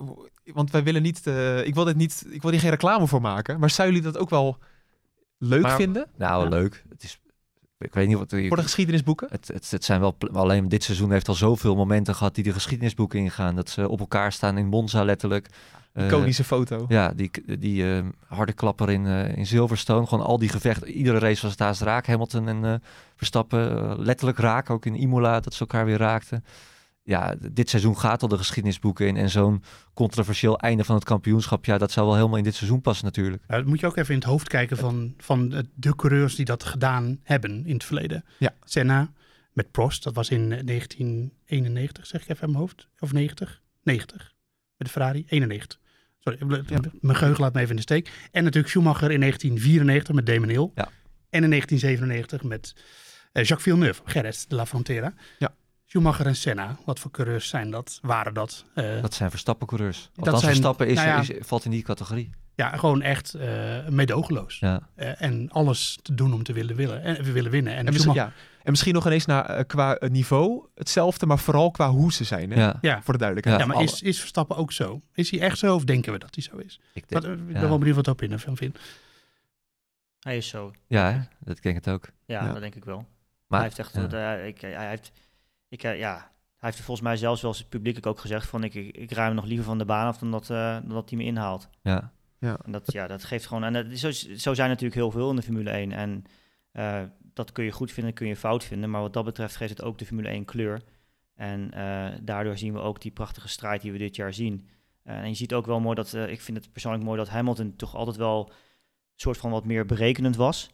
[0.53, 1.27] want wij willen niet...
[1.27, 2.25] eh, ik wil dit niet...
[2.29, 3.59] Ik wil hier geen reclame voor maken.
[3.59, 4.57] Maar zouden jullie dat ook wel
[5.37, 6.07] leuk Maar- vinden?
[6.17, 6.49] Nou, Ja.
[6.49, 6.83] leuk.
[6.89, 7.19] Het is,
[7.77, 8.29] ik weet niet wat...
[8.29, 9.27] Voor de geschiedenisboeken?
[9.31, 10.15] Het, het, het zijn wel...
[10.33, 13.55] Alleen dit seizoen heeft al zoveel momenten gehad die de geschiedenisboeken ingaan.
[13.55, 15.47] Dat ze op elkaar staan in Monza letterlijk.
[15.93, 16.85] Eh, Iconische foto.
[16.87, 20.07] Ja, die, die eh, harde klapper in, eh, in Silverstone.
[20.07, 20.87] Gewoon al die gevechten.
[20.87, 22.07] Iedere race was het haast raak.
[22.07, 22.73] Hamilton en eh,
[23.15, 24.69] Verstappen eh, letterlijk raak.
[24.69, 26.43] Ook in Imola dat ze elkaar weer raakten.
[27.07, 29.17] Ja, dit seizoen gaat al de geschiedenisboeken in.
[29.17, 31.65] En zo'n controversieel einde van het kampioenschap.
[31.65, 33.43] Ja, dat zou wel helemaal in dit seizoen passen natuurlijk.
[33.47, 36.63] Dat moet je ook even in het hoofd kijken van, van de- coureurs die dat
[36.63, 38.25] gedaan hebben in het verleden.
[38.39, 38.53] Ja.
[38.63, 39.11] Senna
[39.53, 42.87] met Prost, dat was in eh, 1991, zeg ik even in mijn hoofd.
[42.99, 43.61] Of 90?
[43.83, 44.33] 90.
[44.77, 45.79] Met de Ferrari, 91.
[46.19, 46.79] Sorry, Ja.
[47.01, 48.27] mijn geheugen laat me even in de steek.
[48.31, 50.71] En natuurlijk Schumacher in 1994 met Damon Hill.
[50.75, 50.89] Ja.
[51.29, 52.75] En in 1997 met
[53.31, 55.13] eh, Jacques Villeneuve, Gerrit de La Frontera.
[55.39, 55.53] Ja.
[55.85, 57.99] Schumacher en Senna, wat voor coureurs zijn dat?
[58.01, 58.65] Waren dat?
[58.73, 60.09] Eh, Dat zijn Verstappen-coureurs.
[60.15, 61.19] Althans, zijn- Verstappen is, nou ja.
[61.19, 62.29] is, valt in die categorie.
[62.55, 64.59] ja, gewoon echt eh meedogenloos.
[64.59, 64.89] Ja.
[64.95, 67.73] Eh, en alles te doen om te willen, willen, en, willen winnen.
[67.73, 68.63] En, En misschien, Schumacher- ja.
[68.63, 72.51] en misschien nog ineens naar, qua niveau hetzelfde, maar vooral qua hoe ze zijn.
[72.51, 72.59] Hè?
[72.61, 72.77] Ja.
[72.81, 73.01] ja.
[73.03, 73.59] Voor de duidelijkheid.
[73.61, 75.01] Ja, maar is, is Verstappen ook zo?
[75.13, 76.79] Is hij echt zo of denken we dat hij zo is?
[76.93, 77.59] Ik Wat, denk, ik ja.
[77.59, 78.79] ben wel benieuwd wat Opin van vindt.
[80.19, 80.71] Hij is zo.
[80.87, 81.17] ja, hè?
[81.39, 82.09] dat denk ik het ook.
[82.25, 82.51] Ja, Ja.
[82.51, 83.05] dat denk ik wel.
[83.47, 84.33] Maar, hij heeft echt, ja.
[84.35, 85.11] ik, hij heeft,
[85.75, 86.31] ik, eh, ja,
[86.65, 89.35] hij heeft volgens mij zelfs wel eens publiekelijk ook gezegd van ik, ik, ik ruim
[89.35, 91.69] nog liever van de baan af dan dat, eh, dan dat hij me inhaalt.
[92.39, 92.59] Ja.
[92.63, 95.29] En dat, ja, dat geeft gewoon, en dat, is zo, zo zijn natuurlijk heel veel
[95.29, 96.23] in de Formule 1 en
[96.71, 97.01] eh,
[97.33, 99.81] dat kun je goed vinden, kun je fout vinden, maar wat dat betreft geeft het
[99.81, 100.81] ook de Formule 1 kleur.
[101.35, 104.67] En eh, daardoor zien we ook die prachtige strijd die we dit jaar zien.
[105.03, 107.95] En je ziet ook wel mooi dat, ik vind het persoonlijk mooi dat Hamilton toch
[107.95, 108.51] altijd wel
[109.15, 110.69] soort van wat meer berekenend was.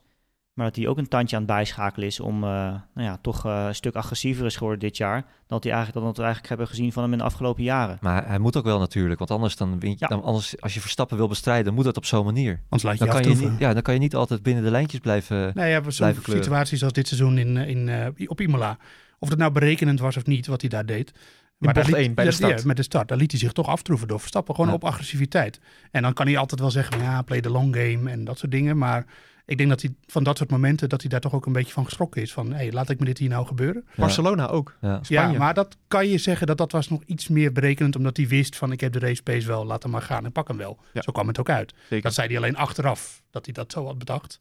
[0.54, 3.46] Maar dat hij ook een tandje aan het bijschakelen is om eh, nou ja, toch
[3.46, 5.22] eh, een stuk agressiever is geworden dit jaar.
[5.22, 7.64] Dan, dat hij eigenlijk, dan dat we eigenlijk hebben gezien van hem in de afgelopen
[7.64, 7.98] jaren.
[8.02, 10.08] Maar hij moet ook wel natuurlijk, want anders dan je, Ja.
[10.08, 12.52] dan anders, als je Verstappen wil bestrijden, moet dat op zo'n manier.
[12.64, 14.64] Anders laat je Dan je kan je, niet, ja, dan kan je niet altijd binnen
[14.64, 15.52] de lijntjes blijven.
[15.54, 16.44] Nee, ja, zo'n blijven kleuren.
[16.44, 18.78] situaties als dit seizoen in, eh, in, eh, op Imola.
[19.20, 21.12] Of het nou berekenend was of niet, wat hij daar deed.
[21.58, 22.60] Maar daar bocht liet- 1 bij de start.
[22.62, 23.08] ja, met de start.
[23.08, 24.56] Daar liet hij zich toch aftroeven door Verstappen.
[24.56, 24.76] Gewoon Ja.
[24.76, 25.60] op agressiviteit.
[25.92, 28.38] En dan kan hij altijd wel zeggen, van, ja, play the long game en dat
[28.40, 28.78] soort dingen.
[28.78, 29.06] Maar
[29.52, 31.74] ik denk dat hij van dat soort momenten, dat hij daar toch ook een beetje
[31.74, 32.34] van geschrokken is.
[32.34, 33.86] Van, hé, laat ik me dit hier nou gebeuren.
[33.96, 34.76] Barcelona ook.
[34.82, 35.00] Ja.
[35.04, 35.32] Spanje.
[35.32, 37.96] Ja, maar dat kan je zeggen dat dat was nog iets meer berekenend.
[37.96, 40.32] Omdat hij wist van, ik heb de race pace wel, laat hem maar gaan en
[40.32, 40.80] pak hem wel.
[40.94, 41.02] Ja.
[41.02, 41.74] Zo kwam het ook uit.
[41.82, 42.02] Zeker.
[42.02, 44.40] Dat zei hij alleen achteraf, dat hij dat zo had bedacht.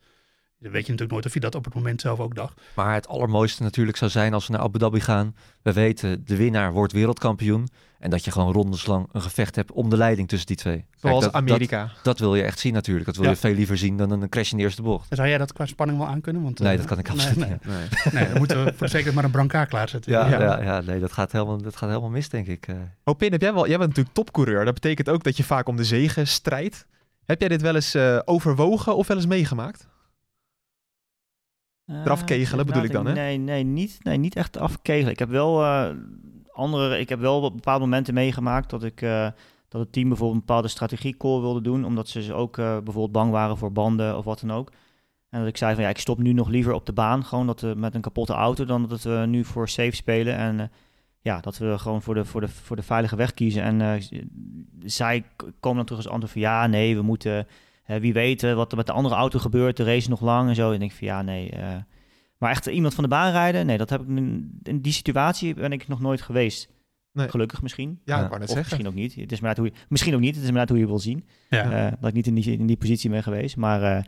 [0.58, 2.60] Dan weet je natuurlijk nooit of hij dat op het moment zelf ook dacht.
[2.74, 5.36] Maar het allermooiste natuurlijk zou zijn als we naar Abu Dhabi gaan.
[5.62, 7.68] We weten, de winnaar wordt wereldkampioen.
[8.00, 10.76] En dat je gewoon rondeslang een gevecht hebt om de leiding tussen die twee.
[10.76, 11.84] Kijk, Zoals dat, Amerika.
[11.94, 13.06] Dat, dat wil je echt zien natuurlijk.
[13.06, 13.30] Dat wil Ja.
[13.30, 15.06] je veel liever zien dan een crash in de eerste bocht.
[15.10, 16.42] Zou jij dat qua spanning wel aankunnen?
[16.42, 17.48] Want, Nee, eh, dat kan ik nee, absoluut nee.
[17.50, 17.64] niet.
[17.64, 18.12] Nee.
[18.12, 20.12] Nee, dan moeten we voor zekerheid maar een brancard klaarzetten.
[20.12, 20.40] Ja, Ja.
[20.40, 20.62] ja.
[20.62, 22.66] Ja, nee, dat gaat helemaal, dat gaat helemaal mis, denk ik.
[22.68, 22.74] eh.
[23.04, 24.64] Oh, Pin, heb jij, wel, jij bent natuurlijk topcoureur.
[24.64, 26.86] Dat betekent ook dat je vaak om de zegen strijdt.
[27.24, 29.88] Heb jij dit wel eens eh, overwogen of wel eens meegemaakt?
[31.86, 33.12] Eraf Eh, kegelen bedoel ik dan, hè?
[33.12, 35.10] Nee, nee, niet, nee, niet echt afkegelen.
[35.12, 35.90] Ik heb wel eh,
[36.60, 39.28] andere, ik heb wel op bepaalde momenten meegemaakt dat ik eh,
[39.68, 43.12] dat het team bijvoorbeeld een bepaalde strategie call wilde doen, omdat ze ook eh, bijvoorbeeld
[43.12, 44.72] bang waren voor banden of wat dan ook.
[45.28, 47.46] En dat ik zei van ja, ik stop nu nog liever op de baan, gewoon
[47.46, 50.66] dat we met een kapotte auto, dan dat we nu voor safe spelen en eh,
[51.20, 53.62] ja, dat we gewoon voor de, voor de, voor de veilige weg kiezen.
[53.62, 54.02] En
[54.84, 55.24] zij
[55.60, 57.46] komen dan terug als antwoord van ja, nee, we moeten
[57.86, 60.66] wie weet wat er met de andere auto gebeurt, de race nog lang en zo.
[60.68, 61.52] En ik denk van ja, nee.
[62.40, 65.54] Maar echt iemand van de baan rijden, nee, dat heb ik in, in die situatie
[65.54, 66.68] ben ik nog nooit geweest.
[67.12, 67.28] Nee.
[67.28, 68.00] Gelukkig misschien.
[68.04, 68.58] Ja, ik wou net Of zeggen.
[68.58, 69.14] misschien ook niet.
[69.14, 70.34] Het is maar hoe je, misschien ook niet.
[70.34, 71.26] Het is maar hoe je wil zien.
[71.50, 71.70] Ja.
[71.86, 73.56] Eh, dat ik niet in die, in die positie ben geweest.
[73.56, 74.02] Maar eh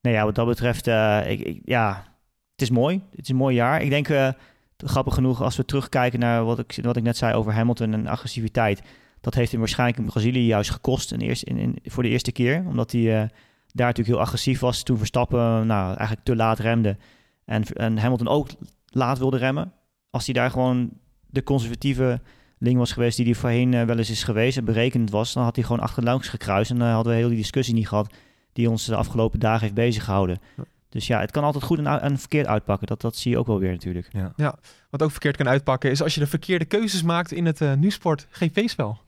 [0.00, 2.04] nou ja, wat dat betreft, eh, ik, ik- ja,
[2.52, 3.02] het is mooi.
[3.10, 3.82] Het is een mooi jaar.
[3.82, 4.28] Ik denk, eh,
[4.76, 8.06] grappig genoeg, als we terugkijken naar wat ik, wat ik net zei over Hamilton en
[8.06, 8.82] agressiviteit.
[9.20, 12.32] Dat heeft hem waarschijnlijk in Brazilië juist gekost in eerst, in, in, voor de eerste
[12.32, 12.64] keer.
[12.66, 13.28] Omdat hij eh,
[13.72, 14.82] daar natuurlijk heel agressief was.
[14.82, 16.96] Toen Verstappen nou, eigenlijk te laat remde.
[17.48, 18.48] En, en Hamilton ook
[18.86, 19.72] laat wilde remmen.
[20.10, 20.90] Als hij daar gewoon
[21.26, 22.20] de conservatieve
[22.58, 25.42] ling was geweest die hij voorheen eh, wel eens is geweest en berekend was, dan
[25.42, 28.14] had hij gewoon achterlangs gekruist en dan hadden we heel die discussie niet gehad
[28.52, 30.40] die ons de afgelopen dagen heeft bezig gehouden.
[30.56, 30.64] Ja.
[30.88, 32.86] Dus ja, het kan altijd goed en, en verkeerd uitpakken.
[32.86, 34.08] Dat, dat zie je ook wel weer natuurlijk.
[34.90, 37.72] Wat ook verkeerd kan uitpakken is als je de verkeerde keuzes maakt in het eh
[37.72, 39.07] Nu-sport GP-spel.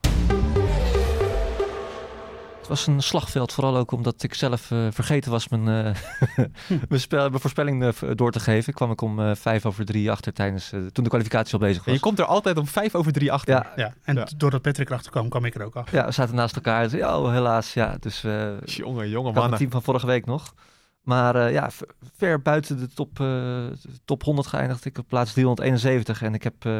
[2.71, 5.95] Het was een slagveld, vooral ook omdat ik zelf eh, vergeten was mijn, eh,
[6.89, 8.73] mijn, spel, mijn voorspelling eh, door te geven.
[8.73, 11.77] Kwam ik om eh, vijf over drie achter tijdens, eh, toen de kwalificatie al bezig
[11.77, 11.93] En was.
[11.93, 13.53] je komt er altijd om vijf over drie achter.
[13.53, 14.27] Ja, Ja, en Ja.
[14.37, 15.91] doordat Patrick erachter kwam, kwam ik er ook af.
[15.91, 16.83] ja, we zaten naast elkaar.
[16.83, 17.95] Dus, ja, oh, helaas, ja.
[17.99, 19.57] Dus eh Jongen, jonge ik had het mannen.
[19.57, 20.53] team van vorige week nog.
[21.01, 21.69] Maar eh, ja,
[22.17, 23.63] ver buiten de top, eh,
[24.05, 24.85] top 100 geëindigd.
[24.85, 26.79] Ik op plaats 371 en ik heb eh,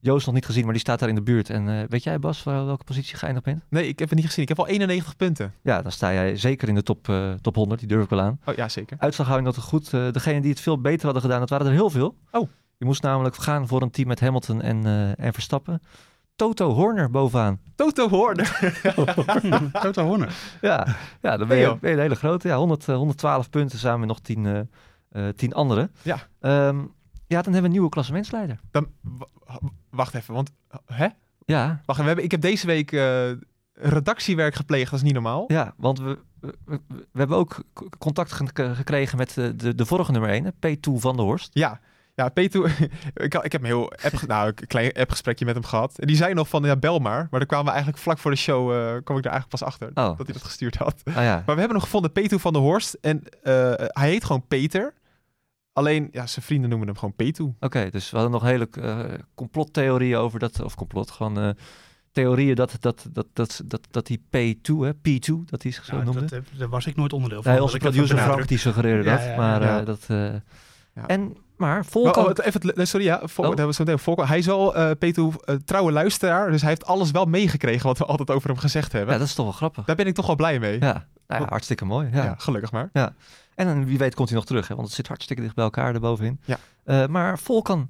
[0.00, 1.50] Joost nog niet gezien, maar die staat daar in de buurt.
[1.50, 3.64] En eh, weet jij Bas, waar, welke positie je geëindigd bent?
[3.68, 4.42] Nee, ik heb het niet gezien.
[4.42, 5.54] Ik heb al 91 punten.
[5.62, 8.20] Ja, dan sta jij zeker in de top, eh, top 100, die durf ik wel
[8.20, 8.40] aan.
[8.44, 8.96] Oh ja, zeker.
[9.00, 9.94] Uitslag hou ik nog goed.
[9.94, 12.16] Eh degene die het veel beter hadden gedaan, dat waren er heel veel.
[12.30, 12.48] Oh.
[12.76, 15.82] Je moest namelijk gaan voor een team met Hamilton en, eh, en Verstappen.
[16.36, 17.60] Toto Horner bovenaan.
[17.74, 18.72] Toto Horner.
[19.82, 20.34] Toto Horner.
[20.60, 22.48] Ja, ja dan ben je, ben je een hele grote.
[22.48, 24.60] Ja, 100, eh, 112 punten samen met nog 10, eh
[25.08, 25.90] eh, 10 anderen.
[26.02, 26.18] Ja.
[26.40, 26.84] Ehm,
[27.28, 28.60] ja, dan hebben we een nieuwe klassementsleider.
[28.70, 28.86] Dan,
[29.90, 30.50] wacht even, want...
[30.86, 31.06] Hè?
[31.44, 33.30] Ja, Wacht, even, we hebben, ik heb deze week eh,
[33.72, 34.90] redactiewerk gepleegd.
[34.90, 35.44] Dat is niet normaal.
[35.46, 36.18] ja want we,
[36.64, 36.80] we,
[37.12, 37.56] hebben ook
[37.98, 41.50] contact ge- gekregen met de, de, de vorige nummer 1, P2 van der Horst.
[41.52, 41.80] Ja.
[42.14, 42.76] Ja, Peter,
[43.14, 45.98] ik, ik heb een heel app, nou, een klein appgesprekje met hem gehad.
[45.98, 47.26] En die zei nog van, ja, bel maar.
[47.30, 49.62] Maar dan kwamen we eigenlijk vlak voor de show, eh kwam ik er eigenlijk pas
[49.62, 49.88] achter.
[49.88, 49.94] Oh.
[49.94, 51.02] Dat hij dat gestuurd had.
[51.04, 52.94] Ah ja, Maar we hebben nog gevonden Peter van der Horst.
[53.00, 54.94] En eh, hij heet gewoon Peter.
[55.78, 57.54] Alleen, ja, zijn vrienden noemen hem gewoon Petu.
[57.60, 58.98] Oké, dus we hadden nog hele eh,
[59.34, 61.48] complottheorieën over dat, of complot, gewoon eh,
[62.12, 65.92] theorieën dat, dat, dat, dat, dat, dat die P2, hè, P2, dat hij zich zo
[65.92, 66.20] Nou, noemde.
[66.20, 67.52] dat, eh, daar was ik nooit onderdeel van.
[67.52, 68.18] Nee, onze ik dat producer.
[68.18, 69.80] Frank die suggereerde Ja, dat, ja, ja, maar ja.
[69.80, 70.04] eh, dat...
[70.08, 70.34] eh,
[70.94, 71.06] Ja.
[71.06, 72.24] En, maar Volkan...
[72.26, 73.56] oh, even, sorry, ja, Vol, Oh.
[73.70, 73.98] zo meteen.
[73.98, 74.90] Volkan, hij is wel, eh
[75.44, 76.50] eh, trouwe luisteraar.
[76.50, 79.12] Dus hij heeft alles wel meegekregen wat we altijd over hem gezegd hebben.
[79.12, 79.84] ja, dat is toch wel grappig.
[79.84, 80.80] Daar ben ik toch wel blij mee.
[80.80, 82.08] Ja, nou ja, hartstikke mooi.
[82.12, 82.24] Ja.
[82.24, 82.90] Ja, gelukkig maar.
[83.66, 85.94] En wie weet komt hij nog terug, hè, want het zit hartstikke dicht bij elkaar
[85.94, 86.40] erbovenin.
[86.44, 86.58] Ja.
[86.84, 87.88] Eh, maar Volkan,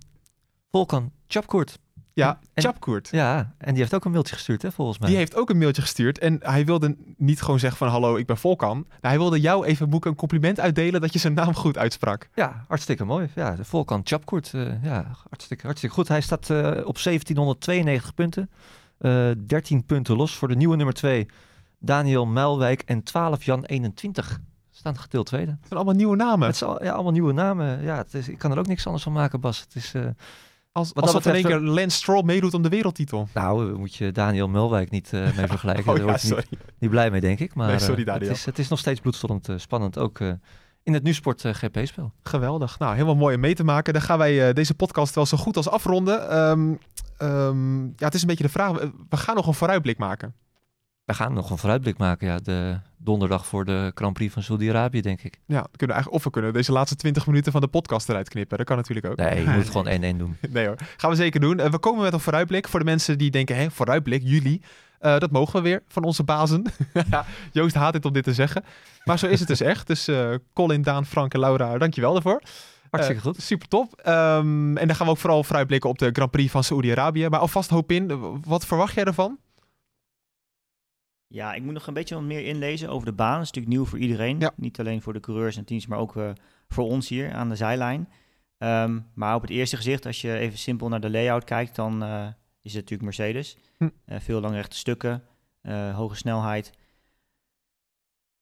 [0.70, 1.78] Volkan Chapkoert.
[2.12, 3.08] Ja, En- Chapkoert.
[3.10, 5.08] Ja, en die heeft ook een mailtje gestuurd, hè, volgens mij.
[5.08, 6.18] Die heeft ook een mailtje gestuurd.
[6.18, 8.76] En hij wilde niet gewoon zeggen van hallo, ik ben Volkan.
[8.76, 12.28] Nou, hij wilde jou even boeken een compliment uitdelen dat je zijn naam goed uitsprak.
[12.34, 13.28] Ja, hartstikke mooi.
[13.34, 14.54] Ja, Volkan Chapkoert.
[14.54, 16.08] eh, ja, hartstikke, hartstikke goed.
[16.08, 18.50] Hij staat eh, op 1792 punten.
[18.98, 21.26] Eh 13 punten los voor de nieuwe nummer 2.
[21.78, 24.40] Daniel Muilwijk en 12 Jan 21.
[24.78, 25.50] Staan gedeeld tweede.
[25.50, 26.46] Het zijn allemaal nieuwe namen.
[26.46, 27.82] Het zijn al- ja, allemaal nieuwe namen.
[27.82, 29.60] Ja, het is, ik kan er ook niks anders van maken, Bas.
[29.60, 30.02] Het is, eh,
[30.72, 33.28] Als, Wat als dat dat in één keer Lance Stroll meedoet om de wereldtitel.
[33.34, 35.92] nou, eh, moet je Daniel Muilwijk niet eh, mee vergelijken.
[35.92, 36.44] Oh ja, niet, sorry.
[36.78, 37.54] niet blij mee, denk ik.
[37.54, 38.28] Maar Nee, sorry, eh, Daniel.
[38.28, 39.98] het, is, het is nog steeds bloedstollend eh, spannend.
[39.98, 40.30] Ook eh,
[40.82, 42.12] in het NuSport eh, GP-spel.
[42.22, 42.78] Geweldig.
[42.78, 43.92] Nou, helemaal mooi om mee te maken.
[43.92, 46.30] Dan gaan wij eh, deze podcast wel zo goed als afronden.
[46.30, 46.74] Ehm,
[47.16, 48.72] ehm, ja, het is een beetje de vraag.
[49.08, 50.34] We gaan nog een vooruitblik maken.
[51.08, 55.00] We gaan nog een vooruitblik maken, ja, de donderdag voor de Grand Prix van Saudi-Arabië,
[55.00, 55.38] denk ik.
[55.46, 58.28] Ja, we kunnen eigenlijk, of we kunnen deze laatste 20 minuten van de podcast eruit
[58.28, 58.58] knippen.
[58.58, 59.16] Dat kan natuurlijk ook.
[59.16, 60.36] Nee, je moet het gewoon 1-1 doen.
[60.48, 61.60] Nee hoor, gaan we zeker doen.
[61.60, 64.60] Eh, we komen met een vooruitblik voor de mensen die denken, hè, vooruitblik, juli.
[64.98, 66.64] Eh, dat mogen we weer van onze bazen.
[67.52, 68.64] Joost haat het om dit te zeggen.
[69.04, 69.86] Maar zo is het dus echt.
[69.86, 72.42] Dus eh, Colin, Daan, Frank en Laura, dankjewel daarvoor.
[72.90, 73.42] Hartstikke goed.
[73.42, 74.00] Super top.
[74.02, 77.28] Ehm, en dan gaan we ook vooral vooruitblikken op de Grand Prix van Saoedi-Arabië.
[77.28, 79.38] Maar alvast hoop in, wat verwacht jij ervan?
[81.28, 83.32] Ja, ik moet nog een beetje wat meer inlezen over de baan.
[83.32, 84.40] Dat is natuurlijk nieuw voor iedereen.
[84.40, 84.52] Ja.
[84.56, 86.30] Niet alleen voor de coureurs en teams, maar ook eh,
[86.68, 88.08] voor ons hier aan de zijlijn.
[88.58, 92.02] Ehm, maar op het eerste gezicht, als je even simpel naar de layout kijkt, dan
[92.02, 92.26] eh,
[92.62, 93.56] is het natuurlijk Mercedes.
[93.78, 93.88] Hm.
[94.04, 95.22] Eh, veel langrechte stukken,
[95.92, 96.72] hoge snelheid.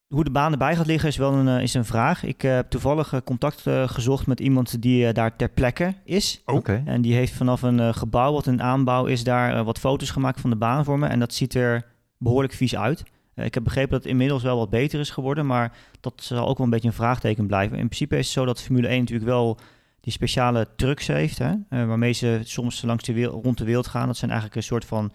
[0.07, 2.23] Hoe de baan erbij gaat liggen is wel een, is een vraag.
[2.23, 6.43] Ik heb toevallig contact gezocht met iemand die daar ter plekke is.
[6.45, 6.83] Oké.
[6.85, 10.51] En die heeft vanaf een gebouw wat in aanbouw is daar wat foto's gemaakt van
[10.51, 11.07] de baan voor me.
[11.07, 13.05] En dat ziet er behoorlijk vies uit.
[13.37, 16.49] Eh, ik heb begrepen dat het inmiddels wel wat beter is geworden, maar dat zal
[16.49, 17.79] ook wel een beetje een vraagteken blijven.
[17.79, 19.59] In principe is het zo dat Formule 1 natuurlijk wel
[20.01, 23.87] die speciale trucks heeft, hè, eh, waarmee ze soms langs de wereld, rond de wereld
[23.87, 24.07] gaan.
[24.07, 25.13] Dat zijn eigenlijk een soort van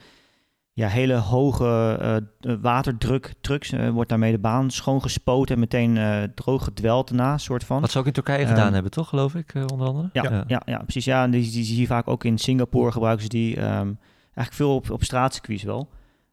[0.74, 1.98] ja, hele hoge
[2.42, 3.74] eh, waterdruk trucks.
[3.92, 7.82] Wordt daarmee de baan schoongespoten en meteen droog gedweld daarna, soort van.
[7.82, 10.10] Wat ze ook in Turkije Ehm, gedaan hebben, toch, geloof ik, onder andere?
[10.14, 10.62] Ja, ja.
[10.66, 11.06] Ja, precies.
[11.06, 13.94] Ja, en die, die zie je vaak ook in Singapore gebruiken ze die ehm,
[14.24, 15.90] eigenlijk veel op, op straatcircuits wel.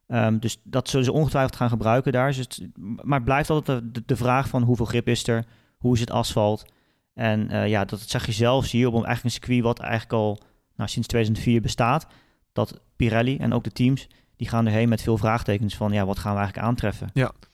[0.09, 2.33] Ehm, dus dat zullen ze ongetwijfeld gaan gebruiken daar.
[2.33, 2.61] Dus
[3.03, 5.45] maar blijft altijd de, vraag van hoeveel grip is er,
[5.79, 6.73] hoe is het asfalt.
[7.15, 10.13] En eh, ja, dat zag je zelfs hier op een, eigenlijk een circuit wat eigenlijk
[10.13, 10.41] al
[10.77, 12.07] nou, sinds 2004 bestaat.
[12.53, 16.19] Dat Pirelli en ook de teams, die gaan erheen met veel vraagtekens van ja, wat
[16.19, 17.11] gaan we eigenlijk aantreffen.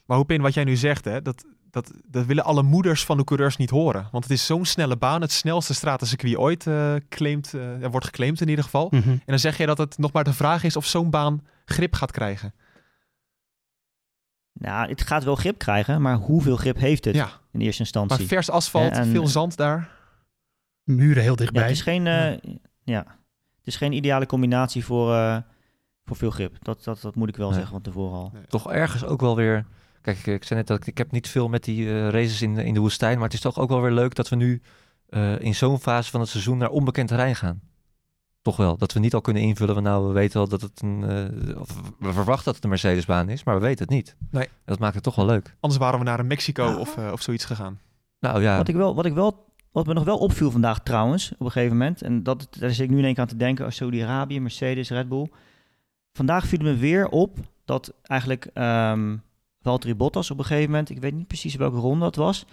[0.07, 1.45] Maar hoop in wat jij nu zegt, hè, dat,
[1.75, 4.09] dat, dat willen alle moeders van de coureurs niet horen.
[4.13, 8.07] Want het is zo'n snelle baan, het snelste stratencircuit ooit eh claimt, eh, er wordt
[8.07, 8.89] geclaimd in ieder geval.
[8.91, 9.09] Mhm.
[9.09, 11.95] En dan zeg je dat het nog maar de vraag is of zo'n baan grip
[11.95, 12.55] gaat krijgen.
[14.53, 18.19] Nou, het gaat wel grip krijgen, maar hoeveel grip heeft het Ja, in eerste instantie?
[18.19, 19.91] maar vers asfalt, Ja, en- veel zand daar.
[20.83, 21.63] Muren heel Ja, dichtbij.
[21.63, 22.53] het is geen, eh,
[22.83, 22.99] ja.
[23.57, 25.37] het is geen ideale combinatie voor, eh,
[26.05, 26.57] voor veel grip.
[26.63, 27.55] Dat, dat, dat moet ik wel Nee.
[27.57, 28.33] zeggen van tevoren al.
[28.49, 29.67] Toch ergens ook wel weer...
[30.05, 32.43] Kijk, ik, ik zei net dat ik, ik heb niet veel met die eh, races
[32.43, 34.37] in, de- in de woestijn, maar het is toch ook wel weer leuk dat we
[34.37, 34.63] nu
[35.09, 37.61] eh, in zo'n fase van het seizoen naar onbekend terrein gaan.
[38.43, 40.83] Toch wel, dat we niet al kunnen invullen, van nou, we weten wel dat het
[40.83, 41.05] een...
[41.05, 44.17] eh, of we verwachten dat het een Mercedesbaan is, maar we weten het niet.
[44.31, 44.49] Nee.
[44.65, 45.57] Dat maakt het toch wel leuk.
[45.61, 47.79] Anders waren we naar een Mexico of, eh, of zoiets gegaan.
[48.21, 51.33] Nou ja, Wat, ik wel, wat, ik wel, wat me nog wel opviel vandaag trouwens,
[51.33, 53.37] op een gegeven moment, en dat, daar zit ik nu in één keer aan te
[53.37, 55.31] denken, als Saudi-Arabië, Mercedes, Red Bull.
[56.13, 59.17] Vandaag viel me weer op dat eigenlijk ehm
[59.65, 62.45] Valtteri Bottas op een gegeven moment, ik weet niet precies welke ronde dat was,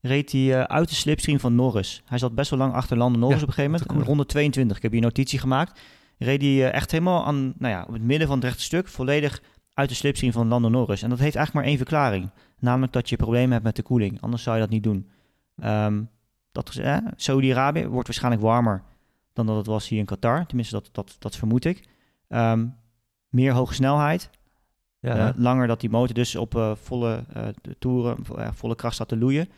[0.00, 2.02] reed hij eh, uit de slipstream van Norris.
[2.04, 4.06] Hij zat best wel lang achter Lando Norris Ja, op een gegeven moment.
[4.08, 5.80] Ronde 22, ik heb hier notitie gemaakt.
[6.18, 8.88] Reed hij eh, echt helemaal aan, nou ja, op het midden van het rechte stuk,
[8.88, 9.42] volledig
[9.74, 11.02] uit de slipstream van Lando Norris.
[11.02, 12.30] En dat heeft eigenlijk maar één verklaring.
[12.58, 14.20] Namelijk dat je problemen hebt met de koeling.
[14.20, 15.10] Anders zou je dat niet doen.
[15.56, 16.02] Ehm,
[16.52, 18.82] dat eh, Saudi-Arabië wordt waarschijnlijk warmer
[19.32, 20.46] dan dat het was hier in Qatar.
[20.46, 21.88] Tenminste, dat, dat, dat vermoed ik.
[22.28, 22.66] Ehm,
[23.28, 24.30] meer hoge snelheid.
[25.00, 27.42] Ja, Eh, langer dat die motor dus op eh, volle eh,
[27.78, 29.48] toeren, vo- volle kracht staat te loeien.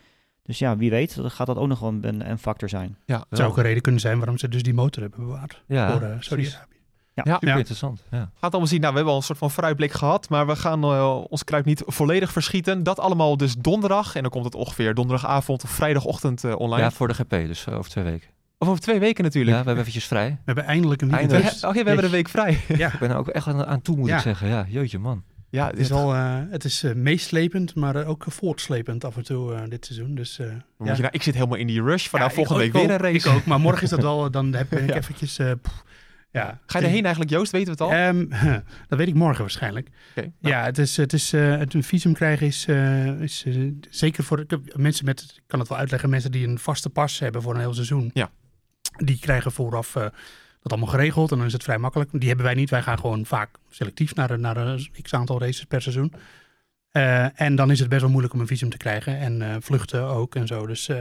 [0.42, 2.96] Dus ja, wie weet dan gaat dat ook nog wel een, een factor zijn.
[3.06, 5.62] Ja, Het zou ook een reden kunnen zijn waarom ze dus die motor hebben bewaard.
[5.66, 6.16] ja, voor.
[6.20, 6.68] Saudi-Arabië.
[7.14, 7.56] Ja, Super Ja.
[7.56, 8.02] interessant.
[8.10, 8.30] Ja.
[8.40, 8.80] Gaat allemaal zien.
[8.80, 11.64] Nou, we hebben al een soort van vooruitblik gehad, maar we gaan eh, ons kruid
[11.64, 12.82] niet volledig verschieten.
[12.82, 14.14] Dat allemaal dus donderdag.
[14.14, 16.82] En dan komt het ongeveer donderdagavond of vrijdagochtend eh, online.
[16.82, 18.28] ja, voor de GP, dus over twee weken.
[18.58, 19.50] Of over twee weken Ja, natuurlijk.
[19.56, 20.28] we hebben eventjes vrij.
[20.30, 21.30] We hebben eindelijk een weekend.
[21.32, 21.54] Eindelijk.
[21.54, 21.64] rust.
[21.70, 22.60] Oké, we hebben een week vrij.
[22.68, 24.16] Ja, Ik ben er ook echt aan, aan toe, moet Ja.
[24.16, 24.48] ik zeggen.
[24.48, 25.22] Ja, jeetje man.
[25.50, 29.22] Ja, het is, wel, eh, het is eh, meeslepend, maar eh, ook voortslepend af en
[29.24, 30.14] toe dit seizoen.
[30.14, 30.44] Dus, ja.
[30.78, 32.88] je nou, ik zit helemaal in die rush van Ja, nou, volgende ik week ook,
[32.88, 33.36] weer een Ik race.
[33.36, 34.94] ook, maar morgen is dat wel, dan heb- ben ik Ja.
[34.96, 35.36] eventjes...
[35.62, 35.82] pff,
[36.30, 36.60] ja.
[36.66, 37.52] Ga je erheen eigenlijk, Joost?
[37.52, 37.98] Weten we het al?
[37.98, 38.28] Ehm,
[38.88, 39.88] dat weet ik morgen waarschijnlijk.
[40.14, 42.66] Nou, Ja, het is, het is, het een visum krijgen is,
[43.20, 43.46] is
[43.90, 46.90] zeker voor ik heb mensen met, ik kan het wel uitleggen, mensen die een vaste
[46.90, 48.10] pas hebben voor een heel seizoen.
[48.14, 48.30] Ja.
[48.96, 49.94] Die krijgen vooraf
[50.62, 52.10] dat allemaal geregeld en dan is het vrij makkelijk.
[52.12, 52.70] Die hebben wij niet.
[52.70, 56.12] Wij gaan gewoon vaak selectief naar, een- naar een x aantal races per seizoen.
[56.90, 59.56] Eh, en dan is het best wel moeilijk om een visum te krijgen en eh,
[59.60, 60.66] vluchten ook en zo.
[60.66, 60.98] Dus want,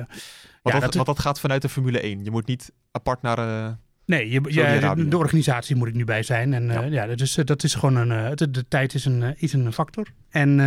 [0.64, 2.24] ja, dat, dat- want dat gaat vanuit de Formule 1.
[2.24, 3.78] Je moet niet apart naar...
[4.05, 6.53] Nee, je, ja, de, de organisatie moet ik nu bij zijn.
[6.53, 6.82] En Ja.
[6.82, 8.36] ja, dus, dat is gewoon een.
[8.36, 10.07] de, de tijd is een, is een factor.
[10.30, 10.57] En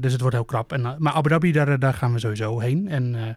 [0.00, 0.72] dus het wordt heel krap.
[0.72, 2.88] En, maar Abu Dhabi, daar, daar gaan we sowieso heen.
[2.88, 3.36] En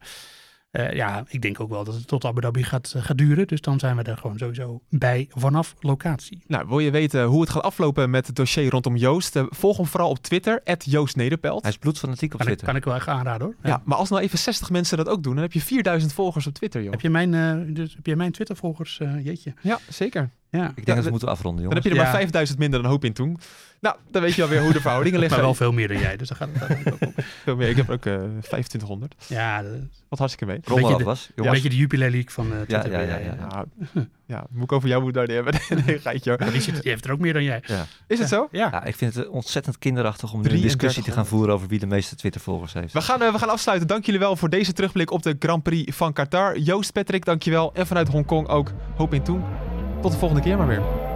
[0.73, 3.47] Eh, ja, ik denk ook wel dat het tot Abu Dhabi gaat, eh, gaat duren.
[3.47, 6.43] Dus dan zijn we er gewoon sowieso bij vanaf locatie.
[6.47, 9.35] Nou, wil je weten hoe het gaat aflopen met het dossier rondom Joost?
[9.35, 11.61] Eh, volg hem vooral op Twitter, Joost Nederpelt.
[11.61, 12.67] Hij is bloedfanatiek op Kan ik, Twitter.
[12.67, 13.55] kan ik wel echt aanraden hoor.
[13.63, 16.47] Ja, maar als nou even 60 mensen dat ook doen, dan heb je 4000 volgers
[16.47, 16.91] op Twitter, joh.
[16.91, 18.99] Heb je mijn, eh, dus, heb je mijn Twitter-volgers?
[18.99, 19.53] eh, jeetje.
[19.61, 20.29] Ja, zeker.
[20.59, 20.67] Ja.
[20.67, 21.83] Ik denk dat we dat- moeten afronden, Dan jongens.
[21.83, 22.11] heb je er Ja.
[22.11, 23.37] maar 5000 minder dan hoop in toen.
[23.81, 25.37] Nou, dan weet je alweer hoe de verhoudingen liggen.
[25.37, 27.13] Maar wel veel meer dan jij, dus dan gaat het ook om.
[27.43, 27.69] Veel meer.
[27.69, 29.15] Ik heb ook eh 2500.
[29.27, 30.61] Ja, de- Wat hartstikke mee.
[30.63, 31.29] Rommel beetje de- was.
[31.35, 32.91] een beetje de Jupiler League van eh Twitter.
[32.91, 33.35] ja, ja, ja.
[33.39, 33.65] Ja,
[34.25, 35.53] ja, moet ik over jou moeten daar hebben?
[35.85, 37.63] Nee, geitje Die, zit, die heeft er ook meer dan jij.
[37.65, 37.85] ja.
[38.07, 38.47] Is het zo?
[38.51, 38.67] Ja.
[38.71, 41.29] ja, ik vind het ontzettend kinderachtig om nu een discussie te gaan 3300.
[41.29, 42.93] voeren over wie de meeste Twitter-volgers heeft.
[42.93, 43.87] We gaan, eh, we gaan afsluiten.
[43.87, 46.57] Dank jullie wel voor deze terugblik op de Grand Prix van Qatar.
[46.57, 47.73] Joost, Patrick, dankjewel.
[47.73, 49.43] En vanuit Hongkong ook hoop in toen.
[50.03, 51.12] Tot de volgende keer maar weer.